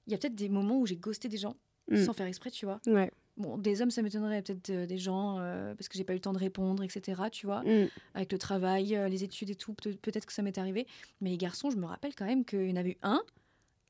il 0.07 0.11
y 0.11 0.13
a 0.13 0.17
peut-être 0.17 0.35
des 0.35 0.49
moments 0.49 0.77
où 0.77 0.85
j'ai 0.85 0.97
ghosté 0.97 1.29
des 1.29 1.37
gens 1.37 1.55
Mm. 1.89 2.03
sans 2.03 2.11
faire 2.11 2.25
exprès, 2.27 2.51
tu 2.51 2.65
vois. 2.65 2.81
ouais. 2.85 3.09
Bon, 3.37 3.57
des 3.57 3.81
hommes, 3.81 3.91
ça 3.91 4.01
m'étonnerait 4.01 4.41
peut-être 4.41 4.69
euh, 4.71 4.85
des 4.87 4.97
gens 4.97 5.37
euh, 5.39 5.75
parce 5.75 5.87
que 5.87 5.97
j'ai 5.97 6.03
pas 6.03 6.13
eu 6.13 6.15
le 6.15 6.21
temps 6.21 6.33
de 6.33 6.39
répondre, 6.39 6.83
etc. 6.83 7.21
Tu 7.31 7.45
vois, 7.45 7.61
Mm. 7.63 7.87
avec 8.15 8.31
le 8.31 8.37
travail, 8.39 8.95
euh, 8.95 9.07
les 9.09 9.23
études 9.23 9.49
et 9.51 9.55
tout, 9.55 9.73
peut- 9.73 9.93
peut-être 10.01 10.25
que 10.25 10.33
ça 10.33 10.41
m'est 10.41 10.57
arrivé. 10.57 10.87
Mais 11.21 11.29
les 11.29 11.37
garçons, 11.37 11.69
je 11.69 11.77
me 11.77 11.85
rappelle 11.85 12.15
quand 12.15 12.25
même 12.25 12.43
qu'il 12.45 12.67
y 12.69 12.73
en 12.73 12.77
avait 12.77 12.91
eu 12.91 12.97
un. 13.03 13.21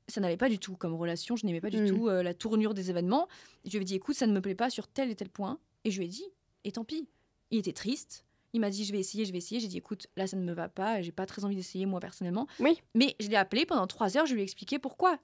ça 0.09 0.21
n'allait 0.21 0.37
pas 0.37 0.47
du 0.47 0.57
tout 0.57 0.75
comme 0.77 0.93
relation. 0.93 1.35
Je 1.35 1.45
n'aimais 1.45 1.59
pas 1.59 1.69
du 1.69 1.81
Mm. 1.81 1.87
tout 1.89 2.07
euh, 2.07 2.23
la 2.23 2.33
tournure 2.33 2.73
des 2.73 2.89
événements. 2.89 3.27
Je 3.65 3.71
lui 3.77 3.81
ai 3.81 3.83
dit, 3.85 3.95
écoute, 3.95 4.15
ça 4.15 4.25
ne 4.25 4.31
me 4.31 4.39
plaît 4.39 4.55
pas 4.55 4.69
sur 4.69 4.87
tel 4.87 5.09
et 5.11 5.15
tel 5.15 5.27
point. 5.29 5.59
Et 5.83 5.91
je 5.91 5.97
lui 5.99 6.05
ai 6.05 6.09
dit, 6.09 6.23
et 6.63 6.71
tant 6.71 6.85
pis. 6.85 7.09
Il 7.51 7.57
était 7.59 7.73
triste. 7.73 8.23
Il 8.53 8.61
m'a 8.61 8.69
dit, 8.69 8.85
je 8.85 8.93
vais 8.93 8.99
essayer, 8.99 9.25
je 9.25 9.33
vais 9.33 9.37
essayer. 9.39 9.59
J'ai 9.59 9.67
dit, 9.67 9.77
écoute, 9.77 10.07
là, 10.15 10.25
ça 10.25 10.37
ne 10.37 10.43
me 10.43 10.53
va 10.53 10.69
pas. 10.69 11.01
J'ai 11.01 11.11
pas 11.11 11.25
très 11.25 11.43
envie 11.43 11.57
d'essayer, 11.57 11.85
moi, 11.85 11.99
personnellement. 11.99 12.47
Oui. 12.61 12.81
Mais 12.95 13.15
je 13.19 13.27
l'ai 13.27 13.35
appelé 13.35 13.65
pendant 13.65 13.85
trois 13.85 14.15
heures. 14.17 14.25
Je 14.25 14.33
lui 14.33 14.39
ai 14.39 14.43
expliqué 14.43 14.79
pourquoi. 14.79 15.19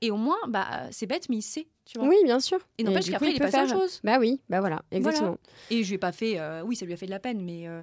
Et 0.00 0.10
au 0.10 0.16
moins, 0.16 0.38
bah, 0.48 0.66
c'est 0.90 1.06
bête, 1.06 1.28
mais 1.28 1.36
il 1.36 1.42
sait. 1.42 1.66
Tu 1.84 1.98
vois 1.98 2.06
Oui, 2.08 2.16
bien 2.24 2.38
sûr. 2.40 2.58
Et 2.78 2.84
n'empêche 2.84 3.10
qu'après, 3.10 3.30
il 3.30 3.36
est 3.36 3.38
peut 3.38 3.44
passé 3.46 3.56
à 3.56 3.62
autre 3.64 3.70
faire- 3.70 3.80
chose. 3.80 4.00
Bah 4.04 4.18
oui, 4.20 4.40
bah 4.48 4.60
voilà, 4.60 4.82
exactement. 4.90 5.38
Et 5.70 5.82
je 5.82 5.88
lui 5.88 5.94
ai 5.94 5.98
pas 5.98 6.12
fait. 6.12 6.38
euh, 6.38 6.62
oui, 6.64 6.76
ça 6.76 6.84
lui 6.86 6.92
a 6.92 6.96
fait 6.96 7.06
de 7.06 7.10
la 7.10 7.18
peine, 7.20 7.42
mais. 7.42 7.66
euh, 7.66 7.82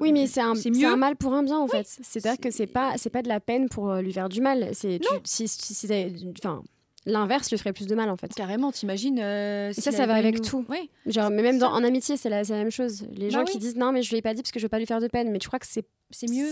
Oui, 0.00 0.12
mais 0.12 0.26
c'est 0.26 0.40
un, 0.40 0.54
un 0.54 0.96
mal 0.96 1.14
pour 1.16 1.32
un 1.34 1.42
bien 1.44 1.58
en 1.58 1.68
fait. 1.68 1.86
C'est-à-dire 1.86 2.40
que 2.40 2.50
c'est- 2.50 2.66
pas, 2.66 2.94
c'est 2.98 3.10
pas 3.10 3.22
de 3.22 3.28
la 3.28 3.38
peine 3.40 3.68
pour 3.68 3.90
euh, 3.90 4.02
lui 4.02 4.12
faire 4.12 4.28
du 4.28 4.40
mal. 4.40 4.70
C'est 4.72 4.98
si, 5.24 5.46
si, 5.46 5.72
si 5.74 5.86
enfin, 6.38 6.62
l'inverse 7.06 7.50
lui 7.50 7.58
ferait 7.58 7.72
plus 7.72 7.86
de 7.86 7.94
mal 7.94 8.08
en 8.10 8.16
fait. 8.16 8.32
Carrément, 8.34 8.72
t'imagines. 8.72 9.18
euh, 9.18 9.72
ça, 9.72 9.90
ça 9.92 10.06
va 10.06 10.14
avec 10.14 10.36
nous- 10.38 10.44
tout. 10.44 10.66
Genre, 11.06 11.30
mais 11.30 11.42
même 11.42 11.58
dans, 11.58 11.72
en 11.72 11.82
amitié, 11.84 12.16
c'est 12.16 12.28
la, 12.28 12.42
même 12.44 12.70
chose. 12.70 13.04
Les 13.12 13.26
Bah 13.28 13.40
gens 13.40 13.44
qui 13.44 13.58
disent 13.58 13.76
non, 13.76 13.92
mais 13.92 14.02
je 14.02 14.10
lui 14.10 14.18
ai 14.18 14.22
pas 14.22 14.34
dit 14.34 14.42
parce 14.42 14.52
que 14.52 14.58
je 14.60 14.64
veux 14.64 14.68
pas 14.70 14.78
lui 14.78 14.86
faire 14.86 15.00
de 15.00 15.08
peine. 15.08 15.30
Mais 15.30 15.38
tu 15.38 15.48
crois 15.48 15.58
que 15.58 15.66
c'est 15.66 15.84
C'est 16.10 16.28
mieux. 16.30 16.48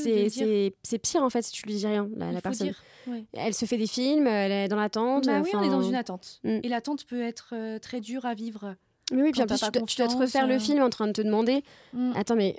c'est 0.82 0.98
pire 0.98 1.22
en 1.22 1.30
fait 1.30 1.42
si 1.42 1.52
tu 1.52 1.66
lui 1.66 1.74
dis 1.74 1.86
rien, 1.86 2.08
la, 2.16 2.26
la 2.32 2.34
faut 2.38 2.42
personne. 2.42 2.66
dire. 2.68 2.82
Ouais. 3.06 3.24
Elle 3.32 3.54
se 3.54 3.64
fait 3.64 3.78
des 3.78 3.86
films, 3.86 4.26
elle 4.26 4.52
est 4.52 4.68
dans 4.68 4.76
l'attente. 4.76 5.26
Bah 5.26 5.40
oui, 5.42 5.50
on 5.54 5.62
est 5.62 5.68
dans 5.70 5.82
une 5.82 5.94
attente. 5.94 6.40
Mm. 6.44 6.58
Et 6.62 6.68
l'attente 6.68 7.04
peut 7.06 7.22
être 7.22 7.50
euh, 7.54 7.78
très 7.78 8.00
dure 8.00 8.26
à 8.26 8.34
vivre. 8.34 8.74
Mais 9.12 9.22
oui, 9.22 9.32
puis 9.32 9.42
en 9.42 9.46
plus, 9.46 9.56
tu 9.58 9.84
tu 9.86 9.96
dois 9.96 10.06
te 10.06 10.16
refaire 10.16 10.46
le 10.46 10.54
euh. 10.54 10.58
film 10.60 10.80
en 10.82 10.90
train 10.90 11.08
de 11.08 11.12
te 11.12 11.22
demander 11.22 11.64
Mm. 11.92 12.12
Attends, 12.14 12.36
mais 12.36 12.56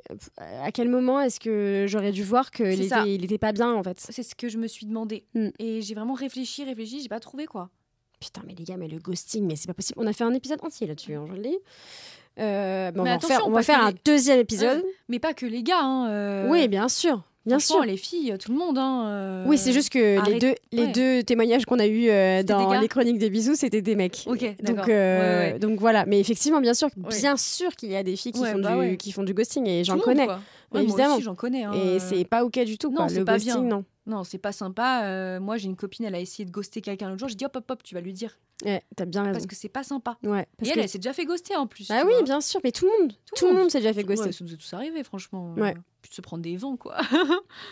à 0.63 0.71
quel 0.73 0.89
moment 0.89 1.21
est-ce 1.21 1.39
que 1.39 1.85
j'aurais 1.87 2.11
dû 2.11 2.23
voir 2.23 2.51
qu'il 2.51 2.81
était, 2.81 3.13
il 3.15 3.23
était 3.23 3.37
pas 3.37 3.53
bien 3.53 3.71
en 3.73 3.83
fait? 3.83 3.97
C'est 3.99 4.23
ce 4.23 4.35
que 4.35 4.49
je 4.49 4.57
me 4.57 4.67
suis 4.67 4.85
demandé. 4.85 5.23
Mm. 5.33 5.49
Et 5.59 5.81
j'ai 5.81 5.93
vraiment 5.95 6.13
réfléchi, 6.15 6.63
réfléchi, 6.65 7.01
j'ai 7.01 7.07
pas 7.09 7.19
trouvé 7.21 7.45
quoi. 7.45 7.69
Putain, 8.21 8.41
mais 8.47 8.53
les 8.57 8.63
gars, 8.63 8.77
mais 8.77 8.87
le 8.87 8.99
ghosting, 8.99 9.45
mais 9.45 9.55
c'est 9.57 9.67
pas 9.67 9.73
possible. 9.73 9.99
On 10.01 10.07
a 10.07 10.13
fait 10.13 10.23
un 10.23 10.33
épisode 10.33 10.59
entier 10.63 10.87
là-dessus, 10.87 11.15
hein, 11.15 11.25
je 11.27 11.33
le 11.33 11.41
dis. 11.41 11.57
Euh, 12.39 12.91
bah, 12.91 13.01
on 13.01 13.03
Mais 13.03 13.17
va, 13.17 13.19
faire, 13.19 13.41
on 13.47 13.51
va 13.51 13.61
faire 13.63 13.83
un 13.83 13.89
les- 13.91 13.97
deuxième 14.05 14.39
épisode. 14.39 14.83
Mais 15.09 15.19
pas 15.19 15.33
que 15.33 15.45
les 15.45 15.63
gars. 15.63 15.81
Hein, 15.81 16.07
euh, 16.09 16.47
oui, 16.49 16.67
bien 16.69 16.87
sûr, 16.87 17.23
bien 17.45 17.59
sûr. 17.59 17.83
Les 17.83 17.97
filles, 17.97 18.35
tout 18.39 18.51
le 18.53 18.57
monde. 18.57 18.77
Hein, 18.77 19.05
euh, 19.07 19.45
Oui, 19.47 19.57
c'est 19.57 19.73
juste 19.73 19.89
que 19.91 20.23
les 20.29 20.39
deux, 20.39 20.55
les 20.71 20.83
ouais. 20.83 20.91
deux 20.91 21.23
témoignages 21.23 21.65
qu'on 21.65 21.79
a 21.79 21.87
eus 21.87 22.09
euh, 22.09 22.41
dans 22.43 22.79
les 22.79 22.87
chroniques 22.87 23.17
des 23.17 23.29
bisous, 23.29 23.55
c'était 23.55 23.81
des 23.81 23.95
mecs. 23.95 24.23
Donc, 24.25 24.41
euh, 24.43 25.47
Ouais, 25.47 25.53
ouais. 25.53 25.59
donc 25.59 25.79
voilà. 25.79 26.05
Mais 26.05 26.19
effectivement, 26.19 26.61
bien 26.61 26.73
sûr, 26.73 26.87
bien 26.95 27.35
sûr 27.37 27.75
qu'il 27.75 27.91
y 27.91 27.95
a 27.97 28.03
des 28.03 28.15
filles 28.15 28.31
qui, 28.31 28.45
font, 28.45 28.59
bah 28.59 28.87
du, 28.87 28.97
qui 28.97 29.11
font 29.11 29.23
du 29.23 29.33
ghosting 29.33 29.67
et 29.67 29.83
j'en 29.83 29.97
connais. 29.99 30.25
quoi. 30.25 30.39
Ouais, 30.73 30.83
évidemment. 30.83 31.19
J'en 31.19 31.35
connais. 31.35 31.63
hein, 31.65 31.73
Et 31.73 31.77
euh. 31.95 31.99
c'est 31.99 32.23
pas 32.25 32.43
ok 32.45 32.59
du 32.63 32.77
tout. 32.77 32.91
non, 32.91 33.07
c'est 33.09 33.23
pas 33.25 33.33
ghosting, 33.37 33.53
bien. 33.53 33.61
non. 33.63 33.85
Non, 34.07 34.23
c'est 34.23 34.37
pas 34.39 34.51
sympa. 34.51 35.03
Euh, 35.05 35.39
moi, 35.39 35.57
j'ai 35.57 35.67
une 35.67 35.75
copine, 35.75 36.05
elle 36.05 36.15
a 36.15 36.19
essayé 36.19 36.43
de 36.45 36.51
ghoster 36.51 36.81
quelqu'un 36.81 37.07
l'autre 37.09 37.19
jour. 37.19 37.29
J'ai 37.29 37.35
dit 37.35 37.45
hop, 37.45 37.55
hop, 37.55 37.69
hop, 37.69 37.83
tu 37.83 37.93
vas 37.93 38.01
lui 38.01 38.13
dire. 38.13 38.37
Ouais, 38.65 38.81
T'as 38.95 39.05
bien 39.05 39.21
raison. 39.23 39.33
Parce 39.33 39.45
que 39.47 39.55
c'est 39.55 39.69
pas 39.69 39.83
sympa. 39.83 40.17
Ouais, 40.23 40.41
Et 40.41 40.45
parce 40.57 40.69
elle, 40.69 40.75
que- 40.75 40.79
elle 40.81 40.89
s'est 40.89 40.97
déjà 40.99 41.13
fait 41.13 41.25
ghoster 41.25 41.55
en 41.55 41.67
plus. 41.67 41.87
Ah 41.91 42.03
oui, 42.05 42.13
vois. 42.13 42.23
bien 42.23 42.41
sûr, 42.41 42.59
mais 42.63 42.71
tout 42.71 42.85
le 42.85 42.91
monde, 43.01 43.13
tout, 43.35 43.47
le 43.47 43.53
monde 43.53 43.69
s'est 43.71 43.79
déjà 43.79 43.93
fait 43.93 44.03
ghoster. 44.03 44.27
Ouais, 44.27 44.31
ça 44.31 44.43
nous 44.43 44.53
est 44.53 44.57
tous 44.57 44.73
arrivé, 44.73 45.03
franchement. 45.03 45.53
Ouais. 45.57 45.71
Euh, 45.75 45.79
Puis 46.01 46.09
de 46.09 46.15
se 46.15 46.21
prendre 46.21 46.41
des 46.43 46.57
vents, 46.57 46.77
quoi. 46.77 46.97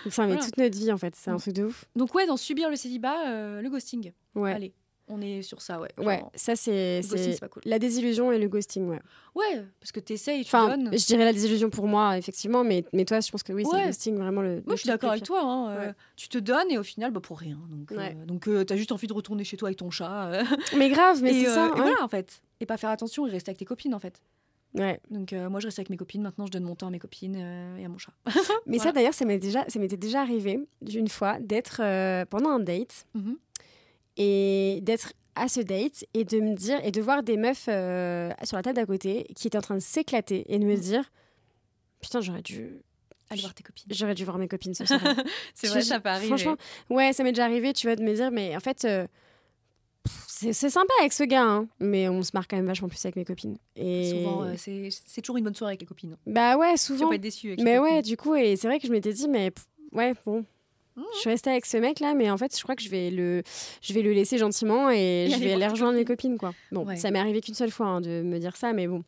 Enfin, 0.07 0.25
mais 0.27 0.33
Voilà. 0.33 0.41
toute 0.45 0.57
notre 0.57 0.77
vie 0.77 0.91
en 0.91 0.97
fait, 0.97 1.15
c'est 1.15 1.29
un 1.31 1.35
Mm. 1.35 1.39
truc 1.39 1.53
de 1.55 1.63
ouf. 1.65 1.85
Donc, 1.95 2.13
ouais, 2.15 2.25
dans 2.27 2.37
subir 2.37 2.69
le 2.69 2.75
célibat, 2.75 3.27
euh, 3.27 3.61
le 3.61 3.69
ghosting. 3.69 4.11
Ouais, 4.35 4.53
Allez, 4.53 4.73
on 5.09 5.21
est 5.21 5.41
sur 5.41 5.61
ça, 5.61 5.79
ouais. 5.79 5.89
ouais, 5.97 6.19
Genre, 6.19 6.31
ça 6.35 6.55
c'est 6.55 7.01
cool. 7.51 7.61
la 7.65 7.79
désillusion 7.79 8.31
et 8.31 8.37
le 8.39 8.47
ghosting, 8.47 8.87
ouais. 8.87 8.99
Ouais, 9.35 9.63
parce 9.79 9.91
que 9.91 9.99
t'essayes, 9.99 10.43
tu 10.43 10.47
Enfin, 10.55 10.69
donnes. 10.77 10.89
je 10.97 11.05
dirais 11.05 11.25
la 11.25 11.33
désillusion 11.33 11.69
pour 11.69 11.87
moi, 11.87 12.17
effectivement, 12.17 12.63
mais, 12.63 12.85
mais 12.93 13.05
toi, 13.05 13.19
je 13.19 13.29
pense 13.31 13.43
que 13.43 13.53
oui, 13.53 13.63
c'est 13.69 13.77
le 13.79 13.85
ghosting 13.87 14.17
vraiment 14.17 14.41
le. 14.41 14.55
Moi, 14.55 14.61
le 14.67 14.75
je 14.75 14.81
suis 14.81 14.87
d'accord 14.87 15.11
avec 15.11 15.23
toi. 15.23 15.41
hein, 15.43 15.69
euh. 15.71 15.93
Tu 16.15 16.29
te 16.29 16.37
donnes 16.37 16.69
et 16.71 16.77
au 16.77 16.83
final, 16.83 17.11
bah, 17.11 17.19
pour 17.21 17.39
rien. 17.39 17.59
Donc, 17.69 17.91
Ouais. 17.91 18.15
euh, 18.19 18.25
donc 18.25 18.47
euh, 18.47 18.63
t'as 18.63 18.75
juste 18.75 18.91
envie 18.91 19.07
de 19.07 19.13
retourner 19.13 19.43
chez 19.43 19.57
toi 19.57 19.67
avec 19.69 19.77
ton 19.79 19.89
chat. 19.91 20.25
euh, 20.31 20.43
Mais 20.77 20.89
grave, 20.89 21.21
mais 21.21 21.33
c'est 21.33 21.47
euh, 21.49 21.53
ça. 21.53 21.67
et 21.67 21.69
ouais. 21.71 21.75
voilà, 21.77 22.03
en 22.03 22.07
fait. 22.07 22.41
Et 22.59 22.65
pas 22.65 22.77
faire 22.77 22.89
attention 22.89 23.25
et 23.27 23.31
rester 23.31 23.49
avec 23.49 23.59
tes 23.59 23.65
copines, 23.65 23.93
en 23.95 23.99
fait. 23.99 24.21
Ouais. 24.75 24.99
Donc, 25.09 25.33
euh, 25.33 25.49
moi, 25.49 25.59
je 25.59 25.65
reste 25.65 25.79
avec 25.79 25.89
mes 25.89 25.97
copines. 25.97 26.21
Maintenant, 26.21 26.45
je 26.45 26.51
donne 26.51 26.61
mon 26.63 26.75
temps 26.75 26.87
à 26.87 26.91
mes 26.91 26.99
copines 26.99 27.35
euh, 27.39 27.77
et 27.77 27.85
à 27.85 27.89
mon 27.89 27.97
chat. 27.97 28.11
Mais 28.67 28.77
ça, 28.79 28.91
d'ailleurs, 28.91 29.15
ça 29.15 29.25
m'est 29.25 29.39
déjà, 29.39 29.65
ça 29.67 29.79
m'était 29.79 29.97
déjà 29.97 30.21
arrivé 30.21 30.59
d'une 30.83 31.07
fois 31.07 31.39
d'être 31.39 31.81
euh, 31.81 32.23
pendant 32.25 32.49
un 32.51 32.59
date 32.59 33.07
Mhm. 33.15 33.37
Et 34.19 34.79
d'être 34.83 35.13
à 35.35 35.47
ce 35.47 35.61
date 35.61 36.05
et 36.13 36.25
de 36.25 36.39
me 36.39 36.53
dire 36.55 36.79
et 36.85 36.91
de 36.91 37.01
voir 37.01 37.23
des 37.23 37.37
meufs 37.37 37.65
euh, 37.69 38.29
sur 38.43 38.57
la 38.57 38.61
table 38.63 38.75
d'à 38.75 38.85
côté 38.85 39.25
qui 39.35 39.47
étaient 39.47 39.57
en 39.57 39.61
train 39.61 39.75
de 39.75 39.79
s'éclater 39.79 40.43
et 40.53 40.59
de 40.59 40.65
me 40.65 40.73
Mhm. 40.75 40.79
dire 40.81 41.11
putain 42.01 42.21
j'aurais 42.21 42.41
dû 42.43 42.81
Allez 43.31 43.41
voir 43.41 43.53
tes 43.53 43.63
copines. 43.63 43.85
j'aurais 43.89 44.15
dû 44.15 44.23
voir 44.25 44.37
mes 44.37 44.47
copines 44.47 44.73
ce 44.73 44.85
soir 44.85 44.99
C'est 45.53 45.67
vrai, 45.67 45.81
ça 45.81 45.99
peut 45.99 46.09
arriver. 46.09 46.27
Franchement, 46.27 46.55
ouais, 46.89 47.13
ça 47.13 47.23
m'est 47.23 47.31
déjà 47.31 47.45
arrivé, 47.45 47.73
tu 47.73 47.87
vois, 47.87 47.95
de 47.95 48.03
me 48.03 48.13
dire, 48.13 48.31
mais 48.31 48.55
en 48.55 48.59
fait, 48.59 48.85
euh, 48.85 49.05
c'est 50.27 50.53
sympa 50.53 50.91
avec 50.99 51.13
ce 51.13 51.23
gars, 51.23 51.43
hein, 51.43 51.67
mais 51.79 52.09
on 52.09 52.23
se 52.23 52.31
marre 52.33 52.47
quand 52.47 52.55
même 52.57 52.65
vachement 52.65 52.87
plus 52.87 53.03
avec 53.05 53.15
mes 53.17 53.25
copines. 53.25 53.57
Et 53.75 54.09
Souvent, 54.11 54.43
euh, 54.43 54.53
c'est 54.57 55.21
toujours 55.21 55.37
une 55.37 55.43
bonne 55.43 55.53
soirée 55.53 55.71
avec 55.73 55.81
les 55.81 55.85
copines. 55.87 56.17
bah 56.25 56.57
ouais, 56.57 56.67
Tu 56.69 56.71
vas 56.71 56.77
souvent. 56.77 57.09
pas 57.09 57.15
être 57.15 57.21
déçu. 57.21 57.47
avec 57.49 57.59
les 57.59 57.65
Mais 57.65 57.77
copines. 57.77 57.93
ouais, 57.95 58.01
du 58.01 58.17
coup, 58.17 58.35
et 58.35 58.55
c'est 58.55 58.67
vrai 58.67 58.79
que 58.79 58.87
je 58.87 58.91
m'étais 58.91 59.13
dit, 59.13 59.27
mais 59.27 59.51
ouais, 59.91 60.13
bon. 60.25 60.43
Mhm. 60.99 61.05
Je 61.15 61.19
suis 61.19 61.29
restée 61.29 61.49
avec 61.49 61.65
ce 61.65 61.77
mec 61.77 61.99
là, 61.99 62.13
mais 62.13 62.29
en 62.29 62.37
fait, 62.37 62.55
je 62.57 62.61
crois 62.63 62.75
que 62.75 62.81
je 62.83 62.89
vais 62.89 63.09
le, 63.11 63.43
je 63.81 63.93
vais 63.93 64.01
le 64.01 64.11
laisser 64.13 64.37
gentiment 64.37 64.89
et, 64.91 65.25
Et 65.27 65.29
je 65.29 65.39
vais 65.39 65.53
aller 65.53 65.67
rejoindre 65.67 65.97
mes 65.97 66.05
copines, 66.05 66.37
quoi. 66.37 66.53
Bon, 66.71 66.85
Ouais. 66.85 66.95
ça 66.97 67.11
m'est 67.11 67.19
arrivé 67.19 67.41
qu'une 67.41 67.55
seule 67.55 67.71
fois 67.71 67.87
hein, 67.87 68.01
de 68.01 68.21
me 68.23 68.37
dire 68.39 68.55
ça, 68.55 68.73
mais 68.73 68.87
bon. 68.87 69.03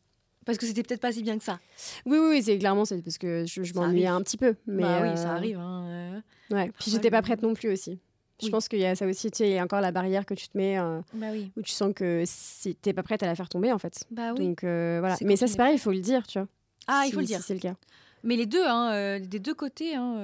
Parce 0.45 0.58
que 0.58 0.65
c'était 0.65 0.82
peut-être 0.84 1.01
pas 1.01 1.12
si 1.12 1.21
bien 1.21 1.38
que 1.38 1.43
ça. 1.43 1.60
Oui, 2.06 2.17
oui, 2.17 2.27
oui, 2.32 2.43
c'est 2.43 2.58
clairement 2.58 2.84
c'est 2.86 3.01
parce 3.04 3.17
que 3.19 3.45
je, 3.45 3.62
je 3.63 3.73
m'ennuyais 3.75 4.08
un 4.08 4.21
petit 4.21 4.38
peu. 4.38 4.56
Mais 4.65 4.82
bah 4.84 4.99
oui, 5.04 5.10
euh, 5.10 5.15
ça 5.15 5.34
arrive. 5.34 5.58
Hein, 5.60 5.86
euh. 5.88 6.56
Ouais. 6.56 6.71
Puis 6.80 6.89
j'étais 6.89 7.12
pas 7.12 7.21
prête 7.21 7.41
non 7.43 7.54
plus 7.54 7.71
aussi. 7.71 7.99
Je 8.41 8.49
pense 8.49 8.67
qu'il 8.67 8.80
y 8.80 8.86
a 8.86 8.95
ça 8.95 9.06
aussi, 9.06 9.30
tu 9.30 9.38
sais, 9.38 9.49
il 9.49 9.54
y 9.54 9.60
a 9.60 9.63
encore 9.63 9.82
la 9.82 9.91
barrière 9.91 10.25
que 10.25 10.34
tu 10.34 10.47
te 10.47 10.58
mets. 10.58 10.80
euh, 10.80 10.99
Bah 11.13 11.27
oui. 11.32 11.51
où 11.56 11.62
tu 11.62 11.71
sens 11.71 11.93
que 11.95 12.23
si 12.25 12.73
t'es 12.73 12.91
pas 12.91 13.04
prête 13.04 13.21
à 13.21 13.27
la 13.27 13.36
faire 13.36 13.49
tomber 13.49 13.71
en 13.71 13.77
fait. 13.77 14.04
Bah 14.10 14.34
oui. 14.36 14.47
Donc 14.47 14.63
euh, 14.63 14.97
voilà. 14.99 15.15
Mais 15.21 15.36
ça 15.36 15.45
c'est 15.45 15.58
pareil, 15.58 15.75
il 15.75 15.80
faut 15.80 15.91
le 15.91 15.99
dire, 15.99 16.25
tu 16.25 16.39
vois. 16.39 16.47
Ah, 16.88 17.04
il 17.06 17.10
si- 17.10 17.13
faut 17.13 17.19
le 17.19 17.25
si 17.27 17.34
dire. 17.34 17.43
c'est 17.43 17.54
le 17.54 17.60
cas. 17.60 17.75
Mais 18.23 18.36
les 18.36 18.47
deux, 18.47 18.63
hein, 18.65 19.19
des 19.19 19.38
deux 19.39 19.54
côtés, 19.54 19.93
hein, 19.93 20.15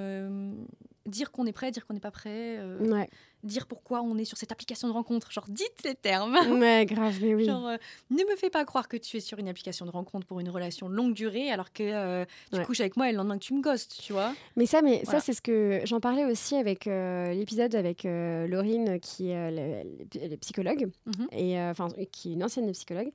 dire 1.08 1.32
qu'on 1.32 1.46
est 1.46 1.52
prêt, 1.52 1.72
dire 1.72 1.86
qu'on 1.88 1.93
n'est 1.93 2.00
pas 2.00 2.12
prêt, 2.12 2.58
euh, 2.60 2.78
Ouais. 2.80 3.10
dire 3.43 3.65
pourquoi 3.65 4.02
on 4.02 4.17
est 4.17 4.26
sur 4.26 4.38
cette 4.38 4.52
application 4.52 4.88
de 4.88 4.93
rencontre. 4.93 5.32
Genre, 5.32 5.46
dites 5.48 5.84
les 5.86 5.96
termes. 5.96 6.34
ouais, 6.63 6.86
grave, 6.86 7.17
mais 7.22 7.34
oui. 7.34 7.46
Genre, 7.46 7.65
euh, 7.67 7.78
ne 8.12 8.24
me 8.30 8.36
fais 8.36 8.50
pas 8.50 8.65
croire 8.65 8.88
que 8.88 8.98
tu 8.98 9.17
es 9.17 9.20
sur 9.20 9.39
une 9.39 9.48
application 9.48 9.86
de 9.86 9.91
rencontre 9.91 10.28
pour 10.28 10.39
une 10.39 10.50
relation 10.50 10.89
longue 10.89 11.13
durée 11.13 11.50
alors 11.50 11.72
que 11.74 11.84
euh, 11.84 12.26
tu 12.52 12.60
Ouais. 12.60 12.65
couches 12.65 12.82
avec 12.82 12.98
moi 12.98 13.10
et 13.10 13.12
le 13.12 13.17
lendemain 13.17 13.38
que 13.38 13.43
tu 13.43 13.54
me 13.54 13.62
ghostes, 13.62 14.00
tu 14.04 14.13
vois. 14.13 14.34
Mais 14.56 14.65
ça, 14.65 14.82
mais 14.82 15.02
Voilà. 15.06 15.20
ça 15.20 15.26
c'est 15.26 15.34
ce 15.34 15.41
que 15.41 15.82
j'en 15.86 16.00
parlais 16.00 16.26
aussi 16.26 16.56
avec 16.56 16.86
l'épisode 16.86 17.74
avec 17.76 18.04
Laurine 18.04 19.00
qui 19.00 19.30
est 19.30 19.52
le- 19.52 19.89
le- 20.22 20.28
le 20.30 20.38
psychologue 20.38 20.89
Mhm. 21.06 21.28
et 21.32 21.60
enfin 21.62 21.88
qui 22.12 22.30
est 22.32 22.34
une 22.34 22.43
ancienne 22.43 22.72
psychologue. 22.72 23.12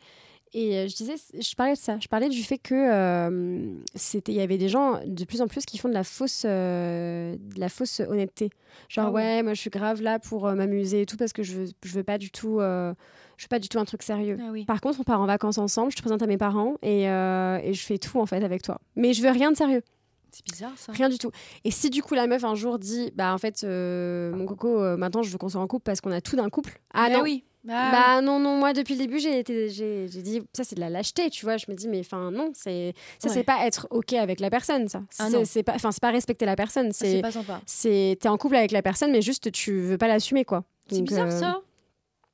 Et 0.54 0.76
euh, 0.76 0.86
je 0.88 0.94
disais, 0.94 1.14
je 1.32 1.54
parlais 1.54 1.72
de 1.72 1.78
ça. 1.78 1.96
Je 1.98 2.08
parlais 2.08 2.28
du 2.28 2.42
fait 2.42 2.58
que 2.58 2.74
euh, 2.74 3.74
c'était, 3.94 4.32
il 4.32 4.34
y 4.34 4.40
avait 4.42 4.58
des 4.58 4.68
gens 4.68 5.00
de 5.06 5.24
plus 5.24 5.40
en 5.40 5.48
plus 5.48 5.64
qui 5.64 5.78
font 5.78 5.88
de 5.88 5.94
la 5.94 6.04
fausse, 6.04 6.42
euh, 6.44 7.36
de 7.38 7.58
la 7.60 7.70
fausse 7.70 8.00
honnêteté. 8.00 8.50
Genre 8.90 9.06
Ah 9.06 9.10
ouais. 9.10 9.22
ouais, 9.36 9.42
moi 9.42 9.54
je 9.54 9.60
suis 9.60 9.70
grave 9.70 10.02
là 10.02 10.18
pour 10.18 10.46
euh, 10.46 10.54
m'amuser 10.54 11.02
et 11.02 11.06
tout 11.06 11.16
parce 11.16 11.32
que 11.32 11.42
je 11.42 11.54
veux, 11.56 11.66
je 11.82 11.92
veux 11.92 12.02
pas 12.04 12.18
du 12.18 12.30
tout, 12.30 12.58
je 12.60 13.44
veux 13.44 13.48
pas 13.48 13.58
du 13.58 13.68
tout 13.70 13.78
un 13.78 13.86
truc 13.86 14.02
sérieux. 14.02 14.36
Ah 14.42 14.50
oui. 14.52 14.66
Par 14.66 14.80
contre, 14.82 15.00
on 15.00 15.04
part 15.04 15.20
en 15.22 15.26
vacances 15.26 15.56
ensemble, 15.56 15.90
je 15.90 15.96
te 15.96 16.02
présente 16.02 16.22
à 16.22 16.26
mes 16.26 16.36
parents 16.38 16.74
et, 16.82 17.04
et 17.04 17.72
je 17.74 17.82
fais 17.82 17.96
tout 17.98 18.20
en 18.20 18.26
fait 18.26 18.44
avec 18.44 18.60
toi. 18.62 18.78
Mais 18.94 19.14
je 19.14 19.22
veux 19.22 19.30
rien 19.30 19.52
de 19.52 19.56
sérieux, 19.56 19.82
C'est 20.30 20.44
bizarre 20.44 20.72
ça. 20.76 20.92
rien 20.92 21.08
du 21.08 21.16
tout. 21.16 21.30
Et 21.64 21.70
si 21.70 21.88
du 21.88 22.02
coup 22.02 22.14
la 22.14 22.26
meuf 22.26 22.44
un 22.44 22.54
jour 22.54 22.78
dit, 22.78 23.10
bah 23.14 23.32
en 23.32 23.38
fait, 23.38 23.64
mon 23.64 24.44
coco, 24.44 24.96
maintenant 24.98 25.22
je 25.22 25.30
veux 25.30 25.38
qu'on 25.38 25.48
soit 25.48 25.62
en 25.62 25.66
couple 25.66 25.84
parce 25.84 26.02
qu'on 26.02 26.12
a 26.12 26.20
tout 26.20 26.36
d'un 26.36 26.50
couple. 26.50 26.78
Ah 26.92 27.08
Bah 27.08 27.16
non, 27.16 27.22
oui. 27.22 27.44
Ah 27.68 27.90
bah 27.92 28.20
non, 28.22 28.40
non, 28.40 28.56
moi 28.56 28.72
depuis 28.72 28.94
le 28.94 28.98
début, 29.00 29.20
j'ai 29.20 29.38
été- 29.38 29.68
j'ai 29.68 30.08
j'ai 30.08 30.20
dit, 30.22 30.42
ça 30.52 30.64
c'est 30.64 30.74
de 30.74 30.80
la 30.80 30.90
lâcheté, 30.90 31.30
tu 31.30 31.44
vois. 31.44 31.56
Je 31.56 31.66
me 31.68 31.74
dis, 31.74 31.88
mais 31.88 32.00
enfin, 32.00 32.30
non, 32.32 32.50
c'est 32.54 32.92
ça, 33.20 33.28
Ouais. 33.28 33.34
c'est 33.34 33.44
pas 33.44 33.64
être 33.66 33.86
OK 33.90 34.12
avec 34.14 34.40
la 34.40 34.50
personne, 34.50 34.88
ça. 34.88 35.02
Ah 35.20 35.28
C'est- 35.44 35.62
pas, 35.62 35.74
enfin, 35.74 35.92
c'est 35.92 36.00
pas 36.02 36.10
respecter 36.10 36.44
la 36.44 36.56
personne. 36.56 36.90
Ça, 36.92 37.04
c'est 37.04 37.12
C'est, 37.16 37.22
pas 37.22 37.30
sympa. 37.30 37.60
c'est, 37.66 38.18
t'es 38.20 38.28
en 38.28 38.36
couple 38.36 38.56
avec 38.56 38.72
la 38.72 38.82
personne, 38.82 39.12
mais 39.12 39.22
juste 39.22 39.52
tu 39.52 39.80
veux 39.80 39.96
pas 39.98 40.08
l'assumer, 40.08 40.44
quoi. 40.44 40.64
C'est 40.90 41.02
bizarre 41.02 41.28
euh, 41.28 41.38
ça. 41.40 41.60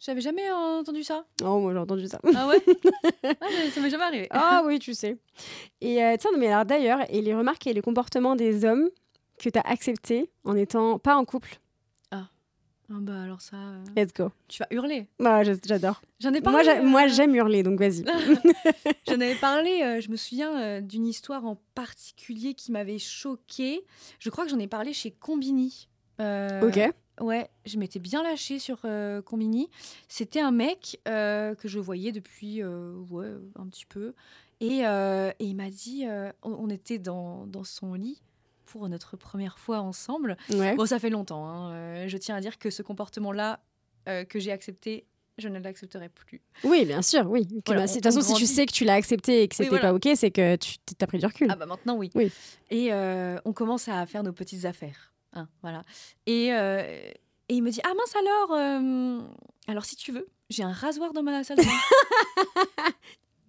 J'avais 0.00 0.20
jamais 0.20 0.48
entendu 0.50 1.02
ça. 1.02 1.24
Oh, 1.44 1.58
moi 1.58 1.72
j'ai 1.72 1.78
entendu 1.80 2.06
ça. 2.06 2.20
Ah 2.34 2.46
ouais? 2.46 2.62
Ah, 3.24 3.32
ça- 3.40 3.70
Ça 3.74 3.80
m'est 3.80 3.90
jamais 3.90 4.04
arrivé. 4.04 4.28
Ah 4.30 4.62
oui, 4.64 4.78
tu 4.78 4.94
sais. 4.94 5.18
Et 5.80 6.02
euh, 6.02 6.16
tiens, 6.18 6.30
mais 6.38 6.46
alors 6.46 6.64
d'ailleurs, 6.64 7.00
et 7.10 7.20
les 7.20 7.34
remarques 7.34 7.66
et 7.66 7.72
les 7.74 7.82
comportements 7.82 8.36
des 8.36 8.64
hommes 8.64 8.88
que 9.38 9.50
t'as 9.50 9.60
acceptés 9.62 10.30
en 10.44 10.56
étant 10.56 10.98
pas 10.98 11.16
en 11.16 11.24
couple? 11.24 11.58
Ah 12.90 12.96
bah 13.00 13.20
alors 13.22 13.40
ça, 13.42 13.56
euh, 13.56 13.84
Let's 13.96 14.14
go. 14.14 14.30
tu 14.48 14.62
vas 14.62 14.66
hurler. 14.70 15.06
Ah, 15.22 15.44
je- 15.44 15.52
j'adore. 15.66 16.00
J'en 16.20 16.30
ai 16.32 16.40
Moi, 16.40 16.52
parlé. 16.52 16.64
j'a- 16.64 16.82
moi, 16.82 17.04
euh, 17.04 17.08
j'aime 17.08 17.34
hurler, 17.34 17.62
donc 17.62 17.78
vas-y. 17.78 18.02
J'en 19.06 19.14
avais 19.20 19.34
parlé, 19.34 19.82
euh, 19.82 20.00
je 20.00 20.10
me 20.10 20.16
souviens 20.16 20.58
euh, 20.60 20.80
d'une 20.80 21.06
histoire 21.06 21.44
en 21.44 21.60
particulier 21.74 22.54
qui 22.54 22.72
m'avait 22.72 22.98
choquée. 22.98 23.84
Je 24.18 24.30
crois 24.30 24.44
que 24.44 24.50
j'en 24.50 24.58
ai 24.58 24.68
parlé 24.68 24.92
chez 24.94 25.10
Combini. 25.10 25.88
Euh, 26.20 26.66
ok. 26.66 26.80
Ouais, 27.20 27.50
je 27.66 27.78
m'étais 27.78 27.98
bien 27.98 28.22
lâchée 28.22 28.58
sur 28.58 28.78
euh, 28.84 29.20
Combini. 29.22 29.68
C'était 30.08 30.40
un 30.40 30.52
mec 30.52 31.00
euh, 31.08 31.54
que 31.56 31.68
je 31.68 31.78
voyais 31.80 32.12
depuis 32.12 32.62
euh, 32.62 32.92
ouais, 33.10 33.32
un 33.56 33.66
petit 33.66 33.86
peu. 33.86 34.14
Et, 34.60 34.86
euh, 34.86 35.30
et 35.38 35.44
il 35.44 35.54
m'a 35.56 35.68
dit, 35.70 36.06
euh, 36.06 36.30
on, 36.42 36.52
on 36.52 36.68
était 36.70 36.98
dans, 36.98 37.46
dans 37.46 37.64
son 37.64 37.94
lit 37.94 38.22
pour 38.70 38.88
notre 38.88 39.16
première 39.16 39.58
fois 39.58 39.78
ensemble. 39.80 40.36
Ouais. 40.50 40.74
Bon, 40.76 40.86
ça 40.86 40.98
fait 40.98 41.10
longtemps. 41.10 41.46
hein. 41.48 41.72
Euh, 41.72 42.08
je 42.08 42.16
tiens 42.18 42.36
à 42.36 42.40
dire 42.40 42.58
que 42.58 42.70
ce 42.70 42.82
comportement-là, 42.82 43.60
euh, 44.08 44.24
que 44.24 44.38
j'ai 44.38 44.52
accepté, 44.52 45.06
je 45.38 45.48
ne 45.48 45.58
l'accepterai 45.58 46.08
plus. 46.08 46.42
Oui, 46.64 46.84
bien 46.84 47.00
sûr, 47.02 47.30
oui. 47.30 47.46
Voilà, 47.66 47.82
bah, 47.82 47.86
de 47.86 47.92
toute 47.94 48.02
façon, 48.02 48.18
on 48.18 48.22
si 48.22 48.34
tu 48.34 48.46
sais 48.46 48.66
que 48.66 48.72
tu 48.72 48.84
l'as 48.84 48.94
accepté 48.94 49.42
et 49.42 49.48
que 49.48 49.54
c'était 49.54 49.68
voilà. 49.70 49.88
pas 49.90 49.94
OK, 49.94 50.08
c'est 50.16 50.30
que 50.30 50.56
tu 50.56 50.76
as 51.00 51.06
pris 51.06 51.18
du 51.18 51.26
recul. 51.26 51.48
Ah 51.50 51.56
bah 51.56 51.66
maintenant 51.66 51.96
oui. 51.96 52.10
Oui. 52.14 52.32
Et 52.70 52.92
euh, 52.92 53.38
on 53.44 53.52
commence 53.52 53.88
à 53.88 54.04
faire 54.06 54.22
nos 54.22 54.32
petites 54.32 54.64
affaires. 54.64 55.12
hein, 55.34 55.48
voilà. 55.62 55.82
Et, 56.26 56.52
euh, 56.52 56.80
et 57.48 57.54
il 57.54 57.62
me 57.62 57.70
dit 57.70 57.80
ah 57.84 57.92
mince 57.94 58.14
alors 58.16 58.52
euh, 58.52 59.20
alors 59.68 59.84
si 59.84 59.94
tu 59.96 60.10
veux 60.12 60.26
j'ai 60.50 60.62
un 60.64 60.72
rasoir 60.72 61.12
dans 61.12 61.22
ma 61.22 61.44
salle 61.44 61.58
de 61.58 61.62
bain. 61.62 62.90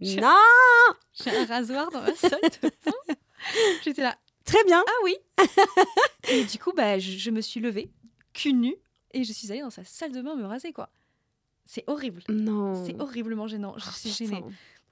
Non 0.01 0.93
j'ai 1.13 1.31
un 1.35 1.45
rasoir 1.45 1.89
dans 1.91 2.01
ma 2.01 2.13
salle 2.15 2.39
de 2.41 2.69
bain. 2.85 3.15
J'étais 3.83 4.01
là 4.03 4.15
Très 4.49 4.63
bien. 4.65 4.83
ah 4.87 4.91
oui. 5.03 5.15
et 6.29 6.43
du 6.43 6.57
coup 6.59 6.71
bah 6.75 6.99
je, 6.99 7.11
je 7.11 7.29
me 7.31 7.41
suis 7.41 7.59
levée 7.59 7.89
cul 8.33 8.53
nu 8.53 8.75
et 9.13 9.23
je 9.23 9.31
suis 9.33 9.51
allée 9.51 9.61
dans 9.61 9.69
sa 9.69 9.83
salle 9.83 10.11
de 10.11 10.21
bain 10.21 10.35
me 10.35 10.45
raser 10.45 10.71
quoi. 10.73 10.89
C'est 11.65 11.83
horrible. 11.87 12.23
Non. 12.29 12.83
C'est 12.85 12.99
horriblement 12.99 13.47
gênant. 13.47 13.75
Je 13.77 13.89
suis 13.91 14.09
gênée. 14.27 14.43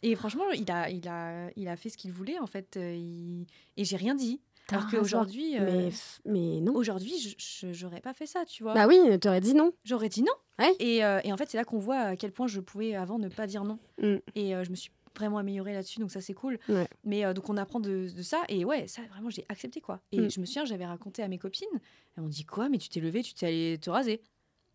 Et 0.03 0.15
franchement, 0.15 0.51
il 0.51 0.69
a, 0.71 0.89
il 0.91 1.07
a, 1.07 1.49
il 1.55 1.67
a 1.67 1.75
fait 1.75 1.89
ce 1.89 1.97
qu'il 1.97 2.11
voulait 2.11 2.37
en 2.37 2.45
fait. 2.45 2.77
euh, 2.77 2.93
il- 2.95 3.47
Et 3.77 3.83
j'ai 3.83 3.95
rien 3.97 4.13
dit. 4.13 4.39
Alors 4.69 4.87
qu'aujourd'hui, 4.89 5.57
euh, 5.57 5.89
Mais, 6.25 6.59
non. 6.59 6.75
aujourd'hui, 6.75 7.35
j'aurais 7.71 8.01
pas 8.01 8.13
fait 8.13 8.25
ça, 8.27 8.43
tu 8.45 8.63
vois. 8.63 8.73
Bah 8.73 8.85
oui, 8.85 8.97
t'aurais 9.19 9.39
dit 9.41 9.53
non. 9.53 9.71
J'aurais 9.85 10.09
dit 10.09 10.21
non. 10.23 10.33
Ouais. 10.59 10.75
Et, 10.79 11.05
euh, 11.05 11.19
et 11.23 11.31
en 11.31 11.37
fait, 11.37 11.49
c'est 11.49 11.57
là 11.57 11.63
qu'on 11.63 11.79
voit 11.79 11.99
à 11.99 12.15
quel 12.17 12.31
point 12.33 12.47
je 12.47 12.59
pouvais 12.59 12.93
avant 12.93 13.17
ne 13.17 13.29
pas 13.29 13.47
dire 13.47 13.63
non. 13.63 13.79
Mm. 14.01 14.17
Et 14.35 14.53
euh, 14.55 14.63
je 14.65 14.69
me 14.69 14.75
suis 14.75 14.91
vraiment 15.17 15.37
améliorée 15.39 15.73
là-dessus, 15.73 15.99
donc 15.99 16.11
ça 16.11 16.21
c'est 16.21 16.33
cool. 16.33 16.57
Ouais. 16.69 16.87
Mais 17.03 17.25
euh, 17.25 17.33
donc 17.33 17.49
on 17.49 17.57
apprend 17.57 17.79
de, 17.79 18.07
de 18.15 18.21
ça. 18.21 18.43
Et 18.49 18.63
ouais, 18.65 18.87
ça 18.87 19.01
vraiment, 19.11 19.29
j'ai 19.29 19.45
accepté 19.49 19.81
quoi. 19.81 19.99
Et 20.11 20.19
Mm. 20.21 20.29
je 20.31 20.39
me 20.39 20.45
souviens, 20.45 20.65
j'avais 20.65 20.85
raconté 20.85 21.23
à 21.23 21.27
mes 21.27 21.37
copines. 21.37 21.67
Elles 22.15 22.23
m'ont 22.23 22.29
dit 22.29 22.45
quoi 22.45 22.69
Mais 22.69 22.77
tu 22.77 22.89
t'es 22.89 22.99
levée, 22.99 23.21
tu 23.23 23.33
t'es 23.33 23.47
allée 23.47 23.77
te 23.81 23.89
raser? 23.89 24.21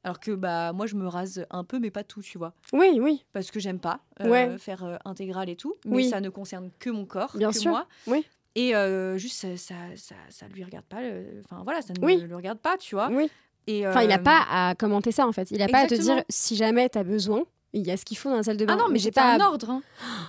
Alors 0.05 0.19
que 0.19 0.33
bah 0.33 0.73
moi 0.73 0.87
je 0.87 0.97
me 0.97 1.07
rase 1.07 1.47
un 1.51 1.63
peu 1.63 1.79
mais 1.79 1.93
pas 1.93 2.03
tout 2.03 2.23
tu 2.23 2.37
vois 2.37 2.55
Oui, 2.73 2.99
oui, 3.01 3.25
parce 3.33 3.53
que 3.53 3.61
j'aime 3.61 3.79
pas 3.79 4.01
euh, 4.21 4.29
Ouais. 4.29 4.59
faire 4.59 4.83
euh, 4.83 4.97
intégral 5.05 5.49
et 5.49 5.55
tout 5.55 5.75
mais 5.87 5.97
Oui. 5.99 6.09
ça 6.11 6.21
ne 6.21 6.29
concerne 6.29 6.73
que 6.81 6.91
mon 6.91 7.05
corps 7.07 7.37
Bien 7.37 7.53
que 7.53 7.59
sûr. 7.59 7.71
moi 7.71 7.87
Oui. 8.09 8.27
et 8.57 8.75
euh, 8.75 9.17
juste 9.17 9.37
ça, 9.37 9.57
ça 9.57 9.75
ça 9.95 10.17
ça 10.29 10.49
lui 10.49 10.65
regarde 10.65 10.85
pas 10.87 11.03
le- 11.03 11.41
enfin 11.45 11.63
voilà 11.63 11.83
ça 11.83 11.93
ne 11.97 12.05
Oui. 12.05 12.21
le 12.21 12.35
regarde 12.35 12.59
pas 12.59 12.77
tu 12.79 12.97
vois 12.97 13.11
oui. 13.13 13.31
et 13.69 13.87
Enfin, 13.87 14.03
il 14.03 14.11
a 14.11 14.19
euh, 14.19 14.23
pas 14.25 14.45
à 14.51 14.75
commenter 14.75 15.13
ça 15.13 15.25
en 15.25 15.31
fait. 15.31 15.53
Il 15.53 15.63
a 15.63 15.69
pas 15.69 15.83
à 15.83 15.87
te 15.87 15.95
dire 15.95 16.25
si 16.29 16.57
jamais 16.57 16.89
t'as 16.89 17.05
besoin, 17.05 17.45
il 17.73 17.87
y 17.87 17.91
a 17.91 17.97
ce 17.97 18.05
qu'il 18.05 18.17
faut 18.19 18.29
dans 18.31 18.37
la 18.37 18.43
salle 18.43 18.57
de 18.57 18.65
bain. 18.67 18.75
ah 18.79 18.83
non 18.83 18.89
mais 18.91 18.99
j'ai 18.99 19.05
c'était 19.07 19.21
pas. 19.21 19.35
un 19.35 19.41
ordre 19.41 19.71
hein. 19.71 19.83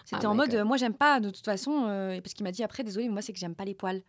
c'était 0.05 0.25
Ah, 0.25 0.29
en 0.29 0.35
mode 0.35 0.49
God. 0.51 0.65
moi 0.65 0.77
j'aime 0.77 0.93
pas 0.93 1.19
de 1.19 1.29
toute 1.29 1.43
façon 1.45 1.85
euh, 1.87 2.19
parce 2.21 2.33
qu'il 2.33 2.43
m'a 2.43 2.51
dit 2.51 2.63
après 2.63 2.83
désolé 2.83 3.07
mais 3.07 3.13
moi 3.13 3.21
c'est 3.21 3.33
que 3.33 3.39
j'aime 3.39 3.55
pas 3.55 3.65
les 3.65 3.73
poils 3.75 4.01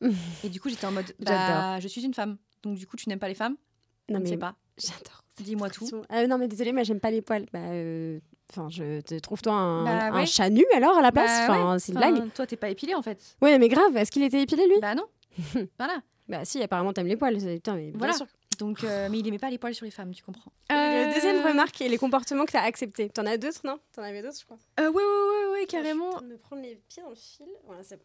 et 0.44 0.48
du 0.48 0.60
coup 0.60 0.68
j'étais 0.68 0.86
en 0.86 0.92
mode 0.92 1.12
bah 1.20 1.78
je 1.80 1.88
suis 1.88 2.04
une 2.04 2.14
femme 2.14 2.36
donc 2.62 2.76
du 2.76 2.86
coup 2.86 2.96
tu 2.96 3.08
n'aimes 3.08 3.18
pas 3.18 3.28
les 3.28 3.34
femmes? 3.34 3.56
Non 4.08 4.16
je 4.16 4.18
ne 4.18 4.22
mais 4.24 4.28
sais 4.30 4.36
pas 4.36 4.54
j'adore. 4.78 5.22
dis-moi 5.38 5.70
tout. 5.70 5.88
Ah, 6.08 6.26
non 6.26 6.38
mais 6.38 6.48
désolé, 6.48 6.72
moi 6.72 6.82
j'aime 6.82 6.98
pas 7.00 7.10
les 7.10 7.20
poils. 7.22 7.46
Bah, 7.52 7.58
euh, 7.60 8.18
enfin, 8.50 8.68
je 8.70 9.00
te 9.00 9.18
trouve-toi 9.18 9.52
un, 9.52 9.84
Bah, 9.84 10.04
un 10.06 10.14
ouais. 10.14 10.26
chat 10.26 10.48
nu 10.50 10.64
alors 10.74 10.96
à 10.98 11.02
la 11.02 11.12
place? 11.12 11.46
Bah 11.46 11.54
Enfin, 11.54 11.72
ouais. 11.74 11.78
c'est 11.78 11.92
une 11.92 11.98
Enfin, 11.98 12.10
blague. 12.12 12.32
toi 12.32 12.46
t'es 12.46 12.56
pas 12.56 12.70
épilé 12.70 12.94
en 12.94 13.02
fait 13.02 13.36
Ouais, 13.42 13.58
mais 13.58 13.68
grave. 13.68 13.96
Est-ce 13.96 14.10
qu'il 14.10 14.22
était 14.22 14.40
épilé 14.42 14.66
lui? 14.66 14.80
Bah 14.80 14.94
non 14.94 15.04
voilà 15.78 16.00
Bah 16.28 16.44
si, 16.44 16.62
apparemment 16.62 16.92
t'aimes 16.92 17.06
les 17.06 17.16
poils. 17.16 17.36
Putain, 17.36 17.74
mais 17.76 17.90
bien 17.90 17.98
Voilà. 17.98 18.12
sûr. 18.14 18.26
Donc 18.62 18.84
euh, 18.84 19.08
mais 19.10 19.18
il 19.18 19.26
aimait 19.28 19.38
pas 19.38 19.50
les 19.50 19.58
poils 19.58 19.74
sur 19.74 19.84
les 19.84 19.90
femmes 19.90 20.12
tu 20.14 20.22
comprends 20.22 20.52
Le 20.70 21.12
deuxième 21.14 21.36
Euh, 21.44 21.48
remarque 21.48 21.80
et 21.80 21.88
les 21.88 21.98
comportements 21.98 22.44
que 22.44 22.52
t'as 22.52 22.62
acceptés. 22.62 23.08
T'en 23.10 23.26
as 23.26 23.36
d'autres, 23.36 23.60
non? 23.64 23.78
T'en 23.94 24.02
avais 24.02 24.22
d'autres, 24.22 24.38
je 24.38 24.44
crois. 24.44 24.58
Euh, 24.80 24.88
ouais, 24.90 25.02
ouais, 25.02 25.02
ouais, 25.02 25.52
ouais, 25.52 25.54
Je 25.54 25.58
suis 25.60 25.66
carrément. 25.66 26.08
en 26.08 26.12
train 26.12 26.22
de 26.22 26.28
me 26.28 26.38
prendre 26.38 26.62
les 26.62 26.76
pieds 26.88 27.02
dans 27.02 27.10
le 27.10 27.14
fil. 27.16 27.46
Voilà, 27.66 27.82
c'est 27.82 27.96
bon. 27.96 28.04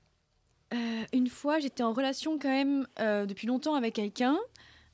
Euh, 0.74 1.04
une 1.14 1.30
fois, 1.30 1.60
j'étais 1.60 1.84
en 1.84 1.94
relation 1.94 2.38
quand 2.40 2.50
même 2.50 2.88
euh, 3.00 3.26
depuis 3.26 3.48
longtemps 3.48 3.76
avec 3.76 3.94
quelqu'un, 3.96 4.38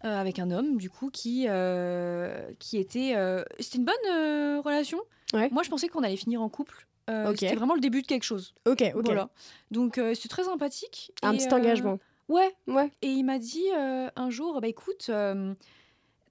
euh, 0.06 0.19
avec 0.21 0.38
un 0.39 0.52
homme, 0.52 0.78
du 0.78 0.89
coup, 0.89 1.10
qui, 1.10 1.45
euh, 1.47 2.45
qui 2.60 2.78
était. 2.78 3.13
euh, 3.15 3.43
C'était 3.60 3.78
une 3.80 3.86
bonne 3.86 3.95
euh, 4.12 4.62
relation. 4.62 4.99
Ouais. 5.34 5.49
Moi, 5.52 5.63
je 5.63 5.69
pensais 5.69 5.88
qu'on 5.88 6.04
allait 6.04 6.15
finir 6.17 6.41
en 6.41 6.49
couple. 6.49 6.86
Euh, 7.10 7.32
Ok. 7.32 7.38
C'était 7.39 7.56
vraiment 7.56 7.73
le 7.76 7.82
début 7.82 8.02
de 8.02 8.08
quelque 8.08 8.23
chose. 8.23 8.54
Ok, 8.67 8.84
ok. 8.95 9.06
Voilà. 9.06 9.30
Donc, 9.71 9.97
euh, 9.97 10.13
c'était 10.13 10.30
très 10.30 10.43
sympathique. 10.43 11.12
Un 11.23 11.34
Et, 11.34 11.38
petit 11.38 11.47
euh, 11.47 11.58
engagement. 11.58 11.99
Ouais. 12.33 12.51
Ouais. 12.67 12.91
Et 13.01 13.09
il 13.11 13.23
m'a 13.23 13.37
dit 13.37 13.65
euh, 13.77 14.09
un 14.15 14.29
jour, 14.29 14.59
bah 14.59 14.67
écoute, 14.67 15.07
euh, 15.09 15.53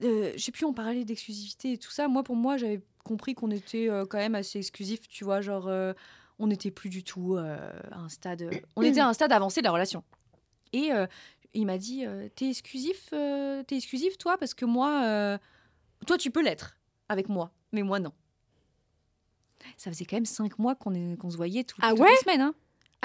euh, 0.03 0.33
je 0.35 0.41
sais 0.43 0.51
plus, 0.51 0.65
on 0.65 0.73
parlait 0.73 1.05
d'exclusivité 1.05 1.73
et 1.73 1.77
tout 1.77 1.91
ça. 1.91 2.07
Moi, 2.07 2.23
pour 2.23 2.35
moi, 2.35 2.57
j'avais 2.57 2.81
compris 3.03 3.35
qu'on 3.35 3.51
était 3.51 3.89
euh, 3.89 4.05
quand 4.05 4.17
même 4.17 4.35
assez 4.35 4.59
exclusif, 4.59 5.07
tu 5.07 5.23
vois, 5.23 5.39
genre, 5.41 5.67
euh, 5.67 5.93
on 6.39 6.47
n'était 6.47 6.71
plus 6.71 6.89
du 6.89 7.03
tout 7.03 7.37
à 7.37 7.97
un 7.97 8.09
stade. 8.09 8.49
on 8.75 8.81
était 8.81 8.99
à 8.99 9.07
un 9.07 9.13
stade 9.13 9.31
avancé 9.31 9.61
de 9.61 9.65
la 9.65 9.71
relation. 9.71 10.03
Et 10.73 10.89
il 11.53 11.65
m'a 11.67 11.77
dit, 11.77 12.03
t'es 12.35 12.49
exclusif, 12.49 13.11
t'es 13.11 13.75
exclusif, 13.77 14.17
toi, 14.17 14.37
parce 14.39 14.53
que 14.55 14.65
moi, 14.65 15.39
toi, 16.07 16.17
tu 16.17 16.31
peux 16.31 16.41
l'être 16.43 16.75
avec 17.07 17.29
moi, 17.29 17.51
mais 17.71 17.83
moi, 17.83 17.99
non. 17.99 18.11
Ça 19.77 19.91
faisait 19.91 20.03
quand 20.05 20.17
même 20.17 20.25
cinq 20.25 20.59
mois 20.59 20.75
qu'on 20.75 21.15
qu'on 21.15 21.29
se 21.29 21.37
voyait 21.37 21.63
tout, 21.63 21.77
Ah 21.81 21.91
toutes 21.91 21.99
ouais? 21.99 22.09
les 22.09 22.17
semaines. 22.17 22.41
Hein. 22.41 22.55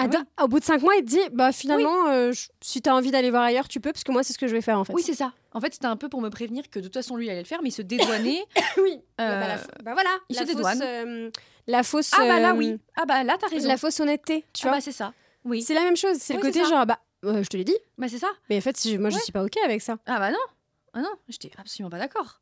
Ah, 0.00 0.08
dans- 0.08 0.24
Au 0.44 0.48
bout 0.48 0.60
de 0.60 0.64
cinq 0.64 0.80
mois, 0.82 0.94
il 0.96 1.04
te 1.04 1.08
dit 1.10 1.20
bah 1.32 1.52
finalement, 1.52 2.06
euh, 2.08 2.32
je- 2.32 2.48
si 2.60 2.80
t'as 2.82 2.92
envie 2.94 3.10
d'aller 3.10 3.30
voir 3.30 3.42
ailleurs, 3.42 3.68
tu 3.68 3.80
peux, 3.80 3.92
parce 3.92 4.04
que 4.04 4.12
moi, 4.12 4.22
c'est 4.22 4.32
ce 4.32 4.38
que 4.38 4.46
je 4.46 4.52
vais 4.54 4.60
faire 4.60 4.78
en 4.78 4.84
fait. 4.84 4.92
Oui, 4.92 5.02
c'est 5.02 5.14
ça. 5.14 5.32
En 5.52 5.60
fait, 5.60 5.72
c'était 5.74 5.86
un 5.86 5.96
peu 5.96 6.08
pour 6.08 6.20
me 6.20 6.28
prévenir 6.30 6.70
que 6.70 6.78
de 6.78 6.84
toute 6.84 6.94
façon, 6.94 7.16
lui, 7.16 7.26
il 7.26 7.30
allait 7.30 7.40
le 7.40 7.46
faire, 7.46 7.60
mais 7.62 7.68
il 7.70 7.72
se 7.72 7.82
dédouanait. 7.82 8.44
oui. 8.78 9.00
Euh, 9.20 9.40
bah, 9.40 9.56
fa- 9.58 9.66
bah 9.82 9.92
voilà, 9.94 10.10
il 10.28 10.36
la 10.36 10.42
se 10.42 10.46
fausse, 10.46 10.54
dédouane. 10.56 10.82
euh, 10.82 11.30
la 11.66 11.82
fausse. 11.82 12.10
Ah 12.14 12.20
bah 12.26 12.40
là, 12.40 12.50
euh, 12.52 12.56
oui. 12.56 12.78
Ah 12.96 13.04
bah 13.06 13.24
là, 13.24 13.36
t'as 13.40 13.48
raison. 13.48 13.68
La 13.68 13.76
fausse 13.76 13.98
honnêteté, 14.00 14.44
tu 14.52 14.66
Ah 14.66 14.68
vois. 14.70 14.78
bah 14.78 14.80
c'est 14.80 14.92
ça. 14.92 15.12
Oui. 15.44 15.62
c'est 15.62 15.74
la 15.74 15.82
même 15.82 15.96
chose. 15.96 16.16
C'est 16.20 16.34
Oui, 16.34 16.40
le 16.42 16.46
côté 16.46 16.64
genre, 16.64 16.84
bah, 16.86 16.98
euh, 17.24 17.42
je 17.42 17.48
te 17.48 17.56
l'ai 17.56 17.64
dit, 17.64 17.76
Bah 17.96 18.06
c'est 18.08 18.18
ça. 18.18 18.28
mais 18.50 18.58
en 18.58 18.60
fait, 18.60 18.76
si- 18.76 18.98
moi, 18.98 19.10
je 19.10 19.18
suis 19.18 19.32
pas 19.32 19.42
OK 19.44 19.56
avec 19.64 19.82
ça. 19.82 19.96
Ah 20.06 20.18
bah 20.18 20.30
non. 20.30 20.38
Ah 20.94 21.00
non, 21.00 21.10
j'étais 21.28 21.50
absolument 21.58 21.90
pas 21.90 21.98
d'accord. 21.98 22.40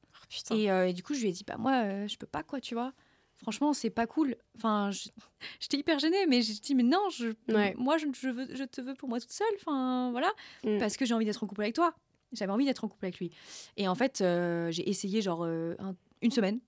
Oh. 0.50 0.54
Et, 0.54 0.70
euh, 0.70 0.88
et 0.88 0.92
du 0.92 1.02
coup, 1.02 1.14
je 1.14 1.20
lui 1.20 1.28
ai 1.28 1.32
dit, 1.32 1.44
bah 1.46 1.54
moi, 1.58 1.72
euh, 1.84 2.08
je 2.08 2.16
peux 2.16 2.26
pas, 2.26 2.42
quoi, 2.42 2.60
tu 2.60 2.74
vois. 2.74 2.92
Franchement, 3.38 3.72
c'est 3.74 3.90
pas 3.90 4.06
cool. 4.06 4.34
Enfin, 4.56 4.90
je- 4.90 5.08
j'étais 5.60 5.76
hyper 5.78 5.98
gênée, 5.98 6.26
mais 6.26 6.40
j'ai 6.42 6.54
dit, 6.54 6.74
mais 6.74 6.82
non, 6.82 7.08
je, 7.10 7.28
Ouais. 7.52 7.74
moi, 7.76 7.98
je, 7.98 8.06
je 8.18 8.28
veux, 8.30 8.46
je 8.54 8.64
te 8.64 8.80
veux 8.80 8.94
pour 8.94 9.08
moi 9.08 9.20
toute 9.20 9.30
seule. 9.32 9.46
Enfin, 9.56 10.10
voilà. 10.10 10.32
Mm. 10.64 10.78
Parce 10.78 10.96
que 10.96 11.04
j'ai 11.04 11.14
envie 11.14 11.26
d'être 11.26 11.42
en 11.44 11.46
couple 11.46 11.62
avec 11.62 11.74
toi. 11.74 11.94
J'avais 12.32 12.50
envie 12.52 12.64
d'être 12.64 12.82
en 12.84 12.88
couple 12.88 13.04
avec 13.04 13.18
lui. 13.18 13.30
Et 13.76 13.86
en 13.88 13.94
fait, 13.94 14.20
euh, 14.20 14.70
j'ai 14.70 14.88
essayé, 14.88 15.20
genre, 15.22 15.44
euh, 15.44 15.74
un- 15.78 15.94
une 16.22 16.30
semaine. 16.30 16.60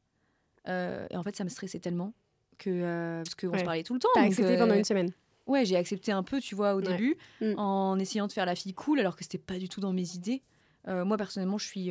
Euh, 0.68 1.06
et 1.10 1.16
en 1.16 1.22
fait, 1.22 1.34
ça 1.36 1.44
me 1.44 1.48
stressait 1.48 1.80
tellement 1.80 2.12
que. 2.58 3.22
parce 3.24 3.34
qu'on 3.34 3.48
Ouais. 3.48 3.58
se 3.60 3.64
parlait 3.64 3.82
tout 3.82 3.94
le 3.94 4.00
temps. 4.00 4.08
T'as 4.14 4.22
accepté 4.22 4.56
pendant 4.58 4.74
une 4.74 4.84
semaine. 4.84 5.10
Ouais, 5.46 5.64
j'ai 5.64 5.76
accepté 5.76 6.12
un 6.12 6.22
peu, 6.22 6.40
tu 6.40 6.54
vois, 6.54 6.74
au 6.74 6.78
Ouais. 6.80 6.88
début, 6.88 7.16
Mm. 7.40 7.54
en 7.56 7.98
essayant 7.98 8.26
de 8.26 8.32
faire 8.32 8.44
la 8.46 8.54
fille 8.54 8.74
cool, 8.74 9.00
alors 9.00 9.16
que 9.16 9.22
c'était 9.24 9.38
pas 9.38 9.58
du 9.58 9.68
tout 9.68 9.80
dans 9.80 9.92
mes 9.92 10.14
idées. 10.14 10.42
Moi, 10.86 11.16
personnellement, 11.18 11.58
je 11.58 11.66
suis 11.66 11.90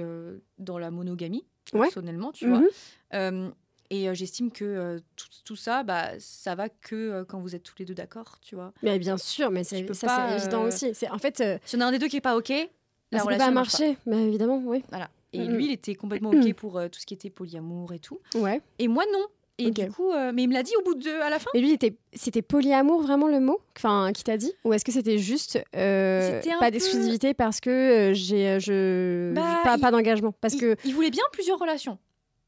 dans 0.57 0.77
la 0.79 0.89
monogamie, 0.91 1.45
personnellement, 1.71 2.31
tu 2.31 2.47
vois. 2.47 2.59
Mhm. 2.59 2.67
Euh, 3.13 3.51
et 3.89 4.09
euh, 4.09 4.13
j'estime 4.13 4.51
que 4.51 4.65
euh, 4.65 4.99
tout, 5.15 5.27
tout 5.45 5.55
ça, 5.55 5.83
bah, 5.83 6.09
ça 6.19 6.55
va 6.55 6.69
que 6.69 6.95
euh, 6.95 7.25
quand 7.25 7.39
vous 7.39 7.55
êtes 7.55 7.63
tous 7.63 7.75
les 7.79 7.85
deux 7.85 7.93
d'accord, 7.95 8.37
tu 8.41 8.55
vois. 8.55 8.73
Mais 8.83 8.99
bien 8.99 9.17
sûr, 9.17 9.51
mais 9.51 9.63
ça, 9.63 9.77
pas, 10.07 10.27
c'est 10.29 10.37
évident 10.37 10.63
aussi. 10.63 10.93
C'est 10.93 11.09
en 11.09 11.17
fait, 11.19 11.43
Si 11.65 11.75
on 11.75 11.81
a 11.81 11.85
un 11.85 11.91
des 11.91 11.99
deux 11.99 12.07
qui 12.07 12.17
est 12.17 12.21
pas 12.21 12.35
OK, 12.37 12.49
la 12.49 13.19
ça 13.19 13.23
peut 13.25 13.25
relation 13.27 13.45
pas 13.45 13.51
marche 13.51 13.79
marcher. 13.79 13.97
Mais 14.05 14.23
évidemment, 14.27 14.61
oui. 14.65 14.83
Voilà. 14.89 15.09
Et 15.33 15.45
lui, 15.45 15.65
il 15.65 15.71
était 15.71 15.95
complètement 15.95 16.29
OK 16.33 16.53
pour 16.53 16.77
euh, 16.77 16.87
tout 16.89 16.99
ce 16.99 17.05
qui 17.05 17.13
était 17.13 17.29
polyamour 17.29 17.93
et 17.93 17.99
tout. 17.99 18.19
Ouais. 18.35 18.61
Et 18.79 18.87
moi, 18.87 19.03
non. 19.13 19.25
Et 19.59 19.71
du 19.71 19.89
coup, 19.89 20.11
euh, 20.11 20.31
mais 20.31 20.43
il 20.43 20.49
me 20.49 20.53
l'a 20.53 20.61
dit 20.61 20.73
au 20.79 20.83
bout 20.83 20.93
de 20.93 21.09
à 21.09 21.31
la 21.31 21.39
fin. 21.39 21.49
Mais 21.55 21.61
lui, 21.61 21.71
était, 21.71 21.95
c'était 22.13 22.43
polyamour 22.43 23.01
vraiment 23.01 23.27
le 23.27 23.39
mot 23.39 23.59
Enfin, 23.75 24.11
qui 24.13 24.23
t'a 24.23 24.37
dit? 24.37 24.53
Ou 24.63 24.73
est-ce 24.73 24.85
que 24.85 24.91
c'était 24.91 25.17
juste 25.17 25.59
euh, 25.75 26.39
pas 26.59 26.65
peu- 26.67 26.71
d'exclusivité 26.73 27.33
parce 27.33 27.59
que 27.59 28.11
j'ai, 28.13 28.59
je, 28.59 29.33
Bah, 29.33 29.61
pas, 29.63 29.75
il- 29.77 29.81
pas 29.81 29.89
d'engagement? 29.89 30.31
Parce 30.41 30.53
il, 30.53 30.59
que, 30.59 30.75
il 30.85 30.93
voulait 30.93 31.09
bien 31.09 31.23
plusieurs 31.31 31.57
relations, 31.57 31.97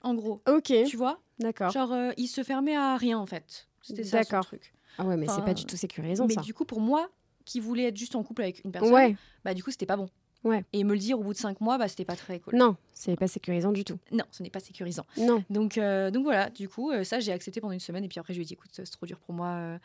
en 0.04 0.14
gros. 0.14 0.42
ok, 0.48 0.72
Tu 0.86 0.98
vois? 0.98 1.20
D'accord. 1.40 1.72
Genre, 1.72 1.92
euh, 1.92 2.12
il 2.18 2.28
se 2.28 2.44
fermait 2.44 2.76
à 2.76 2.96
rien, 2.98 3.18
en 3.18 3.26
fait. 3.26 3.68
C'était 3.82 4.04
ça 4.04 4.24
son 4.24 4.30
D'accord. 4.30 4.46
truc. 4.46 4.74
Ah 4.98 5.06
ouais, 5.06 5.16
mais 5.18 5.28
c'est 5.28 5.44
pas 5.46 5.54
du 5.54 5.66
tout 5.66 5.78
sécurisant 5.78 6.28
mais 6.28 6.34
ça. 6.34 6.42
du 6.42 6.54
coup, 6.54 6.66
pour 6.66 6.82
moi, 6.82 7.10
qui 7.46 7.60
voulais 7.60 7.84
être 7.84 7.96
juste 7.98 8.16
en 8.16 8.24
couple 8.24 8.42
avec 8.44 8.64
une 8.66 8.72
personne, 8.72 8.94
Ouais, 8.94 9.16
bah 9.46 9.54
du 9.54 9.64
coup, 9.64 9.72
c'était 9.72 9.86
pas 9.86 9.96
bon. 9.96 10.10
Ouais. 10.44 10.64
Et 10.74 10.84
me 10.84 10.94
le 10.94 11.00
dire 11.00 11.20
au 11.20 11.24
bout 11.24 11.34
de 11.34 11.38
cinq 11.38 11.60
mois, 11.62 11.78
bah 11.78 11.88
c'était 11.88 12.06
pas 12.06 12.16
très 12.16 12.40
cool. 12.40 12.56
non, 12.58 12.76
c'est 12.94 13.16
pas 13.18 13.28
sécurisant 13.28 13.72
du 13.72 13.84
tout. 13.84 13.98
Non, 14.12 14.24
ce 14.32 14.44
n'est 14.44 14.50
pas 14.50 14.60
sécurisant. 14.60 15.06
Non. 15.18 15.44
Donc, 15.50 15.78
euh, 15.78 16.12
donc 16.12 16.24
voilà, 16.24 16.50
du 16.50 16.68
coup, 16.70 16.92
euh, 16.92 17.04
ça, 17.04 17.20
j'ai 17.20 17.32
accepté 17.32 17.62
pendant 17.62 17.74
une 17.74 17.80
semaine. 17.80 18.04
Et 18.04 18.08
puis 18.08 18.20
après, 18.20 18.34
je 18.34 18.40
lui 18.40 18.44
ai 18.44 18.46
dit, 18.48 18.54
écoute, 18.54 18.70
c'est 18.74 18.84
trop 18.90 19.06
dur 19.06 19.20
pour 19.20 19.34
moi, 19.34 19.48
euh, 19.48 19.78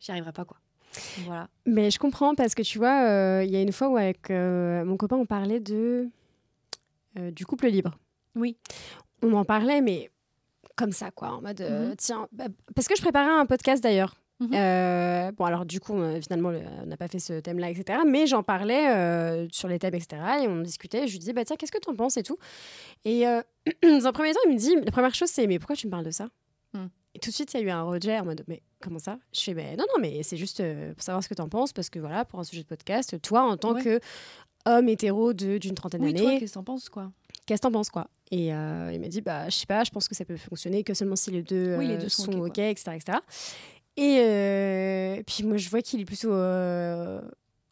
j'y 0.00 0.10
arriverai 0.10 0.32
pas, 0.32 0.44
quoi. 0.44 0.58
Voilà. 1.24 1.48
Mais 1.66 1.90
je 1.90 1.98
comprends 1.98 2.34
parce 2.34 2.54
que 2.54 2.62
tu 2.62 2.78
vois, 2.78 3.42
il 3.44 3.50
y 3.50 3.56
a 3.56 3.60
une 3.62 3.72
fois 3.72 3.88
où 3.88 3.96
avec 3.96 4.30
mon 4.30 4.96
copain, 4.96 5.16
on 5.16 5.26
parlait 5.26 5.60
de 5.60 6.08
du 7.32 7.44
couple 7.46 7.68
libre. 7.68 7.98
Oui. 8.34 8.56
On 9.22 9.32
en 9.34 9.44
parlait, 9.44 9.80
mais 9.80 10.10
comme 10.78 10.92
ça, 10.92 11.10
quoi, 11.10 11.32
en 11.32 11.42
mode 11.42 11.60
euh, 11.60 11.88
Mhm. 11.90 11.96
tiens, 11.96 12.28
bah, 12.32 12.44
parce 12.74 12.88
que 12.88 12.96
je 12.96 13.02
préparais 13.02 13.30
un 13.30 13.44
podcast 13.46 13.82
d'ailleurs. 13.82 14.14
Mhm. 14.40 14.50
Euh, 14.54 15.32
bon, 15.32 15.44
alors 15.44 15.66
du 15.66 15.80
coup, 15.80 15.94
euh, 15.94 16.20
finalement, 16.20 16.50
le- 16.50 16.60
on 16.82 16.86
n'a 16.86 16.96
pas 16.96 17.08
fait 17.08 17.18
ce 17.18 17.40
thème-là, 17.40 17.70
etc. 17.70 17.98
Mais 18.06 18.28
j'en 18.28 18.44
parlais 18.44 19.48
sur 19.52 19.66
les 19.68 19.78
thèmes, 19.80 19.94
etc. 19.96 20.22
Et 20.44 20.46
on 20.48 20.60
discutait. 20.62 21.06
Je 21.08 21.12
lui 21.12 21.18
disais, 21.18 21.32
bah 21.32 21.44
tiens, 21.44 21.56
qu'est-ce 21.56 21.72
que 21.72 21.78
tu 21.78 21.90
en 21.90 21.96
penses 21.96 22.16
et 22.16 22.22
tout. 22.22 22.38
Et 23.04 23.24
dans 23.82 24.06
un 24.06 24.12
premier 24.12 24.32
temps, 24.32 24.40
il 24.46 24.52
me 24.52 24.58
dit, 24.58 24.76
la 24.76 24.92
première 24.92 25.14
chose, 25.14 25.28
c'est, 25.28 25.46
mais 25.48 25.58
pourquoi 25.58 25.74
tu 25.76 25.86
me 25.88 25.90
parles 25.90 26.04
de 26.04 26.10
ça. 26.12 26.28
Et 27.14 27.20
tout 27.20 27.30
de 27.30 27.34
suite, 27.34 27.52
il 27.54 27.60
y 27.60 27.62
a 27.64 27.66
eu 27.66 27.70
un 27.70 27.82
rejet 27.82 28.16
en 28.20 28.24
mode, 28.26 28.44
mais 28.46 28.62
comment 28.80 28.98
ça? 29.00 29.18
Je 29.34 29.40
fais, 29.40 29.54
mais 29.54 29.74
non, 29.76 29.84
non, 29.92 30.00
mais 30.00 30.22
c'est 30.22 30.36
juste 30.36 30.62
pour 30.94 31.02
savoir 31.02 31.24
ce 31.24 31.28
que 31.28 31.34
tu 31.34 31.42
en 31.42 31.48
penses, 31.48 31.72
parce 31.72 31.88
que 31.90 31.98
voilà, 31.98 32.24
pour 32.24 32.38
un 32.38 32.44
sujet 32.44 32.62
de 32.62 32.68
podcast, 32.68 33.20
toi, 33.22 33.42
en 33.42 33.56
tant 33.56 33.72
Ouais. 33.74 33.82
que 33.82 34.00
homme 34.66 34.88
hétéro 34.88 35.32
d'une 35.32 35.74
trentaine 35.74 36.02
Oui, 36.04 36.12
d'années, 36.12 36.38
qu'est-ce 36.38 36.52
que 36.52 36.58
t'en 36.58 36.64
penses, 36.64 36.88
quoi? 36.90 37.10
Qu'est-ce 37.46 37.60
que 37.62 37.66
t'en 37.66 37.72
penses, 37.72 37.88
quoi? 37.90 38.08
Et 38.30 38.52
euh, 38.52 38.90
il 38.92 39.00
m'a 39.00 39.08
dit, 39.08 39.20
bah, 39.20 39.48
je 39.48 39.56
sais 39.56 39.66
pas, 39.66 39.84
je 39.84 39.90
pense 39.90 40.08
que 40.08 40.14
ça 40.14 40.24
peut 40.24 40.36
fonctionner 40.36 40.84
que 40.84 40.94
seulement 40.94 41.16
si 41.16 41.30
les 41.30 41.42
deux, 41.42 41.76
Oui, 41.78 41.86
les 41.86 41.94
euh, 41.94 41.98
deux 41.98 42.08
sont 42.08 42.30
sont, 42.30 42.40
ok, 42.40 42.58
etc., 42.58 42.92
etc. 42.96 43.18
Et 43.96 44.18
euh, 44.20 45.22
puis 45.26 45.44
moi, 45.44 45.56
je 45.56 45.68
vois 45.70 45.80
qu'il 45.80 46.00
est 46.00 46.04
plutôt 46.04 46.32
euh, 46.32 47.20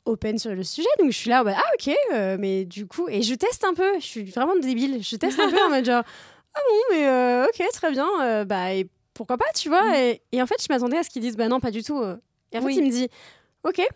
open 0.07 0.39
sur 0.39 0.55
le 0.55 0.65
sujet. 0.65 0.89
Donc 0.99 1.13
je 1.13 1.17
suis 1.17 1.31
là, 1.31 1.45
ah 1.47 1.63
ok, 1.79 1.95
mais 2.39 2.65
du 2.65 2.87
coup, 2.87 3.09
et 3.09 3.23
je 3.23 3.35
teste 3.35 3.65
un 3.65 3.75
peu. 3.75 3.95
Je 4.01 4.05
suis 4.05 4.25
vraiment 4.25 4.57
débile. 4.57 5.03
Je 5.03 5.17
teste 5.17 5.39
un 5.39 5.51
peu 5.51 5.63
en 5.63 5.69
mode 5.69 5.85
genre, 5.85 6.03
ah 6.55 6.61
bon, 6.69 6.97
mais 6.97 7.45
ok, 7.45 7.73
très 7.73 7.93
bien. 7.93 8.45
bah, 8.45 8.75
et 8.75 8.89
pourquoi 9.15 9.37
pas, 9.37 9.53
tu 9.55 9.69
vois. 9.69 9.91
Mm. 9.91 9.95
et, 9.95 10.23
et 10.33 10.43
en 10.43 10.47
fait, 10.47 10.57
je 10.61 10.67
m'attendais 10.73 10.99
à 10.99 11.03
ce 11.03 11.11
qu'ils 11.11 11.23
disent, 11.23 11.37
bah 11.37 11.49
non, 11.49 11.61
pas 11.61 11.71
du 11.71 11.83
tout. 11.83 12.03
Et 12.53 12.59
en 12.59 12.63
fait, 12.63 12.75
il 12.75 12.85
me 12.85 12.91
dit, 12.91 13.09
ok, 13.63 13.87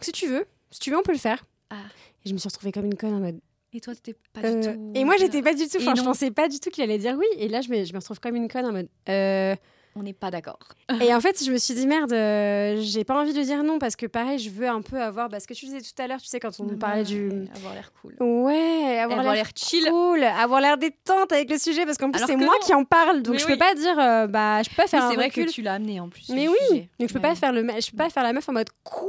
si 0.00 0.12
tu 0.12 0.28
veux, 0.28 0.46
si 0.70 0.78
tu 0.78 0.90
veux, 0.90 0.98
on 0.98 1.02
peut 1.02 1.12
le 1.12 1.18
faire. 1.18 1.44
Ah. 1.70 1.76
Et 2.24 2.28
je 2.28 2.32
me 2.34 2.38
suis 2.38 2.48
retrouvée 2.48 2.72
comme 2.72 2.86
une 2.86 2.96
conne 2.96 3.14
en 3.14 3.20
mode. 3.20 3.40
Et 3.72 3.80
toi, 3.80 3.94
t'étais 3.94 4.16
pas 4.32 4.40
euh, 4.46 4.60
du 4.60 4.66
tout. 4.66 4.92
et 4.94 5.04
moi, 5.04 5.14
j'étais 5.18 5.42
pas 5.42 5.54
du 5.54 5.66
tout. 5.68 5.78
Enfin, 5.80 5.94
je 5.94 6.02
pensais 6.02 6.30
pas 6.30 6.48
du 6.48 6.58
tout 6.58 6.70
qu'il 6.70 6.82
allait 6.82 6.98
dire 6.98 7.14
oui. 7.16 7.26
Et 7.36 7.48
là, 7.48 7.60
je 7.60 7.68
me, 7.70 7.84
je 7.84 7.92
me 7.92 7.98
retrouve 7.98 8.18
comme 8.20 8.34
une 8.36 8.48
conne 8.48 8.66
en 8.66 8.72
mode. 8.72 8.88
euh, 9.08 9.54
On 9.94 10.02
n'est 10.02 10.12
pas 10.12 10.32
d'accord. 10.32 10.58
et 11.00 11.14
en 11.14 11.20
fait, 11.24 11.40
je 11.44 11.52
me 11.52 11.56
suis 11.56 11.74
dit 11.74 11.86
merde, 11.86 12.12
euh, 12.12 12.78
j'ai 12.80 13.04
pas 13.04 13.20
envie 13.20 13.32
de 13.32 13.40
dire 13.42 13.62
non 13.62 13.78
parce 13.78 13.94
que 13.94 14.06
pareil, 14.06 14.40
je 14.40 14.50
veux 14.50 14.68
un 14.68 14.82
peu 14.82 15.00
avoir 15.00 15.28
bah, 15.28 15.38
ce 15.38 15.46
que 15.46 15.54
tu 15.54 15.66
disais 15.66 15.80
tout 15.80 16.02
à 16.02 16.08
l'heure, 16.08 16.20
tu 16.20 16.26
sais, 16.26 16.40
quand 16.40 16.50
on 16.58 16.64
nous 16.64 16.76
parlait 16.78 17.04
du. 17.04 17.30
Avoir 17.54 17.74
l'air 17.74 17.92
cool. 18.02 18.16
Ouais, 18.20 18.98
avoir, 18.98 19.20
Avoir 19.20 19.34
l'air 19.34 19.50
chill. 19.54 19.84
cool, 19.88 20.24
avoir 20.24 20.60
l'air 20.60 20.76
détente 20.76 21.30
avec 21.32 21.48
le 21.48 21.58
sujet 21.58 21.84
parce 21.86 21.96
qu'en 21.96 22.10
plus, 22.10 22.20
c'est 22.26 22.34
que 22.34 22.38
moi 22.38 22.54
non. 22.60 22.66
qui 22.66 22.74
en 22.74 22.84
parle 22.84 23.22
donc 23.22 23.34
Mais 23.34 23.38
je 23.38 23.46
oui. 23.46 23.52
peux 23.52 23.58
pas 23.58 23.74
dire 23.76 23.96
euh, 24.00 24.26
bah, 24.26 24.62
je 24.64 24.70
peux 24.70 24.74
pas 24.76 24.82
Oui, 24.84 24.88
faire 24.88 25.04
un 25.04 25.10
c'est 25.10 25.14
vrai 25.16 25.26
recul. 25.26 25.46
que 25.46 25.50
tu 25.52 25.62
l'as 25.62 25.74
amené 25.74 26.00
en 26.00 26.08
plus. 26.08 26.28
Mais 26.30 26.48
oui, 26.48 26.56
sujet. 26.68 26.88
donc 26.98 27.08
je 27.08 27.14
peux 27.14 27.20
Ouais. 27.20 27.28
pas 27.28 27.34
faire 27.36 27.52
le 27.52 27.62
je 27.62 27.90
peux 27.92 27.96
pas 27.96 28.10
faire 28.10 28.24
la 28.24 28.32
meuf 28.32 28.48
en 28.48 28.52
mode 28.52 28.68
quoi? 28.82 29.06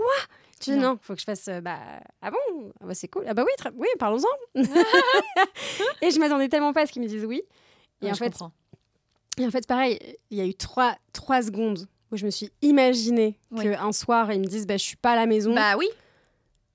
Tu 0.62 0.72
dis 0.72 0.76
Non. 0.78 0.92
non, 0.94 1.00
faut 1.02 1.14
que 1.14 1.20
je 1.20 1.26
fasse 1.26 1.48
euh, 1.48 1.62
bah 1.62 1.78
ah 2.22 2.32
bon? 2.32 2.72
Ah 2.82 2.86
bah 2.88 2.94
c'est 2.94 3.08
cool 3.08 3.26
ah 3.28 3.34
bah 3.34 3.44
oui 3.46 3.52
très- 3.58 3.72
oui 3.76 3.88
parlons-en 4.00 4.62
et 6.02 6.12
je 6.12 6.20
m'attendais 6.20 6.50
tellement 6.50 6.74
pas 6.74 6.82
à 6.82 6.86
ce 6.86 6.92
qu'ils 6.92 7.02
me 7.02 7.08
disent 7.08 7.26
oui 7.26 7.42
et 8.02 8.06
Ouais, 8.06 8.12
en 8.12 8.16
fait. 8.16 8.34
Et 9.38 9.46
en 9.46 9.52
fait, 9.52 9.66
pareil, 9.68 10.00
il 10.30 10.38
y 10.38 10.42
a 10.42 10.46
eu 10.46 10.54
trois, 10.56 10.96
trois 11.14 11.42
secondes 11.42 11.88
où 12.12 12.18
je 12.18 12.26
me 12.26 12.32
suis 12.32 12.50
imaginé 12.62 13.40
Oui. 13.52 13.64
qu'un 13.64 13.92
soir, 13.92 14.32
ils 14.34 14.40
me 14.42 14.46
disent 14.46 14.66
bah, 14.68 14.76
Je 14.78 14.84
suis 14.84 14.98
pas 14.98 15.12
à 15.12 15.16
la 15.16 15.26
maison. 15.26 15.54
Bah 15.56 15.76
oui. 15.78 15.88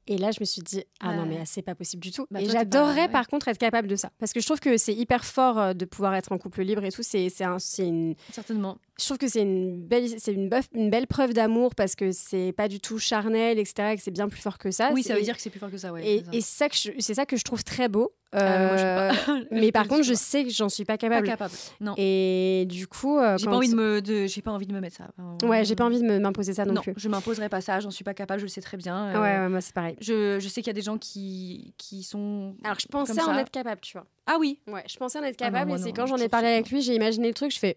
Et 0.08 0.18
là, 0.18 0.30
je 0.30 0.38
me 0.40 0.44
suis 0.44 0.62
dit 0.62 0.84
Ah 1.00 1.14
non, 1.14 1.26
mais 1.26 1.40
c'est 1.44 1.62
pas 1.62 1.74
possible 1.74 2.02
du 2.02 2.12
tout. 2.12 2.26
Bah, 2.30 2.40
et 2.40 2.48
j'adorerais, 2.48 3.02
ouais. 3.02 3.08
par 3.08 3.26
contre, 3.26 3.48
être 3.48 3.58
capable 3.58 3.88
de 3.88 3.96
ça. 3.96 4.10
Parce 4.18 4.32
que 4.32 4.40
je 4.40 4.46
trouve 4.46 4.60
que 4.60 4.76
c'est 4.76 4.94
hyper 4.94 5.24
fort 5.24 5.58
euh, 5.58 5.72
de 5.74 5.84
pouvoir 5.84 6.14
être 6.14 6.32
en 6.32 6.38
couple 6.38 6.62
libre 6.62 6.84
et 6.84 6.92
tout. 6.92 7.02
C'est 7.02 7.28
c'est 7.28 7.44
un- 7.44 7.58
c'est 7.58 7.86
une. 7.86 8.14
Certainement. 8.30 8.78
Je 8.98 9.04
trouve 9.04 9.18
que 9.18 9.28
c'est 9.28 9.42
une 9.42 9.82
belle, 9.82 10.08
c'est 10.18 10.32
une, 10.32 10.48
belle 10.48 11.06
preuve 11.06 11.34
d'amour 11.34 11.74
parce 11.74 11.94
que 11.94 12.12
c'est 12.12 12.52
pas 12.52 12.66
du 12.66 12.80
tout 12.80 12.98
charnel, 12.98 13.58
etc. 13.58 13.90
Et 13.92 13.96
que 13.96 14.02
c'est 14.02 14.10
bien 14.10 14.28
plus 14.28 14.40
fort 14.40 14.58
que 14.58 14.70
ça. 14.70 14.90
oui, 14.92 15.02
ça 15.02 15.14
veut 15.14 15.22
dire 15.22 15.36
que 15.36 15.42
c'est 15.42 15.50
plus 15.50 15.60
fort 15.60 15.70
que 15.70 15.76
ça, 15.78 15.92
ouais. 15.92 16.22
Et, 16.32 16.40
c'est 16.40 16.40
ça. 16.40 16.68
que 16.68 16.76
c'est 16.76 17.14
ça 17.14 17.26
que 17.26 17.36
je 17.36 17.44
trouve 17.44 17.62
très 17.62 17.88
beau. 17.88 18.12
Ah, 18.36 18.58
mais 18.58 18.66
moi, 18.66 18.76
je 18.76 18.82
Euh, 18.84 19.12
suis 19.12 19.26
pas- 19.26 19.44
mais 19.50 19.72
par 19.72 19.88
contre, 19.88 20.02
je 20.02 20.14
sais 20.14 20.44
que 20.44 20.50
j'en 20.50 20.68
suis 20.68 20.84
pas 20.84 20.94
pas 20.94 20.98
capable. 20.98 21.26
capable. 21.26 21.54
Non. 21.80 21.94
Et 21.96 22.64
du 22.68 22.86
coup, 22.86 23.18
euh, 23.18 23.36
J'ai 23.38 23.46
pas 23.46 23.56
envie 23.56 23.68
de 23.70 23.74
me, 23.76 24.00
de, 24.02 24.26
j'ai 24.26 24.42
pas 24.42 24.50
envie 24.52 24.66
de 24.66 24.72
me 24.72 24.80
mettre 24.80 24.96
ça. 24.96 25.08
Ouais, 25.46 25.64
j'ai 25.64 25.74
pas 25.76 25.84
envie 25.84 26.00
de 26.00 26.18
m'imposer 26.18 26.52
ça 26.54 26.64
non, 26.64 26.74
Non, 26.74 26.82
plus. 26.82 26.94
je 26.96 27.08
m'imposerai 27.08 27.48
pas 27.48 27.60
ça. 27.60 27.80
J'en 27.80 27.90
suis 27.90 28.04
pas 28.04 28.14
capable. 28.14 28.40
Je 28.40 28.44
le 28.46 28.50
sais 28.50 28.60
très 28.60 28.76
bien. 28.76 29.10
Ouais, 29.12 29.16
euh, 29.16 29.42
ouais, 29.44 29.48
moi 29.48 29.60
c'est 29.60 29.74
pareil. 29.74 29.96
Je, 30.00 30.38
je 30.40 30.48
sais 30.48 30.60
qu'il 30.60 30.68
y 30.68 30.70
a 30.70 30.74
des 30.74 30.82
gens 30.82 30.98
qui, 30.98 31.74
qui 31.78 32.02
sont. 32.02 32.54
Alors 32.64 32.78
je 32.80 32.86
pensais 32.88 33.20
en 33.22 33.26
ça. 33.26 33.40
être 33.40 33.50
capable, 33.50 33.80
tu 33.80 33.92
vois. 33.94 34.06
Ah 34.26 34.36
oui. 34.40 34.58
Ouais, 34.66 34.82
je 34.88 34.96
pensais 34.96 35.18
en 35.18 35.22
être 35.22 35.36
Ah 35.40 35.44
non, 35.46 35.52
capable 35.52 35.68
moi 35.70 35.78
et 35.78 35.82
c'est 35.82 35.92
quand 35.92 36.06
j'en 36.06 36.16
ai 36.16 36.28
parlé 36.28 36.48
avec 36.48 36.70
lui, 36.70 36.82
j'ai 36.82 36.94
imaginé 36.94 37.28
le 37.28 37.34
truc, 37.34 37.52
je 37.52 37.58
fais 37.58 37.76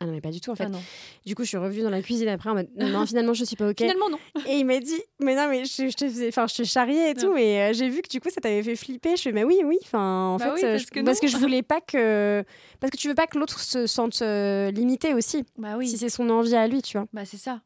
ah 0.00 0.06
non 0.06 0.12
mais 0.12 0.20
pas 0.20 0.30
du 0.30 0.40
tout 0.40 0.50
en 0.50 0.54
fait. 0.54 0.64
Ah 0.64 0.68
non. 0.68 0.82
Du 1.24 1.34
coup, 1.34 1.42
je 1.44 1.48
suis 1.48 1.56
revenue 1.56 1.82
dans 1.82 1.90
la 1.90 2.02
cuisine 2.02 2.28
après 2.28 2.50
en 2.50 2.54
mode 2.54 2.68
non 2.76 3.06
finalement 3.06 3.32
je 3.34 3.44
suis 3.44 3.56
pas 3.56 3.68
ok. 3.70 3.78
Finalement 3.78 4.10
non. 4.10 4.18
Et 4.48 4.56
il 4.58 4.64
m'a 4.64 4.78
dit 4.78 5.00
mais 5.20 5.34
non 5.34 5.48
mais 5.48 5.64
je, 5.64 5.88
je 5.88 5.94
te 5.96 6.08
faisais, 6.08 6.28
enfin 6.28 6.46
je 6.46 6.54
te 6.56 6.62
charriais 6.64 7.10
et 7.10 7.14
tout, 7.14 7.32
mais 7.32 7.70
euh, 7.70 7.72
j'ai 7.72 7.88
vu 7.88 8.02
que 8.02 8.08
du 8.08 8.20
coup 8.20 8.28
ça 8.30 8.40
t'avait 8.40 8.62
fait 8.62 8.76
flipper. 8.76 9.16
Je 9.16 9.22
fais 9.22 9.32
mais 9.32 9.44
oui 9.44 9.60
oui, 9.64 9.78
enfin 9.82 9.98
en 10.34 10.36
Bah 10.36 10.46
fait 10.46 10.52
oui, 10.52 10.64
euh, 10.64 10.72
parce 10.72 10.82
je- 10.84 10.90
que 10.90 11.00
parce 11.00 11.20
que 11.20 11.28
je 11.28 11.36
voulais 11.38 11.62
pas 11.62 11.80
que 11.80 12.44
parce 12.80 12.90
que 12.90 12.96
tu 12.96 13.08
veux 13.08 13.14
pas 13.14 13.26
que 13.26 13.38
l'autre 13.38 13.60
se 13.60 13.86
sente 13.86 14.20
euh, 14.22 14.70
limité 14.70 15.14
aussi 15.14 15.44
Bah 15.56 15.76
oui. 15.78 15.88
si 15.88 15.96
c'est 15.98 16.08
son 16.10 16.28
envie 16.30 16.54
à 16.54 16.66
lui, 16.68 16.82
tu 16.82 16.98
vois. 16.98 17.06
Bah 17.12 17.24
c'est 17.24 17.36
ça. 17.38 17.60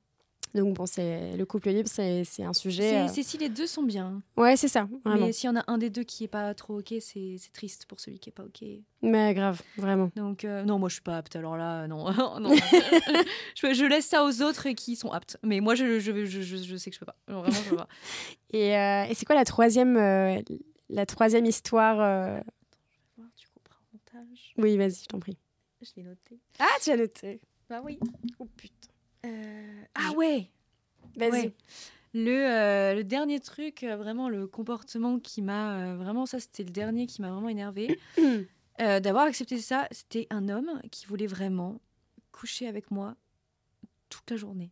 Donc 0.55 0.75
bon 0.75 0.87
c'est 0.87 1.37
le 1.37 1.47
couple 1.47 1.71
libre 1.71 1.89
c'est 1.89 2.25
un 2.43 2.53
sujet. 2.53 2.91
C'est 2.91 3.01
euh, 3.01 3.09
c'est 3.09 3.23
si 3.23 3.39
les 3.39 3.49
deux 3.49 3.67
sont 3.67 3.83
bien. 3.83 4.23
Ouais 4.37 4.57
c'est 4.57 4.69
ça 4.69 4.89
vraiment. 5.05 5.27
Mais 5.27 5.33
s'il 5.33 5.49
y 5.49 5.53
en 5.53 5.57
a 5.57 5.65
un 5.69 5.79
des 5.79 5.91
deux 5.91 6.03
qui 6.03 6.25
est 6.25 6.29
pas 6.29 6.55
trop 6.55 6.81
ok, 6.81 6.95
c'est 7.01 7.37
triste 7.53 7.87
pour 7.87 8.01
celui 8.01 8.19
qui 8.19 8.31
est 8.31 8.33
pas 8.33 8.45
ok. 8.45 8.65
Mais 9.03 9.33
grave 9.35 9.63
vraiment. 9.77 10.11
Donc 10.17 10.45
euh, 10.45 10.65
non, 10.65 10.79
moi 10.79 10.89
je 10.89 10.95
suis 10.95 11.03
pas 11.03 11.17
apte. 11.17 11.37
Alors 11.37 11.57
là, 11.57 11.87
non, 11.87 12.11
non. 12.41 12.55
je, 13.55 13.73
je 13.75 13.85
laisse 13.85 14.07
ça 14.07 14.25
aux 14.25 14.43
autres 14.43 14.69
qui 14.71 14.97
sont 14.97 15.11
aptes. 15.11 15.39
Mais 15.43 15.61
moi, 15.61 15.75
je, 15.75 15.99
sais 16.01 16.13
que 16.13 16.95
je 16.95 16.99
peux 16.99 17.07
pas. 17.07 17.17
Vraiment, 17.27 17.51
je 17.51 17.71
peux 17.71 17.77
pas. 17.77 17.89
Et, 18.53 18.77
euh, 18.77 19.05
et 19.05 19.15
c'est 19.15 19.25
quoi 19.25 19.37
la 19.37 19.45
troisième, 19.45 19.95
la 20.89 21.07
troisième 21.07 21.47
histoire 21.47 22.01
euh, 22.01 22.41
tu 23.37 23.47
comprends 23.55 23.81
montage. 23.93 24.55
Oui, 24.59 24.77
vas-y, 24.77 25.03
je 25.03 25.07
t'en 25.07 25.21
prie. 25.21 25.39
Je 25.81 25.91
l'ai 25.97 26.03
noté. 26.03 26.41
Ah, 26.59 26.67
tu 26.83 26.91
as 26.91 26.97
noté. 26.97 27.41
Bah 27.69 27.81
oui. 27.85 28.01
Oh 28.41 28.49
putain. 28.57 28.80
Ah 29.25 30.13
ouais. 30.17 30.51
Vas-y. 31.17 31.31
Ouais. 31.31 31.55
Le, 32.13 32.31
euh, 32.33 32.95
le 32.95 33.05
dernier 33.05 33.39
truc, 33.39 33.85
euh, 33.85 33.97
vraiment 33.97 34.29
le 34.29 34.47
comportement 34.49 35.19
qui 35.21 35.43
m'a 35.43 35.77
euh, 35.79 35.97
vraiment 35.97 36.27
ça 36.27 36.41
c'était 36.41 36.65
le 36.65 36.71
dernier 36.71 37.07
qui 37.07 37.23
m'a 37.23 37.31
vraiment 37.31 37.49
énervé 37.49 38.01
d'avoir 38.79 39.25
accepté 39.25 39.59
ça. 39.59 39.87
C'était 39.91 40.27
un 40.31 40.49
homme 40.49 40.81
qui 40.91 41.07
voulait 41.07 41.27
vraiment 41.27 41.81
coucher 42.33 42.67
avec 42.67 42.91
moi 42.91 43.15
toute 44.09 44.29
la 44.31 44.37
journée. 44.37 44.71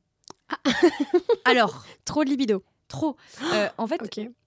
Alors 1.44 1.86
Trop 2.04 2.24
de 2.24 2.30
libido. 2.30 2.64
trop. 2.88 3.16
Euh, 3.52 3.68
en 3.76 3.86
fait, 3.86 4.00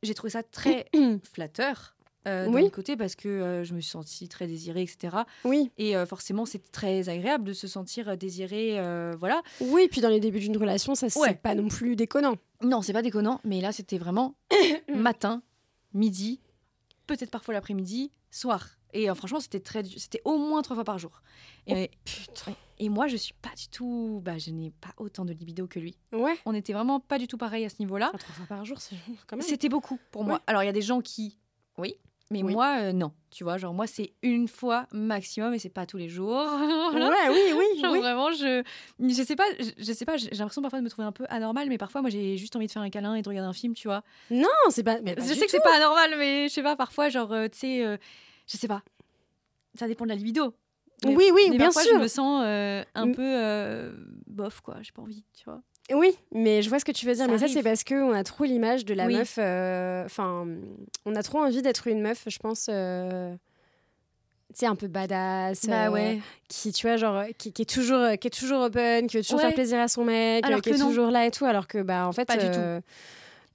j'ai 0.03 0.13
trouvé 0.13 0.31
ça 0.31 0.43
très 0.43 0.87
flatteur. 1.31 1.95
Euh, 2.27 2.47
Oui. 2.47 2.63
D'un 2.63 2.69
côté 2.69 2.95
parce 2.97 3.15
que 3.15 3.27
euh, 3.27 3.63
je 3.63 3.73
me 3.73 3.79
suis 3.81 3.89
sentie 3.91 4.27
très 4.27 4.45
désirée, 4.47 4.83
etc. 4.83 5.17
Oui. 5.43 5.71
Et 5.77 5.95
euh, 5.97 6.05
forcément, 6.05 6.45
c'est 6.45 6.71
très 6.71 7.09
agréable 7.09 7.43
de 7.45 7.53
se 7.53 7.67
sentir 7.67 8.09
euh, 8.09 8.15
désirée, 8.15 8.75
voilà. 9.17 9.41
Oui, 9.59 9.87
puis 9.89 10.01
dans 10.01 10.09
les 10.09 10.19
débuts 10.19 10.39
d'une 10.39 10.57
relation, 10.57 10.93
ça 10.95 11.09
c'est 11.09 11.19
Ouais. 11.19 11.33
pas 11.35 11.55
non 11.55 11.67
plus 11.67 11.95
déconnant. 11.95 12.35
Non, 12.61 12.81
c'est 12.81 12.93
pas 12.93 13.01
déconnant, 13.01 13.41
mais 13.43 13.59
là, 13.61 13.71
c'était 13.71 13.97
vraiment 13.97 14.35
matin, 14.93 15.41
midi, 15.93 16.39
peut-être 17.07 17.31
parfois 17.31 17.53
l'après-midi, 17.53 18.11
soir. 18.29 18.67
Et 18.93 19.07
franchement, 19.15 19.39
c'était 19.39 19.61
très, 19.61 19.83
c'était 19.85 20.21
au 20.25 20.37
moins 20.37 20.61
trois 20.61 20.75
fois 20.75 20.83
par 20.83 20.99
jour. 20.99 21.21
Et, 21.65 21.89
Putain. 22.03 22.53
et 22.77 22.89
moi, 22.89 23.07
je 23.07 23.15
suis 23.15 23.33
pas 23.41 23.55
du 23.57 23.67
tout, 23.69 24.21
bah, 24.23 24.37
je 24.37 24.51
n'ai 24.51 24.71
pas 24.71 24.93
autant 24.97 25.23
de 25.23 25.31
libido 25.31 25.65
que 25.65 25.79
lui. 25.79 25.97
Ouais. 26.11 26.35
On 26.45 26.53
était 26.53 26.73
vraiment 26.73 26.99
pas 26.99 27.17
du 27.17 27.27
tout 27.27 27.37
pareil 27.37 27.63
à 27.63 27.69
ce 27.69 27.75
niveau-là. 27.79 28.11
Ah, 28.13 28.17
Trois 28.17 28.33
fois 28.35 28.45
par 28.47 28.65
jour, 28.65 28.79
c'est 28.81 28.95
quand 29.27 29.37
même. 29.37 29.45
C'était 29.45 29.69
beaucoup 29.69 29.97
pour 30.11 30.23
moi. 30.25 30.41
Alors, 30.45 30.61
il 30.61 30.65
y 30.65 30.69
a 30.69 30.73
des 30.73 30.81
gens 30.81 30.99
qui, 31.01 31.37
oui, 31.77 31.95
mais 32.31 32.41
Oui. 32.41 32.53
moi, 32.53 32.77
euh, 32.79 32.91
non. 32.93 33.11
Tu 33.29 33.43
vois, 33.43 33.57
genre 33.57 33.73
moi, 33.73 33.85
c'est 33.87 34.13
une 34.23 34.47
fois 34.47 34.87
maximum 34.91 35.53
et 35.53 35.59
c'est 35.59 35.69
pas 35.69 35.85
tous 35.85 35.97
les 35.97 36.09
jours. 36.09 36.43
Ouais, 36.93 37.29
oui, 37.29 37.53
oui, 37.55 37.79
Genre 37.81 37.91
oui. 37.93 37.99
vraiment, 37.99 38.31
je, 38.31 38.63
je 38.99 39.23
sais 39.23 39.35
pas, 39.35 39.43
je, 39.59 39.69
je 39.77 39.93
sais 39.93 40.05
pas, 40.05 40.17
j'ai 40.17 40.29
l'impression 40.31 40.61
parfois 40.61 40.79
de 40.79 40.83
me 40.83 40.89
trouver 40.89 41.07
un 41.07 41.11
peu 41.11 41.25
anormal, 41.29 41.67
mais 41.69 41.77
parfois 41.77 42.01
moi 42.01 42.09
j'ai 42.09 42.37
juste 42.37 42.55
envie 42.55 42.67
de 42.67 42.71
faire 42.71 42.81
un 42.81 42.89
câlin 42.89 43.15
et 43.15 43.21
de 43.21 43.29
regarder 43.29 43.47
un 43.49 43.53
film, 43.53 43.73
tu 43.73 43.87
vois. 43.87 44.03
Non, 44.29 44.47
c'est 44.69 44.83
pas. 44.83 44.99
mais 45.01 45.15
pas 45.15 45.21
je 45.23 45.33
sais 45.33 45.45
que 45.45 45.51
c'est 45.51 45.57
tout. 45.57 45.63
pas 45.63 45.75
anormal, 45.77 46.15
mais 46.17 46.47
je 46.49 46.53
sais 46.53 46.63
pas, 46.63 46.75
parfois, 46.75 47.09
genre, 47.09 47.31
euh, 47.31 47.47
tu 47.47 47.59
sais, 47.59 47.85
euh, 47.85 47.97
je 48.47 48.57
sais 48.57 48.67
pas, 48.67 48.81
ça 49.75 49.87
dépend 49.87 50.05
de 50.05 50.09
la 50.09 50.15
libido. 50.15 50.53
Mais- 51.05 51.15
Oui, 51.15 51.31
oui, 51.33 51.41
mais 51.49 51.57
bien 51.57 51.65
parfois, 51.67 51.83
sûr. 51.83 51.95
je 51.95 52.01
me 52.01 52.07
sens 52.07 52.43
euh, 52.45 52.83
un 52.95 53.07
Mm. 53.07 53.15
peu 53.15 53.93
bof, 54.27 54.61
quoi, 54.61 54.77
j'ai 54.81 54.91
pas 54.91 55.01
envie, 55.01 55.23
tu 55.37 55.45
vois. 55.45 55.61
Oui, 55.93 56.15
mais 56.33 56.61
je 56.61 56.69
vois 56.69 56.79
ce 56.79 56.85
que 56.85 56.91
tu 56.91 57.05
veux 57.05 57.13
dire. 57.13 57.25
Ça 57.25 57.31
mais 57.31 57.37
ça, 57.37 57.47
c'est 57.47 57.63
parce 57.63 57.83
qu'on 57.83 58.11
a 58.13 58.23
trop 58.23 58.43
l'image 58.43 58.85
de 58.85 58.93
la 58.93 59.05
Oui. 59.07 59.15
meuf. 59.15 59.35
euh, 59.37 60.05
Enfin, 60.05 60.47
on 61.05 61.15
a 61.15 61.23
trop 61.23 61.39
envie 61.39 61.61
d'être 61.61 61.87
une 61.87 62.01
meuf, 62.01 62.23
je 62.27 62.37
pense. 62.39 62.67
euh, 62.69 63.33
Tu 64.53 64.59
sais, 64.59 64.65
un 64.65 64.75
peu 64.75 64.87
badass. 64.87 65.65
Bah 65.67 65.87
euh, 65.87 65.91
ouais. 65.91 66.19
qui 66.49 66.71
tu 66.73 66.85
vois 66.87 66.97
genre 66.97 67.23
qui, 67.37 67.53
qui 67.53 67.61
est 67.61 67.65
toujours 67.73 68.05
qui 68.19 68.27
est 68.27 68.37
toujours 68.37 68.61
open 68.61 69.07
qui 69.07 69.17
veut 69.17 69.23
toujours 69.23 69.39
Ouais. 69.39 69.45
faire 69.45 69.53
plaisir 69.53 69.79
à 69.79 69.87
son 69.87 70.03
mec 70.03 70.45
Alors 70.45 70.57
euh, 70.57 70.61
qui 70.61 70.69
est 70.71 70.77
non. 70.77 70.87
toujours 70.89 71.09
là 71.09 71.25
et 71.25 71.31
tout 71.31 71.45
alors 71.45 71.67
que 71.67 71.81
bah 71.81 72.05
en 72.07 72.11
fait 72.11 72.25
Pas 72.25 72.35
du 72.37 72.45
euh, 72.47 72.81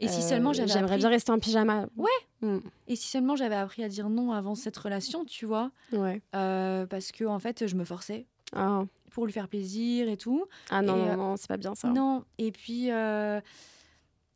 Et 0.01 0.09
si 0.09 0.22
seulement 0.22 0.53
j'avais 0.55 0.68
j'aimerais 0.68 0.84
appris... 0.93 0.99
bien 1.01 1.09
rester 1.11 1.32
en 1.32 1.39
pyjama 1.39 1.87
Ouais. 1.99 2.09
Mm. 2.41 2.59
Et 2.89 2.97
si 2.97 3.09
seulement 3.09 3.37
j'avais 3.37 3.55
appris 3.57 3.82
à 3.84 3.89
dire 3.89 4.09
non 4.09 4.32
avant 4.32 4.55
cette 4.55 4.76
relation, 4.76 5.24
tu 5.26 5.45
vois, 5.47 5.70
ouais 5.93 6.20
parce 6.32 7.12
que 7.12 7.24
en 7.24 7.39
fait, 7.39 7.66
je 7.66 7.74
me 7.76 7.84
forçais 7.84 8.24
ah, 8.55 8.84
pour 9.17 9.25
lui 9.25 9.33
faire 9.33 9.49
plaisir 9.49 10.11
et 10.11 10.19
tout. 10.19 10.45
ah 10.69 10.83
non 10.83 10.95
Et, 10.95 10.99
non, 10.99 11.09
euh, 11.09 11.17
non 11.17 11.37
c'est 11.39 11.49
pas 11.49 11.57
bien 11.57 11.75
ça 11.75 11.89
Non, 11.89 12.27
et 12.37 12.53
puis, 12.53 12.91
euh, 12.91 13.41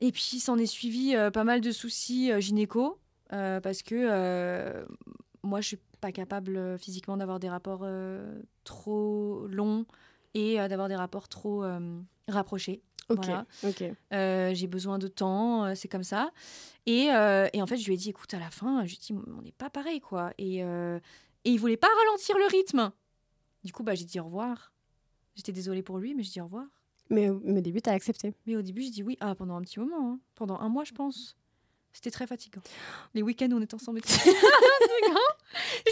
et 0.00 0.10
puis 0.10 0.40
s'en 0.40 0.56
est 0.56 0.64
suivi 0.64 1.14
euh, 1.14 1.30
pas 1.30 1.44
mal 1.44 1.60
de 1.60 1.70
soucis 1.70 2.30
gynéco, 2.40 2.98
parce 3.28 3.82
que 3.82 4.82
moi, 5.42 5.60
je 5.60 5.66
suis 5.66 5.78
pas 6.00 6.12
capable 6.12 6.78
physiquement 6.78 7.18
d'avoir 7.18 7.40
des 7.40 7.50
rapports 7.50 7.86
trop 8.64 9.46
longs 9.48 9.84
et 10.32 10.56
d'avoir 10.56 10.88
des 10.88 10.96
rapports 10.96 11.28
trop 11.28 11.62
rapprochés. 12.26 12.80
ok 13.10 13.18
voilà. 13.26 13.44
Euh, 14.14 14.54
J'ai 14.54 14.66
besoin 14.66 14.98
de 14.98 15.08
temps, 15.08 15.66
euh, 15.66 15.74
c'est 15.74 15.88
comme 15.88 16.04
ça. 16.04 16.30
Et, 16.86 17.10
euh, 17.12 17.48
et 17.52 17.60
en 17.60 17.66
fait, 17.66 17.76
je 17.76 17.84
lui 17.86 17.92
ai 17.92 17.96
dit, 17.98 18.08
écoute, 18.08 18.32
à 18.32 18.38
la 18.38 18.50
fin, 18.50 18.80
je 18.86 18.92
lui 18.92 18.96
ai 18.96 18.98
dit, 18.98 19.12
on 19.36 19.42
n'est 19.42 19.52
pas 19.52 19.68
pareil, 19.68 20.00
quoi. 20.00 20.32
Et, 20.38 20.60
et 20.60 21.50
il 21.50 21.58
voulait 21.58 21.76
pas 21.76 21.88
ralentir 22.06 22.38
le 22.38 22.46
rythme. 22.46 22.90
Du 23.64 23.72
coup, 23.72 23.82
bah, 23.82 23.94
j'ai 23.94 24.04
dit 24.04 24.18
au 24.20 24.24
revoir. 24.24 24.72
J'étais 25.36 25.52
désolée 25.52 25.82
pour 25.82 25.98
lui, 25.98 26.14
mais 26.14 26.22
j'ai 26.22 26.30
dit 26.32 26.40
au 26.40 26.44
revoir. 26.44 26.66
mais, 27.08 27.28
mais 27.44 27.58
au 27.58 27.62
début 27.62 27.80
t'as 27.82 27.92
accepté 27.92 28.34
Mais 28.46 28.56
au 28.56 28.62
début, 28.62 28.82
je 28.82 28.90
dis 28.90 29.02
oui. 29.02 29.16
Ah, 29.20 29.34
pendant 29.34 29.56
un 29.56 29.62
petit 29.62 29.78
moment. 29.80 30.12
hein. 30.14 30.18
Pendant 30.34 30.58
un 30.58 30.68
mois, 30.68 30.84
je 30.84 30.92
pense. 30.92 31.36
C'était 31.92 32.10
très 32.12 32.26
fatigant. 32.26 32.60
Les 33.14 33.22
week-ends 33.22 33.48
on 33.52 33.60
était 33.60 33.74
ensemble. 33.74 33.98
était 33.98 34.08
fatigant. 34.12 35.20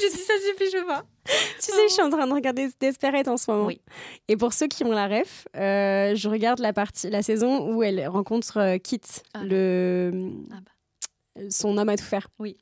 J'ai 0.01 0.11
dit 0.11 0.17
ça 0.17 0.33
suffit, 0.47 0.71
je 0.73 0.79
veux 0.79 0.87
pas. 0.87 1.05
Tu 1.27 1.73
sais, 1.73 1.89
je 1.89 1.93
suis 1.93 2.03
en 2.03 2.09
train 2.11 2.27
de 2.27 2.33
regarder 2.33 2.69
Desperate 2.79 3.27
en 3.27 3.37
ce 3.37 3.51
moment. 3.51 3.67
Oui. 3.67 3.81
Et 4.29 4.37
pour 4.37 4.53
ceux 4.53 4.69
qui 4.69 4.85
ont 4.85 4.93
la 4.93 5.09
ref, 5.09 5.49
euh, 5.57 6.15
je 6.15 6.29
regarde 6.29 6.61
la 6.61 6.73
partie, 6.73 7.11
la 7.11 7.23
saison 7.25 7.73
où 7.75 7.83
elle 7.83 8.07
rencontre 8.07 8.59
euh, 8.59 8.79
Kit, 8.79 9.01
Ah. 9.35 9.43
le 9.43 10.31
Ah 10.53 10.61
son 11.51 11.79
homme 11.79 11.89
à 11.89 11.97
tout 11.97 12.05
faire. 12.05 12.29
Oui. 12.39 12.57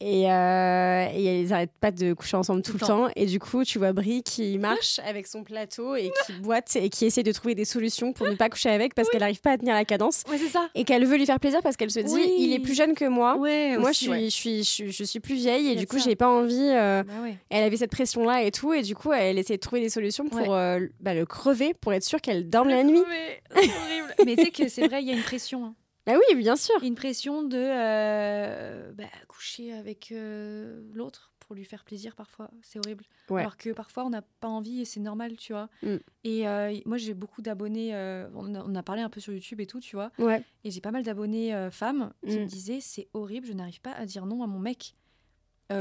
Et, 0.00 0.30
euh, 0.30 1.06
et 1.12 1.40
ils 1.40 1.48
n'arrêtent 1.48 1.72
pas 1.80 1.90
de 1.90 2.12
coucher 2.12 2.36
ensemble 2.36 2.62
tout, 2.62 2.70
Tout 2.72 2.78
le 2.80 2.86
temps. 2.86 3.08
Et 3.16 3.26
du 3.26 3.40
coup, 3.40 3.64
tu 3.64 3.78
vois 3.78 3.92
Brie 3.92 4.22
qui 4.22 4.56
marche 4.60 5.00
avec 5.04 5.26
son 5.26 5.42
plateau 5.42 5.96
et 5.96 6.12
qui 6.24 6.34
boite 6.34 6.76
et 6.76 6.88
qui 6.88 7.06
essaie 7.06 7.24
de 7.24 7.32
trouver 7.32 7.54
des 7.56 7.64
solutions 7.64 8.12
pour 8.12 8.28
ne 8.28 8.34
pas 8.36 8.48
coucher 8.48 8.70
avec 8.70 8.94
parce 8.94 9.08
qu'elle 9.08 9.20
n'arrive 9.20 9.40
pas 9.40 9.50
à 9.52 9.58
tenir 9.58 9.74
la 9.74 9.84
cadence. 9.84 10.22
Ouais, 10.30 10.38
c'est 10.38 10.48
ça. 10.48 10.68
Et 10.76 10.84
qu'elle 10.84 11.04
veut 11.04 11.16
lui 11.16 11.26
faire 11.26 11.40
plaisir 11.40 11.60
parce 11.62 11.76
qu'elle 11.76 11.90
se 11.90 11.98
dit 11.98 12.14
Oui. 12.14 12.32
il 12.38 12.52
est 12.52 12.60
plus 12.60 12.74
jeune 12.74 12.94
que 12.94 13.06
moi. 13.06 13.36
Ouais, 13.38 13.76
Moi, 13.76 13.90
aussi, 13.90 14.04
je, 14.06 14.10
suis, 14.10 14.10
ouais. 14.10 14.24
je, 14.26 14.30
suis, 14.30 14.58
je, 14.58 14.68
suis, 14.70 14.92
je 14.92 15.04
suis 15.04 15.20
plus 15.20 15.34
vieille 15.34 15.68
et 15.68 15.74
du 15.74 15.86
coup, 15.88 15.98
j'ai 15.98 16.14
pas 16.14 16.28
envie. 16.28 16.54
euh, 16.70 17.02
Bah 17.02 17.12
ouais. 17.24 17.34
elle 17.50 17.64
avait 17.64 17.76
cette 17.76 17.90
pression-là 17.90 18.44
et 18.44 18.52
tout, 18.52 18.72
et 18.72 18.82
du 18.82 18.94
coup, 18.94 19.12
elle 19.12 19.36
essayait 19.38 19.56
de 19.56 19.60
trouver 19.62 19.80
des 19.82 19.88
solutions 19.90 20.28
pour 20.28 20.54
euh, 20.54 20.78
bah, 21.00 21.14
le 21.14 21.26
crever, 21.26 21.74
pour 21.74 21.92
être 21.92 22.04
sûre 22.04 22.20
qu'elle 22.20 22.48
dorme 22.48 22.68
la 22.68 22.84
nuit. 22.84 23.02
Mais 23.08 23.40
c'est 23.54 23.58
horrible. 23.68 24.14
Mais 24.24 24.36
tu 24.36 24.44
sais 24.44 24.50
que 24.50 24.68
c'est 24.68 24.86
vrai, 24.86 25.02
il 25.02 25.08
y 25.08 25.10
a 25.10 25.14
une 25.14 25.22
pression. 25.22 25.64
hein. 25.64 25.74
Bah 26.08 26.14
oui, 26.30 26.36
bien 26.36 26.56
sûr. 26.56 26.74
Une 26.82 26.94
pression 26.94 27.42
de 27.42 27.58
euh, 27.58 28.92
bah, 28.92 29.04
coucher 29.28 29.72
avec 29.72 30.10
euh, 30.12 30.80
l'autre 30.94 31.32
pour 31.40 31.54
lui 31.54 31.64
faire 31.64 31.84
plaisir 31.84 32.14
parfois. 32.16 32.50
C'est 32.62 32.78
horrible. 32.78 33.04
Ouais. 33.30 33.40
Alors 33.42 33.56
que 33.56 33.70
parfois 33.70 34.04
on 34.04 34.10
n'a 34.10 34.22
pas 34.22 34.48
envie 34.48 34.80
et 34.80 34.84
c'est 34.84 35.00
normal, 35.00 35.36
tu 35.36 35.52
vois. 35.52 35.68
Mm. 35.82 35.96
Et 36.24 36.48
euh, 36.48 36.74
moi 36.86 36.96
j'ai 36.98 37.14
beaucoup 37.14 37.42
d'abonnés, 37.42 37.94
on, 38.34 38.54
a, 38.54 38.62
on 38.64 38.74
a 38.74 38.82
parlé 38.82 39.02
un 39.02 39.08
peu 39.10 39.20
sur 39.20 39.32
YouTube 39.32 39.60
et 39.60 39.66
tout, 39.66 39.80
tu 39.80 39.96
vois. 39.96 40.10
Ouais. 40.18 40.42
Et 40.64 40.70
j'ai 40.70 40.80
pas 40.80 40.90
mal 40.90 41.02
d'abonnés 41.02 41.68
femmes 41.70 42.12
qui 42.26 42.36
Mm. 42.38 42.40
me 42.40 42.46
disaient 42.46 42.80
c'est 42.80 43.08
horrible, 43.14 43.46
je 43.46 43.52
n'arrive 43.52 43.80
pas 43.80 43.92
à 43.92 44.04
dire 44.06 44.26
non 44.26 44.42
à 44.42 44.46
mon 44.46 44.58
mec 44.58 44.94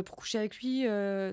pour 0.05 0.15
coucher 0.17 0.37
avec 0.39 0.57
lui, 0.57 0.83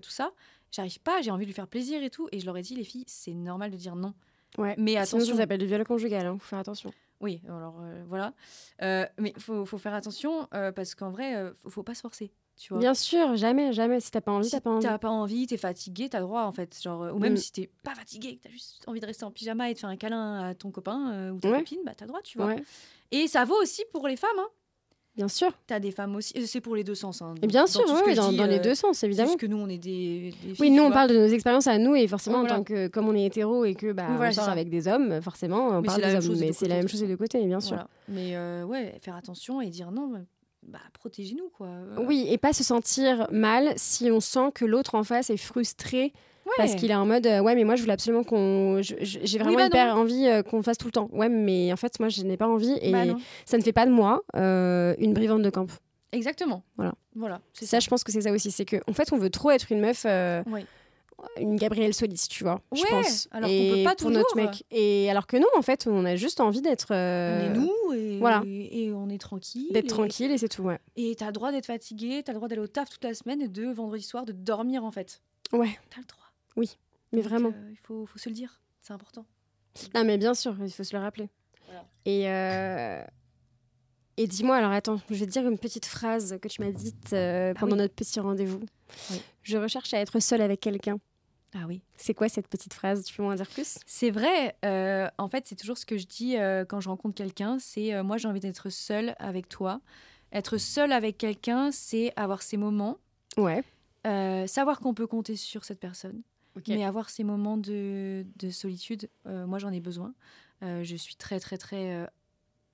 tout 0.02 0.10
ça. 0.10 0.30
J'arrive 0.70 1.00
pas, 1.00 1.20
j'ai 1.22 1.30
envie 1.30 1.44
de 1.44 1.50
lui 1.50 1.54
faire 1.54 1.68
plaisir 1.68 2.02
et 2.02 2.10
tout. 2.10 2.28
Et 2.32 2.40
je 2.40 2.46
leur 2.46 2.56
ai 2.56 2.62
dit, 2.62 2.74
les 2.74 2.82
filles, 2.82 3.04
c'est 3.06 3.32
normal 3.34 3.70
de 3.70 3.76
dire 3.76 3.94
non. 3.94 4.12
Ouais. 4.58 4.74
Mais 4.76 4.92
Sinon, 4.92 5.02
attention. 5.02 5.34
ça 5.34 5.36
s'appelle 5.40 5.60
du 5.60 5.66
viol 5.66 5.84
conjugal, 5.84 6.26
hein, 6.26 6.36
faut 6.40 6.46
faire 6.48 6.58
attention. 6.58 6.92
Oui, 7.24 7.40
alors 7.48 7.80
euh, 7.80 8.04
voilà. 8.06 8.34
Euh, 8.82 9.06
mais 9.18 9.32
il 9.34 9.42
faut, 9.42 9.64
faut 9.64 9.78
faire 9.78 9.94
attention 9.94 10.46
euh, 10.52 10.72
parce 10.72 10.94
qu'en 10.94 11.10
vrai, 11.10 11.34
euh, 11.36 11.54
faut, 11.54 11.70
faut 11.70 11.82
pas 11.82 11.94
se 11.94 12.02
forcer. 12.02 12.30
Tu 12.56 12.72
vois. 12.72 12.78
Bien 12.80 12.92
sûr, 12.94 13.34
jamais, 13.34 13.72
jamais. 13.72 13.98
Si 13.98 14.10
t'as 14.10 14.20
pas 14.20 14.30
envie, 14.30 14.44
si 14.44 14.50
t'as 14.52 14.60
pas 14.60 14.70
envie. 14.70 14.84
t'as 14.86 14.98
pas 14.98 15.08
envie, 15.08 15.46
t'es 15.46 15.56
fatigué, 15.56 16.08
t'as 16.10 16.20
droit 16.20 16.42
en 16.42 16.52
fait. 16.52 16.78
Genre, 16.82 17.12
ou 17.14 17.18
même 17.18 17.32
Mm. 17.32 17.36
si 17.38 17.50
t'es 17.52 17.70
pas 17.82 17.94
fatigué, 17.94 18.36
que 18.36 18.42
t'as 18.42 18.50
juste 18.50 18.84
envie 18.86 19.00
de 19.00 19.06
rester 19.06 19.24
en 19.24 19.30
pyjama 19.30 19.70
et 19.70 19.74
de 19.74 19.78
faire 19.78 19.88
un 19.88 19.96
câlin 19.96 20.50
à 20.50 20.54
ton 20.54 20.70
copain 20.70 21.32
ou 21.32 21.40
ta 21.40 21.50
Ouais. 21.50 21.58
copine, 21.60 21.80
bah 21.84 21.92
t'as 21.96 22.06
droit, 22.06 22.20
tu 22.22 22.36
vois. 22.38 22.48
Ouais, 22.48 22.62
Et 23.10 23.26
ça 23.26 23.44
vaut 23.44 23.60
aussi 23.60 23.82
pour 23.90 24.06
les 24.06 24.16
femmes. 24.16 24.38
Hein. 24.38 24.48
Bien 25.16 25.28
sûr. 25.28 25.50
T'as 25.66 25.80
des 25.80 25.90
femmes 25.90 26.16
aussi. 26.16 26.32
euh, 26.36 26.42
C'est 26.46 26.60
pour 26.60 26.74
les 26.76 26.84
deux 26.84 26.94
sens. 26.94 27.22
Hein, 27.22 27.34
bien 27.42 27.66
sûr, 27.66 27.80
ouais, 28.06 28.14
dans, 28.14 28.30
dis, 28.30 28.36
dans 28.36 28.46
les 28.46 28.58
euh, 28.58 28.62
deux 28.62 28.74
sens, 28.74 29.02
évidemment. 29.02 29.28
juste 29.28 29.40
que 29.40 29.46
nous, 29.46 29.56
on 29.58 29.68
est 29.68 29.78
des, 29.78 30.30
des 30.30 30.30
filles, 30.32 30.56
Oui, 30.60 30.68
tu 30.68 30.72
nous, 30.72 30.82
on 30.82 30.90
parle 30.90 31.10
de 31.10 31.18
nos 31.18 31.26
expériences 31.28 31.66
à 31.66 31.78
nous, 31.78 31.94
et 31.94 32.06
forcément, 32.08 32.38
en 32.38 32.46
tant 32.46 32.62
que, 32.64 32.88
comme 32.88 33.08
on 33.08 33.14
est 33.14 33.24
hétéro 33.24 33.64
et 33.64 33.74
que 33.74 33.92
bah, 33.92 34.06
Oui, 34.10 34.16
voilà, 34.16 34.30
on 34.30 34.34
sort 34.34 34.48
avec 34.48 34.68
des 34.68 34.88
hommes, 34.88 35.20
forcément, 35.22 35.68
on 35.68 35.80
Mais 35.80 35.86
parle 35.86 36.02
des 36.02 36.28
hommes. 36.28 36.36
Mais 36.38 36.52
c'est 36.52 36.68
la 36.68 36.76
même 36.76 36.88
chose 36.88 37.00
des 37.00 37.08
deux 37.08 37.16
côtés, 37.16 37.44
bien 37.46 37.60
sûr. 37.60 37.76
Voilà. 37.76 37.88
Mais 38.08 38.36
euh, 38.36 38.64
ouais, 38.64 38.98
faire 39.00 39.16
attention 39.16 39.60
et 39.60 39.68
dire 39.70 39.90
non, 39.92 40.08
mais, 40.08 40.20
bah, 40.66 40.78
protégez-nous 40.94 41.50
quoi. 41.56 41.68
Oui, 42.06 42.26
et 42.28 42.38
pas 42.38 42.52
se 42.52 42.64
sentir 42.64 43.26
mal 43.30 43.72
si 43.76 44.10
on 44.10 44.20
sent 44.20 44.50
que 44.54 44.64
l'autre 44.64 44.94
en 44.94 45.04
face 45.04 45.30
est 45.30 45.36
frustré. 45.36 46.12
Parce 46.56 46.74
qu'il 46.74 46.90
est 46.90 46.94
en 46.94 47.06
mode 47.06 47.26
euh, 47.26 47.40
ouais 47.40 47.54
mais 47.54 47.64
moi 47.64 47.76
je 47.76 47.80
voulais 47.82 47.92
absolument 47.94 48.24
qu'on 48.24 48.80
je- 48.82 48.94
je- 49.00 49.18
j'ai 49.22 49.38
vraiment 49.38 49.56
bah 49.56 49.66
hyper 49.66 49.96
envie 49.96 50.26
euh, 50.26 50.42
qu'on 50.42 50.62
fasse 50.62 50.78
tout 50.78 50.86
le 50.86 50.92
temps 50.92 51.08
ouais 51.12 51.28
mais 51.28 51.72
en 51.72 51.76
fait 51.76 51.98
moi 52.00 52.08
je 52.08 52.22
n'ai 52.22 52.36
pas 52.36 52.48
envie 52.48 52.76
et 52.80 52.92
Bah 52.92 53.04
ça 53.44 53.56
ne 53.58 53.62
fait 53.62 53.72
pas 53.72 53.86
de 53.86 53.90
moi 53.92 54.22
euh, 54.36 54.94
une 54.98 55.12
brivante 55.14 55.42
de 55.42 55.50
camp 55.50 55.66
Exactement. 56.12 56.62
Voilà. 56.76 56.94
Voilà. 57.16 57.40
C'est 57.52 57.66
ça, 57.66 57.80
je 57.80 57.88
pense 57.88 58.04
que 58.04 58.12
c'est 58.12 58.20
ça 58.20 58.30
aussi 58.30 58.50
c'est 58.52 58.64
que 58.64 58.76
en 58.88 58.92
fait 58.92 59.12
on 59.12 59.18
veut 59.18 59.30
trop 59.30 59.50
être 59.50 59.72
une 59.72 59.80
meuf 59.80 60.06
Oui. 60.46 60.64
une 61.40 61.56
Gabrielle 61.56 61.92
Solis 61.94 62.26
tu 62.28 62.44
vois 62.44 62.60
je 62.72 62.82
Ouais, 62.82 62.88
pense 62.90 63.28
alors 63.32 63.48
qu'on 63.50 63.74
peut 63.76 63.82
pas 63.82 63.94
pour 63.96 64.10
notre 64.10 64.30
toujours. 64.32 64.50
mec 64.50 64.64
et 64.70 65.10
alors 65.10 65.26
que 65.26 65.36
non 65.36 65.46
en 65.56 65.62
fait 65.62 65.86
on 65.88 66.04
a 66.04 66.14
juste 66.16 66.38
envie 66.40 66.60
d'être 66.62 66.86
On 66.90 66.94
est 66.94 67.54
nous 67.58 67.92
et, 67.94 68.18
voilà. 68.18 68.42
et 68.46 68.92
on 68.94 69.08
est 69.08 69.20
tranquille. 69.20 69.68
d'être 69.72 69.86
et- 69.86 69.88
tranquille 69.88 70.30
et 70.30 70.38
c'est 70.38 70.48
tout 70.48 70.62
ouais 70.62 70.78
Et 70.96 71.14
t'as 71.16 71.26
le 71.26 71.32
droit 71.32 71.50
d'être 71.50 71.66
fatigué, 71.66 72.22
t'as 72.24 72.32
le 72.32 72.36
droit 72.38 72.48
d'aller 72.48 72.60
au 72.62 72.66
taf 72.68 72.90
toute 72.90 73.02
la 73.04 73.14
semaine 73.14 73.40
et 73.42 73.48
de 73.48 73.66
vendredi 73.72 74.02
soir 74.04 74.24
de 74.24 74.32
dormir 74.32 74.84
en 74.84 74.90
fait. 74.92 75.20
ouais 75.52 75.78
T'as 75.90 76.00
le 76.00 76.06
droit. 76.06 76.23
Mais 76.56 76.66
Donc, 77.12 77.22
vraiment 77.24 77.50
euh, 77.54 77.68
il 77.70 77.76
faut, 77.78 78.06
faut 78.06 78.18
se 78.18 78.28
le 78.28 78.34
dire, 78.34 78.60
c'est 78.80 78.92
important. 78.92 79.24
Non, 79.94 80.04
mais 80.04 80.18
bien 80.18 80.34
sûr, 80.34 80.56
il 80.62 80.70
faut 80.72 80.84
se 80.84 80.94
le 80.96 81.02
rappeler. 81.02 81.28
Voilà. 81.66 81.84
Et, 82.04 82.28
euh, 82.30 83.04
et 84.16 84.26
dis-moi, 84.26 84.56
alors 84.56 84.70
attends, 84.70 85.00
je 85.10 85.14
vais 85.16 85.26
te 85.26 85.30
dire 85.32 85.46
une 85.48 85.58
petite 85.58 85.86
phrase 85.86 86.38
que 86.40 86.46
tu 86.48 86.62
m'as 86.62 86.70
dite 86.70 87.12
euh, 87.12 87.52
Ah 87.56 87.58
pendant 87.58 87.74
oui. 87.76 87.82
notre 87.82 87.94
petit 87.94 88.20
rendez-vous. 88.20 88.60
Oui. 89.10 89.20
Je 89.42 89.58
recherche 89.58 89.92
à 89.94 89.98
être 89.98 90.20
seule 90.20 90.40
avec 90.42 90.60
quelqu'un. 90.60 90.98
Ah 91.56 91.64
oui. 91.68 91.82
C'est 91.96 92.14
quoi 92.14 92.28
cette 92.28 92.48
petite 92.48 92.74
phrase? 92.74 93.04
Tu 93.04 93.14
peux 93.16 93.22
m'en 93.22 93.34
dire 93.34 93.48
plus? 93.48 93.78
C'est 93.86 94.10
vrai, 94.10 94.56
euh, 94.64 95.08
en 95.18 95.28
fait, 95.28 95.46
c'est 95.46 95.54
toujours 95.56 95.78
ce 95.78 95.86
que 95.86 95.96
je 95.98 96.06
dis 96.06 96.36
euh, 96.36 96.64
quand 96.64 96.80
je 96.80 96.88
rencontre 96.88 97.14
quelqu'un, 97.14 97.58
c'est 97.60 98.02
moi 98.02 98.16
j'ai 98.16 98.26
envie 98.28 98.40
d'être 98.40 98.70
seule 98.70 99.14
avec 99.18 99.48
toi. 99.48 99.80
Être 100.32 100.58
seule 100.58 100.90
avec 100.92 101.16
quelqu'un, 101.16 101.70
c'est 101.70 102.12
avoir 102.16 102.42
ses 102.42 102.56
moments, 102.56 102.98
Ouais. 103.36 103.62
savoir 104.48 104.80
qu'on 104.80 104.94
peut 104.94 105.06
compter 105.06 105.36
sur 105.36 105.64
cette 105.64 105.78
personne, 105.78 106.22
Mais 106.68 106.84
avoir 106.84 107.10
ces 107.10 107.24
moments 107.24 107.56
de, 107.56 108.24
de 108.36 108.50
solitude, 108.50 109.08
euh, 109.26 109.46
moi 109.46 109.58
j'en 109.58 109.72
ai 109.72 109.80
besoin. 109.80 110.14
Euh, 110.62 110.82
je 110.84 110.96
suis 110.96 111.16
très 111.16 111.40
très 111.40 111.58
très 111.58 111.92
euh, 111.94 112.06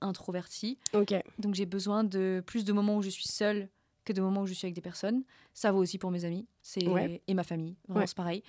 introvertie, 0.01 0.77
Ok. 0.93 1.13
donc 1.39 1.55
j'ai 1.55 1.65
besoin 1.65 2.03
de 2.03 2.43
plus 2.45 2.63
de 2.65 2.73
moments 2.73 2.97
où 2.97 3.01
je 3.01 3.09
suis 3.09 3.27
seule 3.27 3.69
que 4.05 4.13
de 4.13 4.21
moments 4.21 4.41
où 4.41 4.47
je 4.47 4.53
suis 4.53 4.65
avec 4.65 4.75
des 4.75 4.81
personnes. 4.81 5.23
Ça 5.53 5.71
vaut 5.71 5.79
aussi 5.79 5.97
pour 5.97 6.11
mes 6.11 6.25
amis 6.25 6.47
c'est 6.61 6.87
Ouais. 6.87 7.21
et 7.27 7.33
ma 7.33 7.43
famille. 7.43 7.75
Vraiment, 7.87 8.01
Ouais. 8.01 8.07
c'est 8.07 8.15
pareil. 8.17 8.43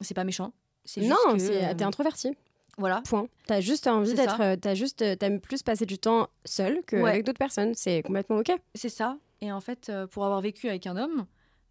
C'est 0.00 0.14
pas 0.14 0.24
méchant. 0.24 0.52
C'est 0.84 1.00
Non, 1.02 1.16
juste 1.34 1.46
t'es 1.48 1.82
introvertie. 1.84 2.36
voilà. 2.76 3.02
Point. 3.06 3.28
T'as 3.46 3.60
juste 3.60 3.86
envie 3.86 4.14
d'être. 4.14 4.56
T'as 4.56 4.74
juste. 4.74 5.18
T'aimes 5.18 5.40
plus 5.40 5.62
passer 5.62 5.86
du 5.86 5.98
temps 5.98 6.28
seule 6.44 6.82
qu'avec 6.86 7.04
Ouais. 7.04 7.22
d'autres 7.22 7.38
personnes. 7.38 7.74
C'est 7.74 8.02
complètement 8.02 8.36
ok. 8.38 8.52
C'est 8.74 8.88
ça. 8.90 9.16
Et 9.40 9.50
en 9.52 9.60
fait, 9.60 9.90
pour 10.10 10.24
avoir 10.24 10.40
vécu 10.40 10.68
avec 10.68 10.86
un 10.86 10.96
homme 10.96 11.26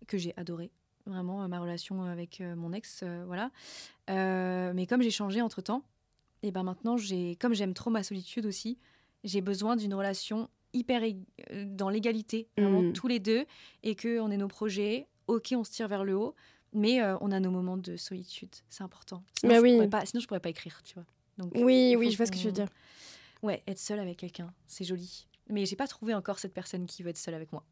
que 0.07 0.17
j'ai 0.17 0.33
adoré, 0.37 0.71
vraiment 1.05 1.43
euh, 1.43 1.47
ma 1.47 1.59
relation 1.59 2.03
avec 2.03 2.41
euh, 2.41 2.55
mon 2.55 2.73
ex, 2.73 3.01
euh, 3.03 3.23
voilà. 3.25 3.51
Euh, 4.09 4.71
mais 4.73 4.87
comme 4.87 5.01
j'ai 5.01 5.11
changé 5.11 5.41
entre 5.41 5.61
temps, 5.61 5.83
et 6.43 6.51
ben 6.51 6.63
maintenant 6.63 6.97
j'ai, 6.97 7.35
comme 7.37 7.53
j'aime 7.53 7.73
trop 7.73 7.89
ma 7.89 8.03
solitude 8.03 8.45
aussi, 8.45 8.77
j'ai 9.23 9.41
besoin 9.41 9.75
d'une 9.75 9.93
relation 9.93 10.49
hyper 10.73 11.01
ég- 11.03 11.23
euh, 11.51 11.65
dans 11.67 11.89
l'égalité, 11.89 12.47
vraiment 12.57 12.81
Mm. 12.81 12.93
tous 12.93 13.07
les 13.07 13.19
deux, 13.19 13.45
et 13.83 13.95
que 13.95 14.19
on 14.19 14.31
ait 14.31 14.37
nos 14.37 14.47
projets. 14.47 15.07
Ok, 15.27 15.53
on 15.55 15.63
se 15.63 15.71
tire 15.71 15.87
vers 15.87 16.03
le 16.03 16.15
haut, 16.17 16.35
mais 16.73 17.01
euh, 17.01 17.15
on 17.21 17.31
a 17.31 17.39
nos 17.39 17.51
moments 17.51 17.77
de 17.77 17.95
solitude. 17.95 18.49
C'est 18.69 18.83
important. 18.83 19.23
Sinon, 19.39 19.53
Bah 19.53 19.57
je 19.59 19.79
oui. 19.79 19.87
pas, 19.87 20.05
sinon 20.05 20.19
je 20.19 20.27
pourrais 20.27 20.39
pas 20.41 20.49
écrire, 20.49 20.81
tu 20.83 20.95
vois. 20.95 21.05
Donc, 21.37 21.51
Oui, 21.55 21.95
oui, 21.97 22.11
je 22.11 22.17
vois 22.17 22.25
ce 22.25 22.31
que 22.31 22.37
tu 22.37 22.45
veux 22.47 22.51
dire. 22.51 22.67
Ouais, 23.41 23.63
être 23.67 23.79
seule 23.79 23.99
avec 23.99 24.17
quelqu'un, 24.17 24.53
c'est 24.67 24.83
joli. 24.83 25.27
Mais 25.49 25.65
j'ai 25.65 25.75
pas 25.75 25.87
trouvé 25.87 26.13
encore 26.13 26.39
cette 26.39 26.53
personne 26.53 26.85
qui 26.85 27.03
veut 27.03 27.09
être 27.09 27.17
seule 27.17 27.33
avec 27.35 27.51
moi. 27.51 27.63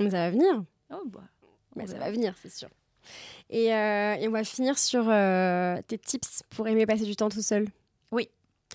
Mais 0.00 0.10
ça 0.10 0.18
va 0.18 0.30
venir. 0.30 0.64
Oh 0.90 1.02
bah. 1.06 1.24
Bah, 1.76 1.86
ça 1.86 1.98
va 1.98 2.10
venir, 2.10 2.34
c'est 2.42 2.50
sûr. 2.52 2.68
Et, 3.50 3.74
euh, 3.74 4.14
et 4.14 4.28
on 4.28 4.30
va 4.30 4.44
finir 4.44 4.78
sur 4.78 5.04
euh, 5.08 5.80
tes 5.86 5.98
tips 5.98 6.42
pour 6.50 6.68
aimer 6.68 6.86
passer 6.86 7.04
du 7.04 7.16
temps 7.16 7.28
tout 7.28 7.42
seul. 7.42 7.66
Oui. 8.10 8.28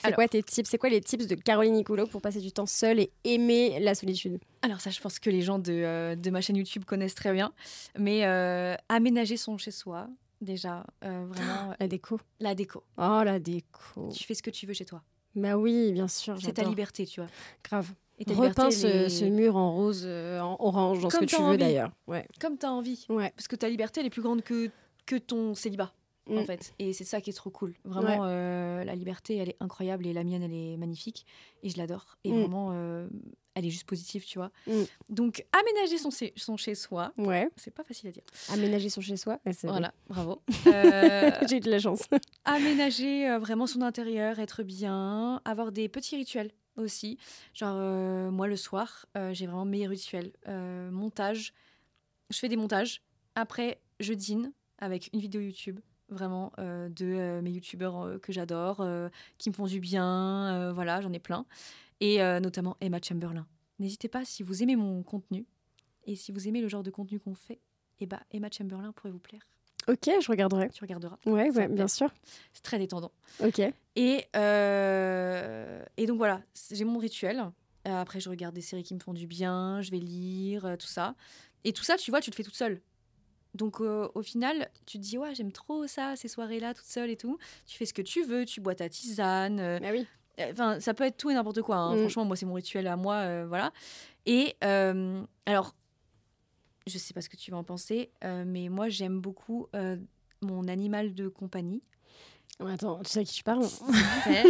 C'est 0.04 0.14
quoi 0.14 0.28
tes 0.28 0.44
tips? 0.44 0.70
C'est 0.70 0.78
quoi 0.78 0.90
les 0.90 1.02
tips 1.02 1.26
de 1.26 1.36
Caroline 1.36 1.74
Nicolo 1.74 2.06
pour 2.06 2.22
passer 2.22 2.40
du 2.40 2.52
temps 2.52 2.68
seule 2.68 3.00
et 3.00 3.12
aimer 3.24 3.80
la 3.80 3.96
solitude? 3.96 4.40
Alors 4.62 4.80
ça, 4.80 4.92
je 4.92 5.00
pense 5.00 5.18
que 5.18 5.30
les 5.32 5.42
gens 5.42 5.58
de, 5.58 5.72
euh, 5.74 6.16
de 6.16 6.30
ma 6.30 6.42
chaîne 6.42 6.58
YouTube 6.58 6.86
connaissent 6.86 7.16
très 7.16 7.34
bien. 7.34 7.52
Mais 7.98 8.24
aménager 8.90 9.38
son 9.38 9.58
chez-soi, 9.58 10.08
déjà, 10.42 10.86
euh, 11.04 11.26
vraiment, 11.28 11.74
La 11.80 11.88
déco. 11.88 12.20
la 12.40 12.54
déco. 12.56 12.84
Oh, 12.98 13.22
la 13.24 13.40
déco. 13.40 14.10
Tu 14.16 14.24
fais 14.24 14.34
ce 14.36 14.44
que 14.44 14.50
tu 14.52 14.66
veux 14.66 14.74
chez 14.74 14.86
toi. 14.86 15.02
Bah 15.36 15.58
oui, 15.58 15.92
bien 15.94 16.08
sûr. 16.08 16.38
C'est 16.42 16.54
ta 16.54 16.64
liberté, 16.64 17.06
tu 17.06 17.22
vois. 17.22 17.30
Grave. 17.64 17.92
Et 18.20 18.24
Repeins 18.34 18.70
liberté, 18.70 19.10
ce, 19.10 19.26
mur 19.26 19.56
en 19.56 19.76
rose, 19.76 20.04
euh, 20.06 20.40
en 20.40 20.58
orange, 20.60 21.02
dans 21.02 21.10
ce 21.10 21.18
que 21.18 21.26
tu 21.26 21.42
veux 21.42 21.58
d'ailleurs. 21.58 21.92
Ouais. 22.08 22.28
Comme 22.40 22.58
tu 22.58 22.66
as 22.66 22.72
envie. 22.74 23.06
Ouais. 23.10 23.32
Parce 23.36 23.48
que 23.48 23.56
ta 23.56 23.70
liberté, 23.70 24.00
elle 24.00 24.08
est 24.08 24.12
plus 24.12 24.24
grande 24.24 24.42
que, 24.42 24.72
que 25.06 25.16
ton 25.18 25.54
célibat, 25.54 25.94
en 26.30 26.42
Mm. 26.42 26.46
fait. 26.46 26.74
Et 26.80 26.94
c'est 26.94 27.04
ça 27.04 27.22
qui 27.22 27.30
est 27.30 27.34
trop 27.34 27.52
cool. 27.52 27.76
Vraiment, 27.86 28.24
euh, 28.26 28.84
la 28.84 28.96
liberté, 28.96 29.38
elle 29.38 29.50
est 29.50 29.58
incroyable 29.60 30.08
et 30.08 30.14
la 30.14 30.24
mienne, 30.24 30.42
elle 30.42 30.54
est 30.54 30.78
magnifique. 30.78 31.26
Et 31.62 31.70
je 31.70 31.78
l'adore. 31.78 32.18
Et 32.24 32.32
Mm. 32.32 32.40
vraiment, 32.40 32.72
euh, 32.74 33.08
elle 33.54 33.66
est 33.66 33.70
juste 33.70 33.86
positive, 33.88 34.26
tu 34.26 34.40
vois. 34.40 34.52
Mm. 34.66 34.84
Donc, 35.10 35.46
aménager 35.52 36.00
son, 36.00 36.10
chez- 36.10 36.34
son 36.36 36.58
chez-soi, 36.58 37.14
Ouais. 37.20 37.50
c'est 37.56 37.72
pas 37.74 37.84
facile 37.84 38.10
à 38.10 38.12
dire. 38.12 38.24
Aménager 38.52 38.90
son 38.90 39.02
chez-soi. 39.02 39.40
Voilà, 39.64 39.94
bravo. 40.10 40.42
J'ai 41.50 41.58
eu 41.58 41.60
de 41.60 41.70
la 41.70 41.78
chance. 41.80 42.02
aménager 42.46 43.38
vraiment 43.38 43.68
son 43.68 43.82
intérieur, 43.84 44.40
être 44.40 44.64
bien, 44.64 45.40
avoir 45.46 45.72
des 45.72 45.88
petits 45.88 46.16
rituels 46.16 46.52
aussi. 46.78 47.18
Genre, 47.54 47.76
euh, 47.76 48.32
moi, 48.32 48.48
le 48.48 48.56
soir, 48.56 49.06
euh, 49.18 49.34
j'ai 49.34 49.46
vraiment 49.46 49.66
mes 49.66 49.88
rituels. 49.88 50.32
Euh, 50.48 50.90
montage, 50.92 51.54
je 52.30 52.38
fais 52.38 52.50
des 52.50 52.58
montages. 52.58 53.02
Après, 53.36 53.80
je 54.00 54.14
dîne 54.14 54.52
avec 54.80 55.10
une 55.14 55.20
vidéo 55.20 55.42
YouTube, 55.42 55.80
vraiment, 56.10 56.52
de 56.58 57.40
mes 57.42 57.52
youtubeurs 57.52 58.20
que 58.22 58.32
j'adore, 58.32 58.88
qui 59.38 59.50
me 59.50 59.56
font 59.56 59.66
du 59.66 59.80
bien. 59.80 60.72
voilà, 60.74 61.02
j'en 61.02 61.12
ai 61.14 61.20
plein. 61.20 61.46
Et 62.00 62.20
notamment 62.40 62.78
Emma 62.80 63.00
Chamberlain. 63.02 63.48
n'hésitez 63.80 64.08
pas 64.08 64.24
si 64.24 64.44
vous 64.44 64.62
aimez 64.62 64.76
mon 64.76 65.02
contenu 65.04 65.46
et 66.06 66.16
si 66.16 66.32
vous 66.32 66.48
aimez 66.48 66.62
le 66.62 66.68
genre 66.68 66.84
de 66.84 66.92
contenu 66.92 67.20
qu'on 67.20 67.36
fait, 67.36 67.60
et 68.00 68.06
bah 68.06 68.22
Emma 68.32 68.50
Chamberlain 68.52 68.92
pourrait 68.92 69.12
vous 69.12 69.20
plaire. 69.20 69.57
Ok, 69.90 70.10
je 70.22 70.28
regarderai. 70.30 70.70
Tu 70.70 70.84
regarderas. 70.84 71.18
Ouais, 71.26 71.50
ouais, 71.52 71.68
bien 71.68 71.88
sûr. 71.88 72.10
C'est 72.54 72.64
très 72.64 72.78
détendant. 72.78 73.12
Ok. 73.44 73.62
Et, 73.96 74.26
euh, 74.36 75.84
et 75.98 76.06
donc 76.06 76.18
voilà, 76.18 76.42
j'ai 76.72 76.84
mon 76.86 77.00
rituel. 77.00 77.40
Euh, 77.88 78.02
Après, 78.02 78.20
je 78.20 78.30
regarde 78.30 78.54
des 78.54 78.62
séries 78.62 78.84
qui 78.84 78.94
me 78.94 79.00
font 79.00 79.14
du 79.14 79.28
bien, 79.28 79.82
je 79.82 79.92
vais 79.92 79.98
lire, 80.00 80.66
euh, 80.66 80.76
tout 80.76 80.88
ça. 80.88 81.16
Et 81.64 81.72
tout 81.74 81.84
ça, 81.84 81.96
tu 81.98 82.12
vois, 82.12 82.20
tu 82.22 82.30
le 82.30 82.36
fais 82.36 82.44
toute 82.44 82.56
seule. 82.56 82.82
Donc 83.54 83.80
euh, 83.82 84.10
au 84.14 84.22
final, 84.22 84.70
tu 84.86 84.98
te 84.98 85.04
dis, 85.04 85.18
ouais, 85.18 85.34
j'aime 85.34 85.52
trop 85.52 85.88
ça, 85.88 86.16
ces 86.16 86.28
soirées-là, 86.28 86.74
toute 86.74 86.86
seule 86.86 87.10
et 87.10 87.16
tout. 87.18 87.38
Tu 87.66 87.78
fais 87.78 87.86
ce 87.86 87.94
que 87.94 88.02
tu 88.02 88.24
veux, 88.24 88.46
tu 88.46 88.60
bois 88.62 88.76
ta 88.76 88.90
tisane. 88.90 89.60
euh, 89.60 89.80
Bah 89.80 89.88
oui. 89.92 90.06
Enfin, 90.52 90.80
ça 90.80 90.94
peut 90.94 91.06
être 91.06 91.18
tout 91.18 91.32
et 91.32 91.34
n'importe 91.34 91.62
quoi. 91.64 91.78
hein. 91.78 91.96
Mm. 91.96 92.00
Franchement, 92.02 92.26
moi, 92.26 92.36
c'est 92.36 92.46
mon 92.46 92.54
rituel 92.54 92.86
à 92.88 92.96
moi. 92.96 93.16
euh, 93.16 93.46
voilà. 93.48 93.72
Et 94.28 94.56
alors, 95.46 95.74
je 96.88 96.98
sais 96.98 97.14
pas 97.14 97.22
ce 97.22 97.30
que 97.30 97.38
tu 97.38 97.52
vas 97.52 97.58
en 97.58 97.64
penser, 97.64 98.12
euh, 98.24 98.44
mais 98.46 98.70
moi, 98.70 98.90
j'aime 98.90 99.20
beaucoup 99.20 99.68
euh, 99.76 99.98
mon 100.42 100.68
animal 100.68 101.14
de 101.16 101.28
compagnie. 101.28 101.82
Attends, 102.66 103.00
tu 103.04 103.12
sais 103.12 103.20
à 103.20 103.24
qui 103.24 103.34
tu 103.36 103.44
parles 103.44 103.66
Fait. 104.24 104.44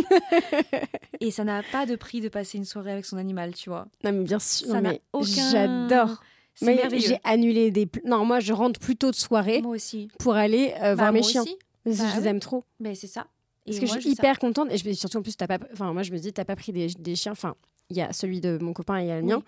et 1.20 1.32
ça 1.32 1.44
n'a 1.44 1.62
pas 1.64 1.86
de 1.86 1.96
prix 1.96 2.22
de 2.22 2.30
passer 2.30 2.58
une 2.58 2.64
soirée 2.66 2.92
avec 2.94 3.06
son 3.06 3.18
animal, 3.18 3.54
tu 3.54 3.70
vois. 3.70 3.88
Non, 4.04 4.14
mais 4.14 4.24
bien 4.24 4.40
sûr. 4.40 4.68
Ça 4.68 4.80
mais 4.82 5.02
aucun. 5.12 5.52
J'adore. 5.52 6.22
Mais 6.62 6.80
j'ai 7.00 7.20
annulé 7.24 7.70
des. 7.70 7.88
Non, 8.06 8.26
moi, 8.26 8.40
je 8.40 8.54
rentre 8.54 8.80
plutôt 8.80 9.12
de 9.12 9.16
soirée 9.16 9.62
Moi 9.62 9.76
aussi. 9.76 10.08
pour 10.20 10.36
aller 10.36 10.74
euh, 10.78 10.96
Bah, 10.96 10.96
voir 10.96 11.14
mes 11.14 11.20
moi 11.20 11.30
chiens. 11.30 11.42
aussi. 11.44 11.58
Parce 11.84 11.98
que 11.98 12.02
Bah 12.04 12.10
je 12.16 12.20
les 12.22 12.28
aime 12.28 12.40
trop. 12.40 12.64
Mais 12.80 12.96
c'est 12.96 13.08
ça. 13.08 13.28
Et 13.66 13.72
Parce 13.72 13.80
que 13.82 13.86
moi, 13.88 13.96
je 13.98 14.02
suis 14.02 14.12
hyper 14.12 14.40
contente. 14.40 14.70
Et 14.72 14.78
je, 14.78 14.92
surtout, 14.94 15.18
en 15.18 15.22
plus, 15.22 15.36
t'as 15.36 15.48
pas. 15.48 15.60
Enfin, 15.74 15.92
moi, 15.94 16.04
je 16.04 16.12
me 16.12 16.18
dis, 16.18 16.32
t'as 16.34 16.46
pas 16.46 16.56
pris 16.56 16.72
des, 16.72 16.88
des 16.88 17.16
chiens. 17.16 17.34
Enfin, 17.34 17.56
il 17.90 17.98
y 17.98 18.02
a 18.02 18.12
celui 18.14 18.42
de 18.42 18.58
mon 18.62 18.74
copain 18.74 18.98
et 19.00 19.04
il 19.04 19.08
y 19.08 19.12
a 19.12 19.18
le 19.20 19.24
Oui. 19.26 19.32
mien. 19.34 19.44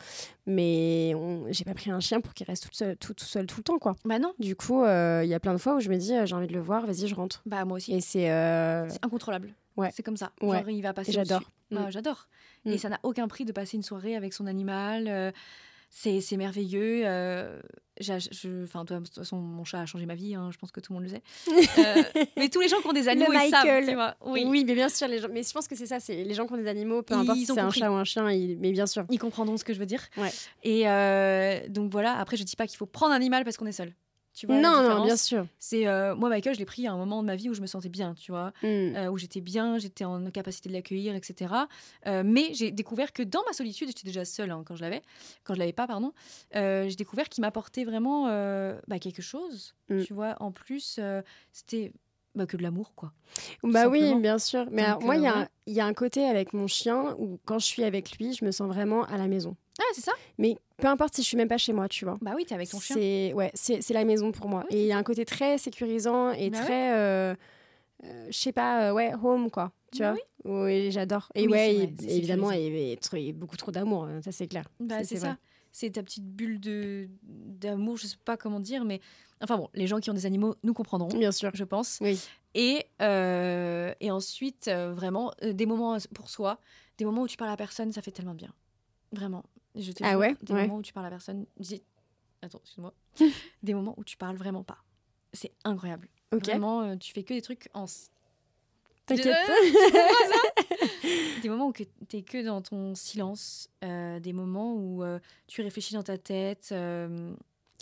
Mais 0.46 1.14
j'ai 1.52 1.64
pas 1.66 1.74
pris 1.74 1.92
un 1.92 2.00
chien 2.00 2.22
pour 2.22 2.34
qu'il 2.34 2.46
reste 2.48 2.64
tout 2.64 2.74
seul 2.74 2.96
tout, 2.98 3.14
tout 3.14 3.26
seul 3.26 3.46
tout 3.46 3.58
le 3.58 3.64
temps, 3.64 3.80
quoi. 3.80 3.96
Bah 4.06 4.18
non. 4.20 4.34
Du 4.40 4.56
coup, 4.56 4.84
euh, 4.84 5.22
il 5.24 5.30
y 5.30 5.34
a 5.34 5.40
plein 5.40 5.54
de 5.54 5.58
fois 5.60 5.76
où 5.76 5.80
je 5.80 5.90
me 5.90 5.98
dis, 5.98 6.14
euh, 6.16 6.26
j'ai 6.26 6.36
envie 6.36 6.48
de 6.48 6.54
le 6.54 6.60
voir, 6.62 6.86
vas-y, 6.86 7.08
je 7.08 7.16
rentre. 7.16 7.42
Bah 7.46 7.66
moi 7.66 7.78
aussi. 7.78 7.94
Et 7.94 8.02
c'est. 8.02 8.32
euh, 8.32 8.88
C'est 8.90 9.04
incontrôlable. 9.06 9.54
Ouais. 9.78 9.90
C'est 9.94 10.04
comme 10.04 10.18
ça. 10.18 10.32
Ouais. 10.42 10.64
Il 10.70 10.82
va 10.82 10.94
passer. 10.94 11.12
J'adore. 11.12 11.38
au-dessus. 11.38 11.52
Bah, 11.72 11.88
Mm. 11.88 11.92
J'adore. 11.92 12.28
Mm. 12.66 12.70
Et 12.72 12.78
ça 12.80 12.90
n'a 12.90 13.00
aucun 13.04 13.28
prix 13.28 13.46
de 13.46 13.52
passer 13.52 13.78
une 13.78 13.84
soirée 13.84 14.16
avec 14.16 14.34
son 14.34 14.48
animal. 14.48 15.34
c'est 15.92 16.20
c'est 16.22 16.38
merveilleux. 16.38 17.04
Je- 18.00 18.64
Enfin, 18.64 18.84
de 18.86 18.98
toute 19.00 19.14
façon, 19.16 19.38
mon 19.38 19.64
chat 19.64 19.82
a 19.82 19.86
changé 19.86 20.06
ma 20.06 20.16
vie. 20.16 20.36
hein, 20.36 20.50
je 20.52 20.58
pense 20.58 20.72
que 20.72 20.80
tout 20.80 20.94
le 20.94 21.00
monde 21.00 21.10
le 21.10 21.16
sait. 21.16 21.24
Euh, 21.80 22.04
mais 22.38 22.50
tous 22.50 22.60
les 22.62 22.68
gens 22.68 22.80
qui 22.82 22.88
ont 22.88 22.94
des 22.94 23.08
animaux, 23.08 23.32
ils 23.32 23.50
savent. 23.50 23.64
Michael. 23.66 23.88
Tu 23.88 23.94
vois. 23.94 24.16
Oui. 24.26 24.44
Oui. 24.48 24.64
mais 24.66 24.74
bien 24.76 24.90
sûr, 24.90 25.08
les 25.08 25.20
gens... 25.20 25.28
mais 25.32 25.44
je 25.44 25.52
pense 25.54 25.68
que 25.68 25.76
c'est 25.76 25.86
ça, 25.86 26.00
c'est 26.00 26.24
les 26.24 26.34
gens 26.34 26.46
qui 26.48 26.54
ont 26.54 26.58
des 26.58 26.68
animaux, 26.68 27.02
peu 27.04 27.14
Ils 27.16 27.20
importe 27.22 27.38
si 27.38 27.46
c'est 27.46 27.60
un 27.60 27.70
chat 27.72 27.92
ou 27.92 27.96
un 27.96 28.04
chien, 28.04 28.30
ils- 28.32 28.58
mais 28.60 28.72
bien 28.72 28.88
sûr. 28.88 29.06
Ils 29.10 29.18
comprendront 29.20 29.58
ce 29.58 29.64
que 29.64 29.74
je 29.74 29.80
veux 29.80 29.86
dire. 29.86 30.04
Ouais. 30.18 30.32
Et 30.64 30.88
euh, 30.90 31.60
donc 31.70 31.92
voilà. 31.92 32.18
Après, 32.18 32.38
je 32.38 32.44
dis 32.44 32.56
pas 32.56 32.68
qu'il 32.68 32.78
faut 32.78 32.86
prendre 32.86 33.14
un 33.14 33.16
animal 33.18 33.44
parce 33.44 33.58
qu'on 33.58 33.66
est 33.66 33.72
seul. 33.72 33.94
Tu 34.40 34.46
vois 34.46 34.56
la 34.56 34.62
non, 34.62 34.82
non, 35.00 35.04
bien 35.04 35.18
sûr. 35.18 35.46
C'est 35.60 35.86
euh, 35.86 36.16
moi 36.16 36.30
Michael, 36.30 36.54
je 36.54 36.60
l'ai 36.60 36.66
pris 36.66 36.88
à 36.88 36.94
un 36.94 36.98
moment 36.98 37.22
de 37.22 37.28
ma 37.28 37.36
vie 37.36 37.50
où 37.50 37.54
je 37.54 37.60
me 37.60 37.68
sentais 37.68 37.90
bien, 37.90 38.14
tu 38.14 38.32
vois, 38.32 38.54
Mm. 38.64 38.68
euh, 38.96 39.10
où 39.12 39.18
j'étais 39.18 39.42
bien, 39.42 39.78
j'étais 39.80 40.06
en 40.06 40.32
capacité 40.32 40.70
de 40.70 40.74
l'accueillir, 40.76 41.14
etc. 41.14 41.54
Euh, 42.08 42.24
mais 42.26 42.54
j'ai 42.54 42.72
découvert 42.72 43.12
que 43.12 43.22
dans 43.22 43.44
ma 43.46 43.52
solitude, 43.52 43.90
j'étais 43.90 44.06
déjà 44.06 44.24
seule 44.24 44.52
hein, 44.52 44.64
quand 44.66 44.78
je 44.78 44.82
l'avais, 44.82 45.02
quand 45.44 45.56
je 45.56 45.60
l'avais 45.60 45.74
pas, 45.74 45.88
pardon. 45.88 46.14
j'ai 46.54 46.96
découvert 46.96 47.28
qu'il 47.28 47.42
m'apportait 47.42 47.84
vraiment 47.84 48.28
bah, 48.88 49.00
quelque 49.00 49.22
chose, 49.22 49.76
Mm. 49.90 50.04
tu 50.04 50.14
vois. 50.14 50.36
En 50.40 50.52
plus, 50.52 51.00
c'était 51.52 51.92
bah, 52.40 52.46
que 52.48 52.58
de 52.58 52.64
l'amour, 52.64 52.94
quoi. 52.96 53.12
Bah 53.64 53.88
oui, 53.88 54.16
bien 54.20 54.40
sûr. 54.40 54.66
Mais 54.72 54.82
alors, 54.84 55.02
moi, 55.04 55.16
euh, 55.16 55.18
il 55.18 55.24
y, 55.24 55.28
a 55.28 55.38
un- 55.40 55.48
il 55.68 55.74
y 55.74 55.80
a 55.82 55.86
un 55.86 55.94
côté 55.94 56.26
avec 56.26 56.54
mon 56.54 56.68
chien 56.68 57.16
où 57.20 57.40
quand 57.46 57.60
je 57.60 57.66
suis 57.66 57.84
avec 57.84 58.18
lui, 58.18 58.34
je 58.34 58.44
me 58.44 58.52
sens 58.52 58.68
vraiment 58.68 59.04
à 59.06 59.18
la 59.18 59.28
maison. 59.28 59.56
Ah, 59.80 59.84
c'est 59.94 60.02
ça? 60.02 60.12
Mais 60.38 60.58
peu 60.78 60.88
importe 60.88 61.16
si 61.16 61.22
je 61.22 61.28
suis 61.28 61.38
même 61.38 61.48
pas 61.48 61.58
chez 61.58 61.74
moi, 61.74 61.88
tu 61.88 62.06
vois. 62.06 62.18
Bah 62.22 62.32
oui, 62.36 62.46
t'es 62.46 62.56
avec 62.56 62.70
ton 62.70 62.80
chien. 62.80 62.96
C'est 62.96 63.34
ouais, 63.34 63.52
c'est 63.54 63.94
la 63.94 64.04
maison 64.06 64.32
pour 64.32 64.48
moi. 64.50 64.66
Oui, 64.72 64.78
et 64.78 64.82
il 64.84 64.88
y 64.88 64.92
a 64.92 64.98
un 64.98 65.04
côté 65.04 65.26
très 65.26 65.58
sécurisant 65.58 66.32
et 66.32 66.50
Bah 66.50 66.58
ouais. 66.60 66.64
très, 66.66 66.94
euh, 66.98 67.36
euh, 68.06 68.28
je 68.30 68.38
sais 68.38 68.52
pas, 68.52 68.90
euh, 68.90 68.94
ouais, 68.94 69.14
home 69.22 69.50
quoi. 69.52 69.72
Tu 69.92 70.00
Bah 70.02 70.14
vois. 70.14 70.64
Oui, 70.66 70.92
j'adore. 70.92 71.30
Et 71.36 71.42
Oui, 71.44 71.48
ouais, 71.52 71.74
vrai, 71.74 71.94
évidemment, 72.08 72.52
il 72.52 72.62
y 72.76 72.96
tr- 72.96 73.18
il 73.18 73.26
y 73.26 73.30
a 73.30 73.34
beaucoup 73.34 73.58
trop 73.58 73.72
d'amour, 73.72 74.06
hein, 74.06 74.22
ça 74.24 74.32
c'est 74.32 74.48
clair. 74.48 74.66
Bah, 74.80 75.04
c'est 75.04 75.18
ça. 75.18 75.38
C'est 75.72 75.92
ta 75.92 76.04
petite 76.04 76.26
bulle 76.26 76.60
de 76.60 77.08
d'amour, 77.24 77.98
je 77.98 78.08
sais 78.08 78.18
pas 78.26 78.38
comment 78.38 78.60
dire, 78.60 78.84
mais 78.86 79.00
enfin 79.42 79.58
bon, 79.58 79.70
les 79.74 79.86
gens 79.88 80.00
qui 80.00 80.10
ont 80.10 80.14
des 80.16 80.26
animaux 80.26 80.56
nous 80.64 80.74
comprendront, 80.74 81.10
Bien 81.18 81.32
sûr. 81.32 81.52
je 81.54 81.64
pense. 81.64 82.00
Oui. 82.02 82.20
Et, 82.56 82.86
euh, 83.02 83.94
et 84.00 84.10
ensuite, 84.10 84.68
euh, 84.68 84.92
vraiment, 84.94 85.32
euh, 85.44 85.54
des 85.54 85.66
moments 85.68 85.98
pour 86.16 86.30
soi, 86.30 86.60
des 86.98 87.06
moments 87.06 87.22
où 87.22 87.28
tu 87.28 87.38
parles 87.38 87.52
à 87.52 87.58
personne, 87.58 87.92
ça 87.92 88.02
fait 88.02 88.12
tellement 88.12 88.34
bien. 88.34 88.52
Vraiment. 89.12 89.44
Je 89.76 89.92
te 89.92 90.04
Ah 90.04 90.18
ouais? 90.18 90.36
Des 90.42 90.54
Ouais. 90.54 90.62
moments 90.64 90.78
où 90.78 90.82
tu 90.82 90.92
parles 90.94 91.06
à 91.06 91.10
personne. 91.12 91.46
dis- 91.60 91.84
Attends, 92.42 92.60
excuse-moi. 92.64 92.94
des 93.64 93.74
moments 93.76 93.94
où 93.98 94.04
tu 94.04 94.18
parles 94.18 94.36
vraiment 94.38 94.64
pas. 94.64 94.78
C'est 95.34 95.52
incroyable. 95.64 96.08
Ok. 96.34 96.46
Vraiment, 96.46 96.98
tu 96.98 97.14
fais 97.14 97.22
que 97.24 97.34
des 97.36 97.42
trucs 97.44 97.70
en. 97.76 97.86
T'inquiète. 99.06 99.36
Des 101.42 101.50
moments 101.50 101.68
où 101.68 101.74
tu 101.74 102.18
es 102.18 102.22
que 102.22 102.44
dans 102.44 102.62
ton 102.62 102.96
silence. 102.96 103.70
euh, 103.84 104.20
des 104.20 104.34
moments 104.34 104.74
où 104.74 105.04
euh, 105.04 105.20
tu 105.48 105.62
réfléchis 105.62 105.94
dans 105.94 106.04
ta 106.04 106.18
tête. 106.18 106.70
euh, 106.72 107.34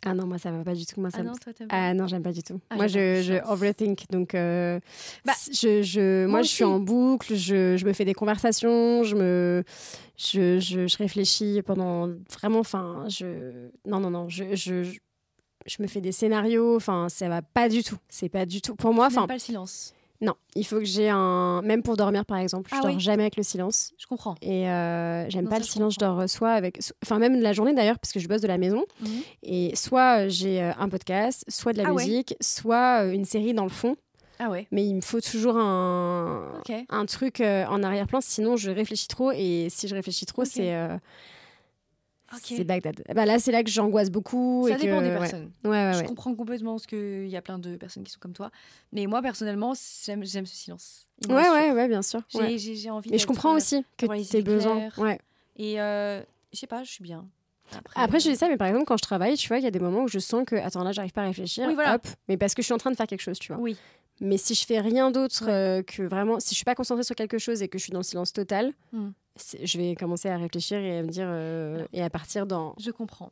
ah 0.05 0.13
non, 0.13 0.27
moi 0.27 0.37
ça 0.37 0.51
va 0.51 0.63
pas 0.63 0.75
du 0.75 0.85
tout. 0.85 1.01
Moi 1.01 1.09
ça 1.09 1.19
Ah 1.21 1.23
non, 1.23 1.33
toi, 1.33 1.53
Ah 1.69 1.93
non, 1.93 2.07
j'aime 2.07 2.21
pas 2.21 2.31
du 2.31 2.43
tout. 2.43 2.59
Ah, 2.69 2.75
moi, 2.75 2.87
je, 2.87 3.43
overthink. 3.49 4.05
Donc, 4.11 4.35
euh, 4.35 4.79
Bah, 5.25 5.33
je, 5.51 5.81
je, 5.81 6.25
moi, 6.25 6.31
moi 6.33 6.41
je 6.43 6.49
suis 6.49 6.63
en 6.63 6.79
boucle, 6.79 7.35
je, 7.35 7.77
je 7.77 7.85
me 7.85 7.93
fais 7.93 8.05
des 8.05 8.13
conversations, 8.13 9.03
je 9.03 9.15
me, 9.15 9.63
je, 10.15 10.59
je, 10.59 10.97
réfléchis 10.97 11.61
pendant 11.65 12.09
vraiment, 12.31 12.59
enfin, 12.59 13.05
je, 13.09 13.69
non, 13.85 13.99
non, 13.99 14.11
non, 14.11 14.29
je, 14.29 14.55
je, 14.55 14.83
me 15.79 15.87
fais 15.87 16.01
des 16.01 16.11
scénarios, 16.11 16.75
enfin, 16.75 17.09
ça 17.09 17.27
va 17.27 17.41
pas 17.41 17.67
du 17.67 17.83
tout. 17.83 17.97
C'est 18.07 18.29
pas 18.29 18.45
du 18.45 18.61
tout. 18.61 18.75
Pour 18.75 18.93
moi, 18.93 19.07
enfin, 19.07 19.25
pas 19.25 19.33
le 19.33 19.39
silence. 19.39 19.93
Non, 20.21 20.33
il 20.55 20.65
faut 20.65 20.77
que 20.79 20.85
j'ai 20.85 21.09
un, 21.09 21.61
même 21.63 21.83
pour 21.83 21.95
dormir, 21.97 22.25
par 22.25 22.37
exemple, 22.39 22.69
je 22.71 22.75
Ah 22.77 22.81
dors 22.81 22.93
oui. 22.95 22.99
jamais 22.99 23.23
avec 23.23 23.35
le 23.37 23.43
silence. 23.43 23.93
Je 23.99 24.07
comprends. 24.07 24.35
Et 24.41 24.67
euh, 24.69 25.29
j'aime 25.29 25.43
Non, 25.45 25.49
pas 25.49 25.55
ça, 25.57 25.59
le 25.61 25.65
je 25.65 25.71
silence, 25.71 25.93
je 25.93 25.99
dors 25.99 26.29
soit 26.29 26.51
avec, 26.51 26.79
enfin 27.03 27.19
même 27.19 27.39
la 27.41 27.53
journée 27.53 27.73
d'ailleurs, 27.73 27.99
parce 27.99 28.11
que 28.11 28.19
je 28.19 28.27
bosse 28.27 28.41
de 28.41 28.47
la 28.47 28.57
maison. 28.57 28.83
Mhm. 29.01 29.09
Et 29.43 29.75
soit 29.75 30.21
euh, 30.25 30.29
j'ai 30.29 30.61
euh, 30.63 30.71
un 30.79 30.89
podcast, 30.89 31.43
soit 31.47 31.73
de 31.73 31.77
la 31.83 31.89
Ah 31.89 31.93
ouais. 31.93 32.03
musique, 32.03 32.35
soit 32.41 33.03
euh, 33.03 33.11
une 33.11 33.25
série 33.25 33.53
dans 33.53 33.63
le 33.63 33.69
fond. 33.69 33.95
Ah 34.39 34.49
ouais. 34.49 34.67
Mais 34.71 34.85
il 34.85 34.93
me 34.95 35.01
faut 35.01 35.19
toujours 35.21 35.57
un, 35.57 36.61
un 36.89 37.05
truc 37.07 37.41
euh, 37.41 37.65
en 37.67 37.81
arrière-plan, 37.81 38.19
sinon 38.21 38.55
je 38.55 38.69
réfléchis 38.69 39.07
trop. 39.07 39.31
Et 39.31 39.67
si 39.71 39.87
je 39.87 39.95
réfléchis 39.95 40.25
trop, 40.27 40.45
c'est 40.45 40.75
euh, 40.75 40.95
C'est 42.41 42.63
Bagdad. 42.63 43.03
Bah, 43.15 43.25
là, 43.25 43.39
c'est 43.39 43.51
là 43.51 43.63
que 43.63 43.69
j'angoisse 43.69 44.09
beaucoup. 44.09 44.65
Ça 44.67 44.75
et 44.75 44.77
dépend 44.79 44.99
que- 44.99 45.03
des 45.05 45.09
personnes. 45.11 45.51
Ouais, 45.63 45.69
ouais, 45.69 45.91
Je 45.93 45.99
ouais. 45.99 46.05
comprends 46.05 46.35
complètement 46.35 46.73
parce 46.73 46.85
qu'il 46.87 47.27
y 47.27 47.37
a 47.37 47.41
plein 47.41 47.57
de 47.59 47.75
personnes 47.77 48.03
qui 48.03 48.11
sont 48.11 48.19
comme 48.19 48.33
toi. 48.33 48.51
Mais 48.91 49.05
moi, 49.05 49.21
personnellement, 49.21 49.73
j'aime 49.75 50.45
ce 50.45 50.55
silence. 50.55 51.07
Il 51.23 51.29
me 51.31 51.35
Ouais, 51.35 51.49
ouais, 51.49 51.71
ouais, 51.71 51.87
bien 51.87 52.01
sûr. 52.01 52.21
J'ai 52.29 52.89
envie 52.89 53.09
Mais 53.11 53.17
je 53.17 53.27
comprends 53.27 53.53
euh, 53.53 53.57
aussi 53.57 53.83
que 53.97 54.05
d'avoir 54.05 54.17
les 54.17 54.25
tu 54.25 54.35
aies 54.35 54.39
idées 54.41 54.53
besoin. 54.55 54.75
claires. 54.75 54.99
Ouais. 54.99 55.19
Et 55.55 55.79
euh, 55.81 56.21
je 56.53 56.59
sais 56.59 56.67
pas, 56.67 56.83
je 56.83 56.91
suis 56.91 57.03
bien. 57.03 57.25
Après, 57.75 58.01
Après, 58.01 58.19
je 58.19 58.27
euh, 58.29 58.31
dis 58.31 58.37
ça, 58.37 58.47
mais 58.47 58.57
par 58.57 58.67
exemple, 58.67 58.85
quand 58.85 58.97
je 58.97 59.03
travaille, 59.03 59.35
tu 59.35 59.47
vois, 59.47 59.57
il 59.57 59.63
y 59.63 59.67
a 59.67 59.71
des 59.71 59.79
moments 59.79 60.03
où 60.03 60.07
je 60.07 60.19
sens 60.19 60.43
que, 60.45 60.55
attends, 60.55 60.83
là, 60.83 60.91
j'arrive 60.91 61.11
pas 61.13 61.23
à 61.23 61.25
réfléchir. 61.27 61.65
Oui, 61.67 61.73
voilà. 61.75 61.95
Hop. 61.95 62.07
Mais 62.29 62.37
parce 62.37 62.53
que 62.55 62.61
je 62.61 62.65
suis 62.65 62.73
en 62.73 62.77
train 62.77 62.91
de 62.91 62.95
faire 62.95 63.07
quelque 63.07 63.21
chose, 63.21 63.39
tu 63.39 63.51
vois. 63.53 63.61
Oui. 63.61 63.75
Mais 64.19 64.37
si 64.37 64.55
je 64.55 64.65
fais 64.65 64.79
rien 64.79 65.11
d'autre 65.11 65.45
euh, 65.47 65.83
que 65.83 66.01
vraiment, 66.03 66.39
si 66.39 66.49
je 66.51 66.55
suis 66.55 66.65
pas 66.65 66.75
concentrée 66.75 67.03
sur 67.03 67.15
quelque 67.15 67.37
chose 67.37 67.61
et 67.61 67.67
que 67.67 67.77
je 67.77 67.83
suis 67.83 67.91
dans 67.91 67.99
le 67.99 68.03
silence 68.03 68.33
total, 68.33 68.73
Hmm. 68.91 69.09
Je 69.63 69.77
vais 69.77 69.95
commencer 69.95 70.29
à 70.29 70.37
réfléchir 70.37 70.79
et 70.79 70.99
à 70.99 71.03
me 71.03 71.09
dire 71.09 71.27
euh, 71.29 71.85
et 71.93 72.03
à 72.03 72.09
partir 72.09 72.45
dans 72.45 72.75
Je 72.79 72.91
comprends. 72.91 73.31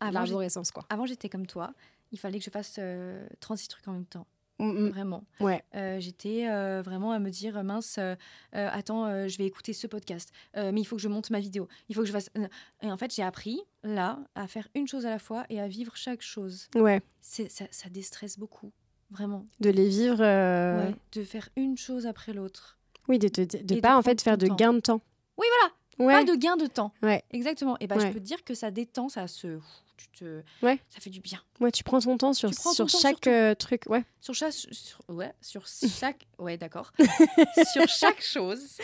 l'arborescence 0.00 0.70
quoi. 0.70 0.84
Avant, 0.88 1.06
j'étais 1.06 1.28
comme 1.28 1.46
toi. 1.46 1.72
Il 2.12 2.18
fallait 2.18 2.38
que 2.38 2.44
je 2.44 2.50
fasse 2.50 2.76
euh, 2.78 3.26
36 3.40 3.68
trucs 3.68 3.88
en 3.88 3.92
même 3.92 4.06
temps. 4.06 4.26
Mm, 4.58 4.70
mm. 4.70 4.88
Vraiment. 4.90 5.24
Ouais. 5.40 5.62
Euh, 5.74 6.00
j'étais 6.00 6.48
euh, 6.48 6.82
vraiment 6.82 7.12
à 7.12 7.18
me 7.18 7.30
dire 7.30 7.62
mince, 7.62 7.98
euh, 7.98 8.14
attends, 8.52 9.28
je 9.28 9.38
vais 9.38 9.44
écouter 9.44 9.72
ce 9.72 9.86
podcast, 9.86 10.32
mais 10.54 10.80
il 10.80 10.84
faut 10.84 10.96
que 10.96 11.02
je 11.02 11.08
monte 11.08 11.30
ma 11.30 11.40
vidéo, 11.40 11.68
il 11.88 11.94
faut 11.94 12.02
que 12.02 12.06
je 12.06 12.12
fasse. 12.12 12.30
Et 12.82 12.90
en 12.90 12.96
fait, 12.96 13.14
j'ai 13.14 13.22
appris 13.22 13.60
là 13.82 14.18
à 14.34 14.46
faire 14.46 14.68
une 14.74 14.88
chose 14.88 15.06
à 15.06 15.10
la 15.10 15.18
fois 15.18 15.44
et 15.50 15.60
à 15.60 15.68
vivre 15.68 15.96
chaque 15.96 16.22
chose. 16.22 16.68
Ouais. 16.74 17.02
C'est 17.20 17.50
ça, 17.50 17.64
ça 17.70 17.88
déstresse 17.90 18.38
beaucoup, 18.38 18.72
vraiment. 19.10 19.46
De 19.60 19.70
les 19.70 19.88
vivre. 19.88 20.20
Ouais, 20.20 20.94
de 21.12 21.24
faire 21.24 21.48
une 21.56 21.76
chose 21.76 22.06
après 22.06 22.32
l'autre. 22.32 22.78
Oui, 23.08 23.18
de, 23.18 23.28
de 23.28 23.80
pas 23.80 23.96
en 23.96 24.02
fait 24.02 24.20
faire 24.20 24.38
de 24.38 24.48
gain 24.48 24.72
de 24.72 24.80
temps. 24.80 25.00
Oui, 25.38 25.46
voilà. 25.58 25.74
Ouais. 25.98 26.24
Pas 26.24 26.30
de 26.30 26.36
gain 26.38 26.56
de 26.56 26.66
temps. 26.66 26.92
Ouais. 27.02 27.24
Exactement. 27.30 27.76
Et 27.80 27.86
ben, 27.86 27.98
je 27.98 28.06
peux 28.08 28.14
te 28.14 28.18
dire 28.24 28.44
que 28.44 28.54
ça 28.54 28.70
détend, 28.70 29.08
ça 29.08 29.26
se, 29.28 29.58
tu 29.96 30.08
te, 30.10 30.42
Ouais. 30.62 30.78
ça 30.90 31.00
fait 31.00 31.08
du 31.10 31.20
bien. 31.20 31.40
Ouais, 31.60 31.70
tu 31.72 31.82
prends 31.84 32.00
ton 32.00 32.18
temps 32.18 32.34
sur, 32.34 32.52
sur 32.52 32.62
ton 32.74 32.84
temps 32.86 32.98
chaque 32.98 33.24
sur 33.24 33.32
euh, 33.32 33.54
truc. 33.54 33.82
Ouais. 33.88 34.04
Sur 34.20 34.34
chaque, 34.34 34.52
sur, 34.52 35.00
ouais, 35.08 35.32
sur 35.40 35.66
chaque, 35.66 36.26
ouais, 36.38 36.58
d'accord. 36.58 36.92
sur 37.72 37.88
chaque 37.88 38.20
chose, 38.20 38.76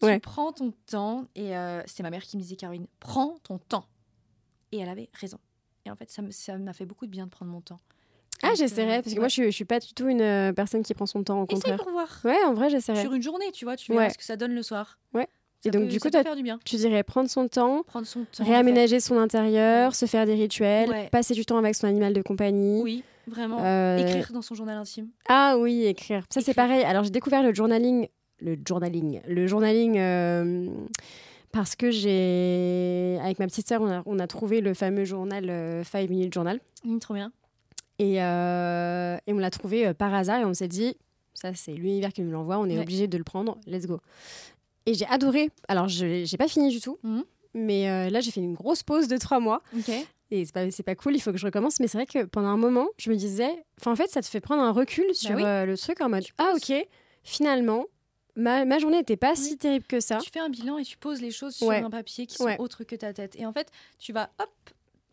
tu 0.00 0.06
Ouais. 0.06 0.20
prends 0.20 0.52
ton 0.52 0.72
temps. 0.86 1.24
Et 1.34 1.56
euh, 1.56 1.82
c'est 1.86 2.02
ma 2.04 2.10
mère 2.10 2.22
qui 2.22 2.36
me 2.36 2.42
disait, 2.42 2.56
Caroline, 2.56 2.86
prends 3.00 3.38
ton 3.42 3.58
temps. 3.58 3.86
Et 4.72 4.78
elle 4.78 4.88
avait 4.88 5.10
raison. 5.14 5.38
Et 5.84 5.90
en 5.90 5.96
fait, 5.96 6.08
ça 6.10 6.56
m'a 6.58 6.72
fait 6.72 6.86
beaucoup 6.86 7.06
de 7.06 7.10
bien 7.10 7.24
de 7.26 7.30
prendre 7.30 7.50
mon 7.50 7.60
temps. 7.60 7.80
Ah, 8.42 8.54
j'essaierai 8.54 8.98
euh, 8.98 9.02
parce 9.02 9.12
que 9.14 9.18
moi, 9.18 9.28
je 9.28 9.42
je 9.44 9.50
suis 9.50 9.64
pas 9.64 9.80
du 9.80 9.92
tout 9.92 10.08
une 10.08 10.22
euh, 10.22 10.52
personne 10.52 10.82
qui 10.82 10.94
prend 10.94 11.04
son 11.06 11.22
temps. 11.24 11.40
Au 11.42 11.46
Essaye 11.46 11.60
contraire. 11.60 11.78
pour 11.78 11.90
voir. 11.90 12.20
Ouais, 12.24 12.42
en 12.44 12.54
vrai, 12.54 12.70
j'essaierai. 12.70 13.00
Sur 13.02 13.12
une 13.12 13.22
journée, 13.22 13.50
tu 13.52 13.64
vois, 13.64 13.76
tu 13.76 13.90
verras 13.92 14.04
Ouais. 14.04 14.10
ce 14.10 14.16
que 14.18 14.24
ça 14.24 14.36
donne 14.36 14.54
le 14.54 14.62
soir. 14.62 14.98
Ouais. 15.12 15.28
Et 15.64 15.70
donc, 15.70 15.82
peut- 15.82 15.88
du 15.88 15.98
coup, 16.00 16.04
peut 16.04 16.10
toi, 16.12 16.22
faire 16.22 16.36
du 16.36 16.42
bien. 16.42 16.58
tu 16.64 16.76
dirais 16.76 17.02
prendre 17.02 17.28
son 17.28 17.46
temps, 17.48 17.82
Prendre 17.86 18.06
son 18.06 18.24
temps. 18.24 18.44
réaménager 18.44 18.98
son 19.00 19.18
intérieur, 19.18 19.94
se 19.94 20.06
faire 20.06 20.24
des 20.26 20.34
rituels, 20.34 20.88
Ouais. 20.90 21.08
passer 21.10 21.34
du 21.34 21.44
temps 21.44 21.58
avec 21.58 21.74
son 21.74 21.86
animal 21.86 22.12
de 22.14 22.22
compagnie. 22.22 22.80
Oui, 22.82 23.04
vraiment. 23.26 23.58
Euh, 23.62 23.98
Écrire 23.98 24.32
dans 24.32 24.42
son 24.42 24.54
journal 24.54 24.76
intime. 24.78 25.08
Ah 25.28 25.56
oui, 25.58 25.84
écrire. 25.84 26.24
Ça, 26.30 26.40
c'est 26.40 26.54
pareil. 26.54 26.82
Alors, 26.84 27.04
j'ai 27.04 27.10
découvert 27.10 27.42
le 27.42 27.52
journaling. 27.54 28.08
Le 28.40 28.56
journaling. 28.66 29.20
Le 29.28 29.46
journaling. 29.46 29.98
euh, 29.98 30.66
parce 31.52 31.76
que 31.76 31.90
j'ai. 31.90 33.18
Avec 33.22 33.38
ma 33.38 33.46
petite 33.46 33.68
sœur, 33.68 33.82
on 33.82 33.90
a, 33.90 34.02
on 34.06 34.18
a 34.18 34.26
trouvé 34.26 34.60
le 34.62 34.72
fameux 34.72 35.04
journal 35.04 35.84
5 35.84 36.08
Minute 36.08 36.32
Journal. 36.32 36.58
Hum, 36.86 36.98
trop 37.00 37.12
bien. 37.14 37.32
Et, 37.98 38.22
euh, 38.22 39.18
et 39.26 39.32
on 39.34 39.38
l'a 39.38 39.50
trouvé 39.50 39.86
euh, 39.88 39.92
par 39.92 40.14
hasard 40.14 40.40
et 40.40 40.44
on 40.46 40.54
s'est 40.54 40.68
dit, 40.68 40.96
ça 41.34 41.52
c'est 41.54 41.72
l'univers 41.74 42.14
qui 42.14 42.22
nous 42.22 42.30
l'envoie, 42.30 42.56
on 42.58 42.64
est 42.64 42.76
Ouais. 42.76 42.80
obligé 42.82 43.08
de 43.08 43.18
le 43.18 43.24
prendre, 43.24 43.58
let's 43.66 43.86
go. 43.86 44.00
Et 44.90 44.94
j'ai 44.94 45.06
adoré. 45.06 45.50
Alors 45.68 45.88
je 45.88 46.24
j'ai 46.24 46.36
pas 46.36 46.48
fini 46.48 46.68
du 46.70 46.80
tout, 46.80 46.98
Mhm. 47.04 47.24
mais 47.54 47.88
euh, 47.88 48.10
là 48.10 48.20
j'ai 48.20 48.30
fait 48.32 48.40
une 48.40 48.54
grosse 48.54 48.82
pause 48.82 49.06
de 49.08 49.16
trois 49.18 49.38
mois 49.40 49.62
et 50.32 50.44
c'est 50.44 50.52
pas, 50.52 50.66
pas 50.84 50.94
cool, 50.94 51.14
il 51.16 51.20
faut 51.20 51.32
que 51.32 51.38
je 51.38 51.46
recommence. 51.46 51.78
Mais 51.80 51.86
c'est 51.88 51.98
vrai 51.98 52.06
que 52.06 52.24
pendant 52.24 52.48
un 52.48 52.56
moment, 52.56 52.88
je 52.98 53.10
me 53.10 53.16
disais, 53.16 53.64
enfin 53.80 53.92
en 53.92 53.96
fait 53.96 54.10
ça 54.10 54.20
te 54.20 54.26
fait 54.26 54.40
prendre 54.40 54.62
un 54.62 54.72
recul 54.72 55.14
sur 55.14 55.30
Bah 55.30 55.36
oui. 55.36 55.44
euh, 55.44 55.66
le 55.66 55.78
truc 55.78 56.00
en 56.00 56.08
mode, 56.08 56.24
ah 56.38 56.52
ok, 56.56 56.72
finalement, 57.22 57.84
ma, 58.34 58.64
ma 58.64 58.78
journée 58.78 58.98
n'était 58.98 59.16
pas 59.16 59.36
si 59.36 59.56
terrible 59.58 59.86
que 59.86 60.00
ça. 60.00 60.18
Tu 60.18 60.30
fais 60.32 60.40
un 60.40 60.48
bilan 60.48 60.78
et 60.78 60.84
tu 60.84 60.96
poses 60.98 61.20
les 61.20 61.30
choses 61.30 61.54
sur 61.54 61.68
Ouais. 61.68 61.82
un 61.82 61.90
papier 61.90 62.26
qui 62.26 62.34
sont 62.36 62.44
Ouais. 62.46 62.58
autres 62.58 62.82
que 62.84 62.96
ta 62.96 63.12
tête. 63.12 63.36
Et 63.36 63.46
en 63.46 63.52
fait, 63.52 63.70
tu 63.98 64.12
vas, 64.12 64.30
hop, 64.40 64.50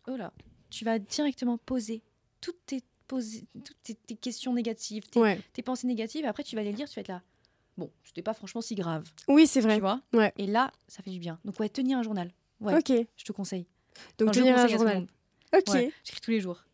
oh 0.08 0.16
là, 0.16 0.32
tu 0.70 0.84
vas 0.84 0.98
directement 0.98 1.56
poser 1.58 2.02
toutes 2.40 2.64
tes, 2.66 2.80
poser, 3.06 3.44
toutes 3.64 3.82
tes, 3.82 3.94
tes 3.94 4.14
questions 4.16 4.52
négatives, 4.52 5.04
tes, 5.08 5.20
Ouais. 5.20 5.40
tes 5.52 5.62
pensées 5.62 5.86
négatives. 5.86 6.24
Et 6.24 6.28
après, 6.28 6.42
tu 6.44 6.56
vas 6.56 6.62
les 6.62 6.72
lire, 6.72 6.88
tu 6.88 6.94
vas 6.96 7.00
être 7.00 7.08
là. 7.08 7.22
Bon, 7.78 7.90
c'était 8.04 8.22
pas 8.22 8.34
franchement 8.34 8.60
si 8.60 8.74
grave, 8.74 9.04
Oui, 9.28 9.46
c'est 9.46 9.60
vrai. 9.60 9.76
tu 9.76 9.80
vois. 9.80 10.00
Ouais. 10.12 10.32
Et 10.36 10.46
là, 10.46 10.70
ça 10.88 11.02
fait 11.02 11.10
du 11.10 11.18
bien. 11.20 11.38
Donc 11.46 11.58
ouais, 11.60 11.68
tenir 11.70 11.96
un 11.96 12.02
journal. 12.02 12.30
Ouais, 12.60 12.76
Ok, 12.76 12.92
je 13.16 13.24
te 13.24 13.32
conseille. 13.32 13.66
donc 14.18 14.28
Enfin, 14.30 14.40
tenir 14.40 14.58
un 14.58 14.66
journal. 14.66 15.06
Ok, 15.56 15.72
Ouais, 15.72 15.92
J'écris 16.04 16.20
tous 16.20 16.30
les 16.32 16.40
jours. 16.40 16.64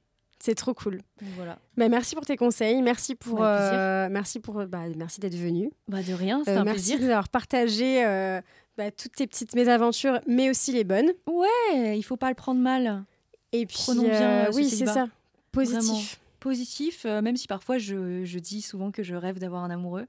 c'est 0.40 0.54
trop 0.54 0.72
cool. 0.74 1.00
Voilà. 1.36 1.58
Bah, 1.76 1.88
merci 1.90 2.14
pour 2.14 2.24
tes 2.24 2.36
conseils, 2.38 2.80
merci 2.82 3.14
pour, 3.14 3.42
euh, 3.44 4.08
merci 4.10 4.40
pour, 4.40 4.64
bah, 4.66 4.82
merci 4.96 5.20
d'être 5.20 5.34
venu. 5.36 5.70
Bah 5.88 6.02
de 6.02 6.12
rien, 6.14 6.42
c'est 6.44 6.52
Euh, 6.56 6.60
un 6.60 6.64
merci 6.64 6.92
plaisir. 6.92 7.00
d'avoir 7.08 7.28
partagé 7.28 8.04
euh, 8.04 8.40
bah, 8.78 8.90
toutes 8.90 9.12
tes 9.12 9.26
petites 9.26 9.54
mésaventures, 9.54 10.20
mais 10.26 10.48
aussi 10.50 10.72
les 10.72 10.84
bonnes. 10.84 11.12
Ouais, 11.26 11.98
il 11.98 12.02
faut 12.02 12.16
pas 12.16 12.30
le 12.30 12.34
prendre 12.34 12.60
mal. 12.60 13.04
Et 13.52 13.66
puis, 13.66 13.76
Prenons 13.84 14.02
bien, 14.08 14.50
oui, 14.54 14.68
c'est 14.70 14.86
ça, 14.86 15.06
positif. 15.52 16.18
Positif, 16.40 17.04
même 17.04 17.36
si 17.36 17.46
parfois 17.46 17.78
je, 17.78 18.24
je 18.24 18.38
dis 18.38 18.60
souvent 18.62 18.90
que 18.90 19.02
je 19.02 19.14
rêve 19.14 19.38
d'avoir 19.38 19.64
un 19.64 19.70
amoureux. 19.70 20.06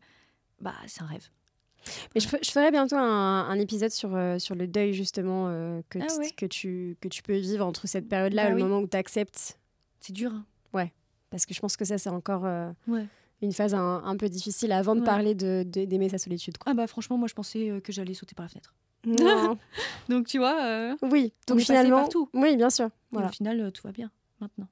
Bah 0.62 0.74
c'est 0.88 1.02
un 1.02 1.06
rêve. 1.06 1.28
Mais 2.16 2.22
je, 2.22 2.28
fe- 2.28 2.44
je 2.44 2.50
ferai 2.50 2.72
bientôt 2.72 2.96
un, 2.96 3.02
un 3.48 3.60
épisode 3.60 3.92
sur, 3.92 4.16
euh, 4.16 4.40
sur 4.40 4.56
le 4.56 4.66
deuil, 4.68 4.94
justement, 4.94 5.50
euh, 5.50 5.82
que, 5.90 6.00
Ah 6.02 6.18
ouais. 6.18 6.32
que, 6.32 6.48
tu, 6.48 6.98
que 7.00 7.08
tu 7.08 7.22
peux 7.22 7.36
vivre 7.38 7.64
entre 7.64 7.88
cette 7.88 8.10
période-là 8.10 8.44
Bah 8.44 8.48
et 8.48 8.52
le 8.52 8.56
oui. 8.58 8.64
moment 8.64 8.80
où 8.80 8.88
tu 8.88 8.98
acceptes. 8.98 9.60
C'est 10.00 10.14
dur. 10.14 10.32
hein. 10.34 10.46
Parce 11.32 11.46
que 11.46 11.54
je 11.54 11.60
pense 11.60 11.76
que 11.76 11.84
ça, 11.84 11.98
c'est 11.98 12.10
encore 12.10 12.46
euh, 12.46 12.72
Ouais. 12.88 13.06
une 13.42 13.52
phase 13.52 13.74
un, 13.74 14.02
un 14.06 14.16
peu 14.16 14.30
difficile 14.30 14.72
avant 14.72 14.96
de 14.96 15.02
Ouais. 15.02 15.06
parler 15.06 15.36
de- 15.36 15.64
de- 15.68 15.84
d'aimer 15.84 16.08
sa 16.08 16.18
solitude. 16.18 16.58
quoi. 16.58 16.72
Ah 16.72 16.76
bah 16.76 16.88
franchement, 16.88 17.18
moi 17.18 17.28
je 17.28 17.34
pensais 17.34 17.82
que 17.84 17.92
j'allais 17.92 18.14
sauter 18.14 18.36
par 18.36 18.46
la 18.46 18.50
fenêtre. 18.50 18.74
Non. 19.06 19.58
Donc 20.10 20.28
tu 20.28 20.38
vois, 20.38 20.96
oui, 21.02 21.34
On 21.50 21.54
donc 21.56 21.62
finalement. 21.64 21.98
partout. 22.02 22.30
Oui, 22.34 22.56
bien 22.56 22.70
sûr. 22.70 22.86
et 22.86 22.90
Voilà. 23.12 23.28
au 23.28 23.32
final 23.32 23.72
tout 23.74 23.82
va 23.86 23.92
bien 23.92 24.12
maintenant. 24.40 24.68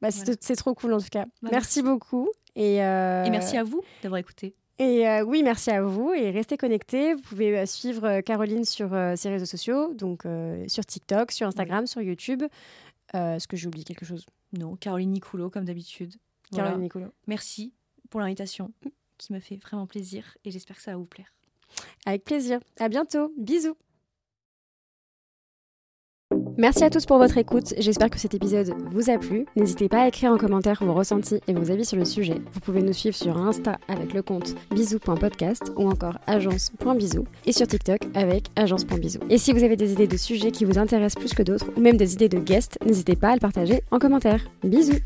Bah, 0.00 0.10
c'est 0.10 0.24
Voilà. 0.24 0.38
c'est 0.40 0.56
trop 0.56 0.74
cool 0.74 0.94
en 0.94 0.98
tout 1.00 1.08
cas. 1.10 1.26
Bah, 1.42 1.50
merci, 1.52 1.82
beaucoup. 1.82 2.28
Et, 2.56 2.76
Et 2.76 3.30
merci 3.30 3.56
à 3.56 3.62
vous 3.62 3.82
d'avoir 4.02 4.18
écouté. 4.18 4.56
Et 4.78 5.08
euh, 5.08 5.22
oui, 5.22 5.42
merci 5.42 5.70
à 5.70 5.82
vous 5.82 6.12
et 6.12 6.30
restez 6.30 6.56
connectés. 6.56 7.14
Vous 7.14 7.22
pouvez 7.22 7.56
euh, 7.58 7.66
suivre 7.66 8.04
euh, 8.04 8.20
Caroline 8.22 8.64
sur 8.64 8.92
euh, 8.92 9.14
ses 9.14 9.28
réseaux 9.28 9.46
sociaux, 9.46 9.94
donc 9.94 10.26
euh, 10.26 10.64
sur 10.68 10.84
TikTok, 10.84 11.30
sur 11.30 11.46
Instagram, 11.46 11.86
sur 11.86 12.00
YouTube. 12.00 12.42
Est-ce 13.12 13.46
que 13.46 13.56
j'ai 13.56 13.68
oublié 13.68 13.84
quelque 13.84 14.04
chose? 14.04 14.26
Non, 14.52 14.74
Caroline 14.74 15.12
Nicoulot 15.12 15.48
comme 15.48 15.64
d'habitude. 15.64 16.14
Caroline 16.50 16.72
Voilà. 16.72 16.82
Nicolo. 16.82 17.06
Merci 17.28 17.72
pour 18.10 18.18
l'invitation 18.18 18.72
qui 19.18 19.32
me 19.32 19.38
fait 19.38 19.54
vraiment 19.56 19.86
plaisir 19.86 20.36
et 20.44 20.50
j'espère 20.50 20.76
que 20.76 20.82
ça 20.82 20.90
va 20.90 20.96
vous 20.96 21.04
plaire. 21.04 21.32
Avec 22.06 22.24
plaisir. 22.24 22.58
À 22.80 22.88
bientôt. 22.88 23.32
Bisous. 23.38 23.76
Merci 26.56 26.84
à 26.84 26.90
tous 26.90 27.04
pour 27.04 27.18
votre 27.18 27.36
écoute. 27.36 27.74
J'espère 27.78 28.10
que 28.10 28.18
cet 28.18 28.34
épisode 28.34 28.74
vous 28.92 29.10
a 29.10 29.18
plu. 29.18 29.46
N'hésitez 29.56 29.88
pas 29.88 30.02
à 30.02 30.08
écrire 30.08 30.30
en 30.30 30.38
commentaire 30.38 30.82
vos 30.84 30.94
ressentis 30.94 31.40
et 31.48 31.52
vos 31.52 31.70
avis 31.70 31.84
sur 31.84 31.96
le 31.96 32.04
sujet. 32.04 32.40
Vous 32.52 32.60
pouvez 32.60 32.82
nous 32.82 32.92
suivre 32.92 33.16
sur 33.16 33.36
Insta 33.36 33.78
avec 33.88 34.14
le 34.14 34.22
compte 34.22 34.54
bisous.podcast 34.70 35.72
ou 35.76 35.88
encore 35.88 36.18
agence.bisous 36.26 37.26
et 37.46 37.52
sur 37.52 37.66
TikTok 37.66 38.02
avec 38.14 38.44
agence.bisous. 38.54 39.20
Et 39.30 39.38
si 39.38 39.52
vous 39.52 39.64
avez 39.64 39.76
des 39.76 39.92
idées 39.92 40.06
de 40.06 40.16
sujets 40.16 40.52
qui 40.52 40.64
vous 40.64 40.78
intéressent 40.78 41.20
plus 41.20 41.34
que 41.34 41.42
d'autres 41.42 41.66
ou 41.76 41.80
même 41.80 41.96
des 41.96 42.14
idées 42.14 42.28
de 42.28 42.38
guests, 42.38 42.78
n'hésitez 42.84 43.16
pas 43.16 43.30
à 43.30 43.34
le 43.34 43.40
partager 43.40 43.82
en 43.90 43.98
commentaire. 43.98 44.40
Bisous 44.62 45.00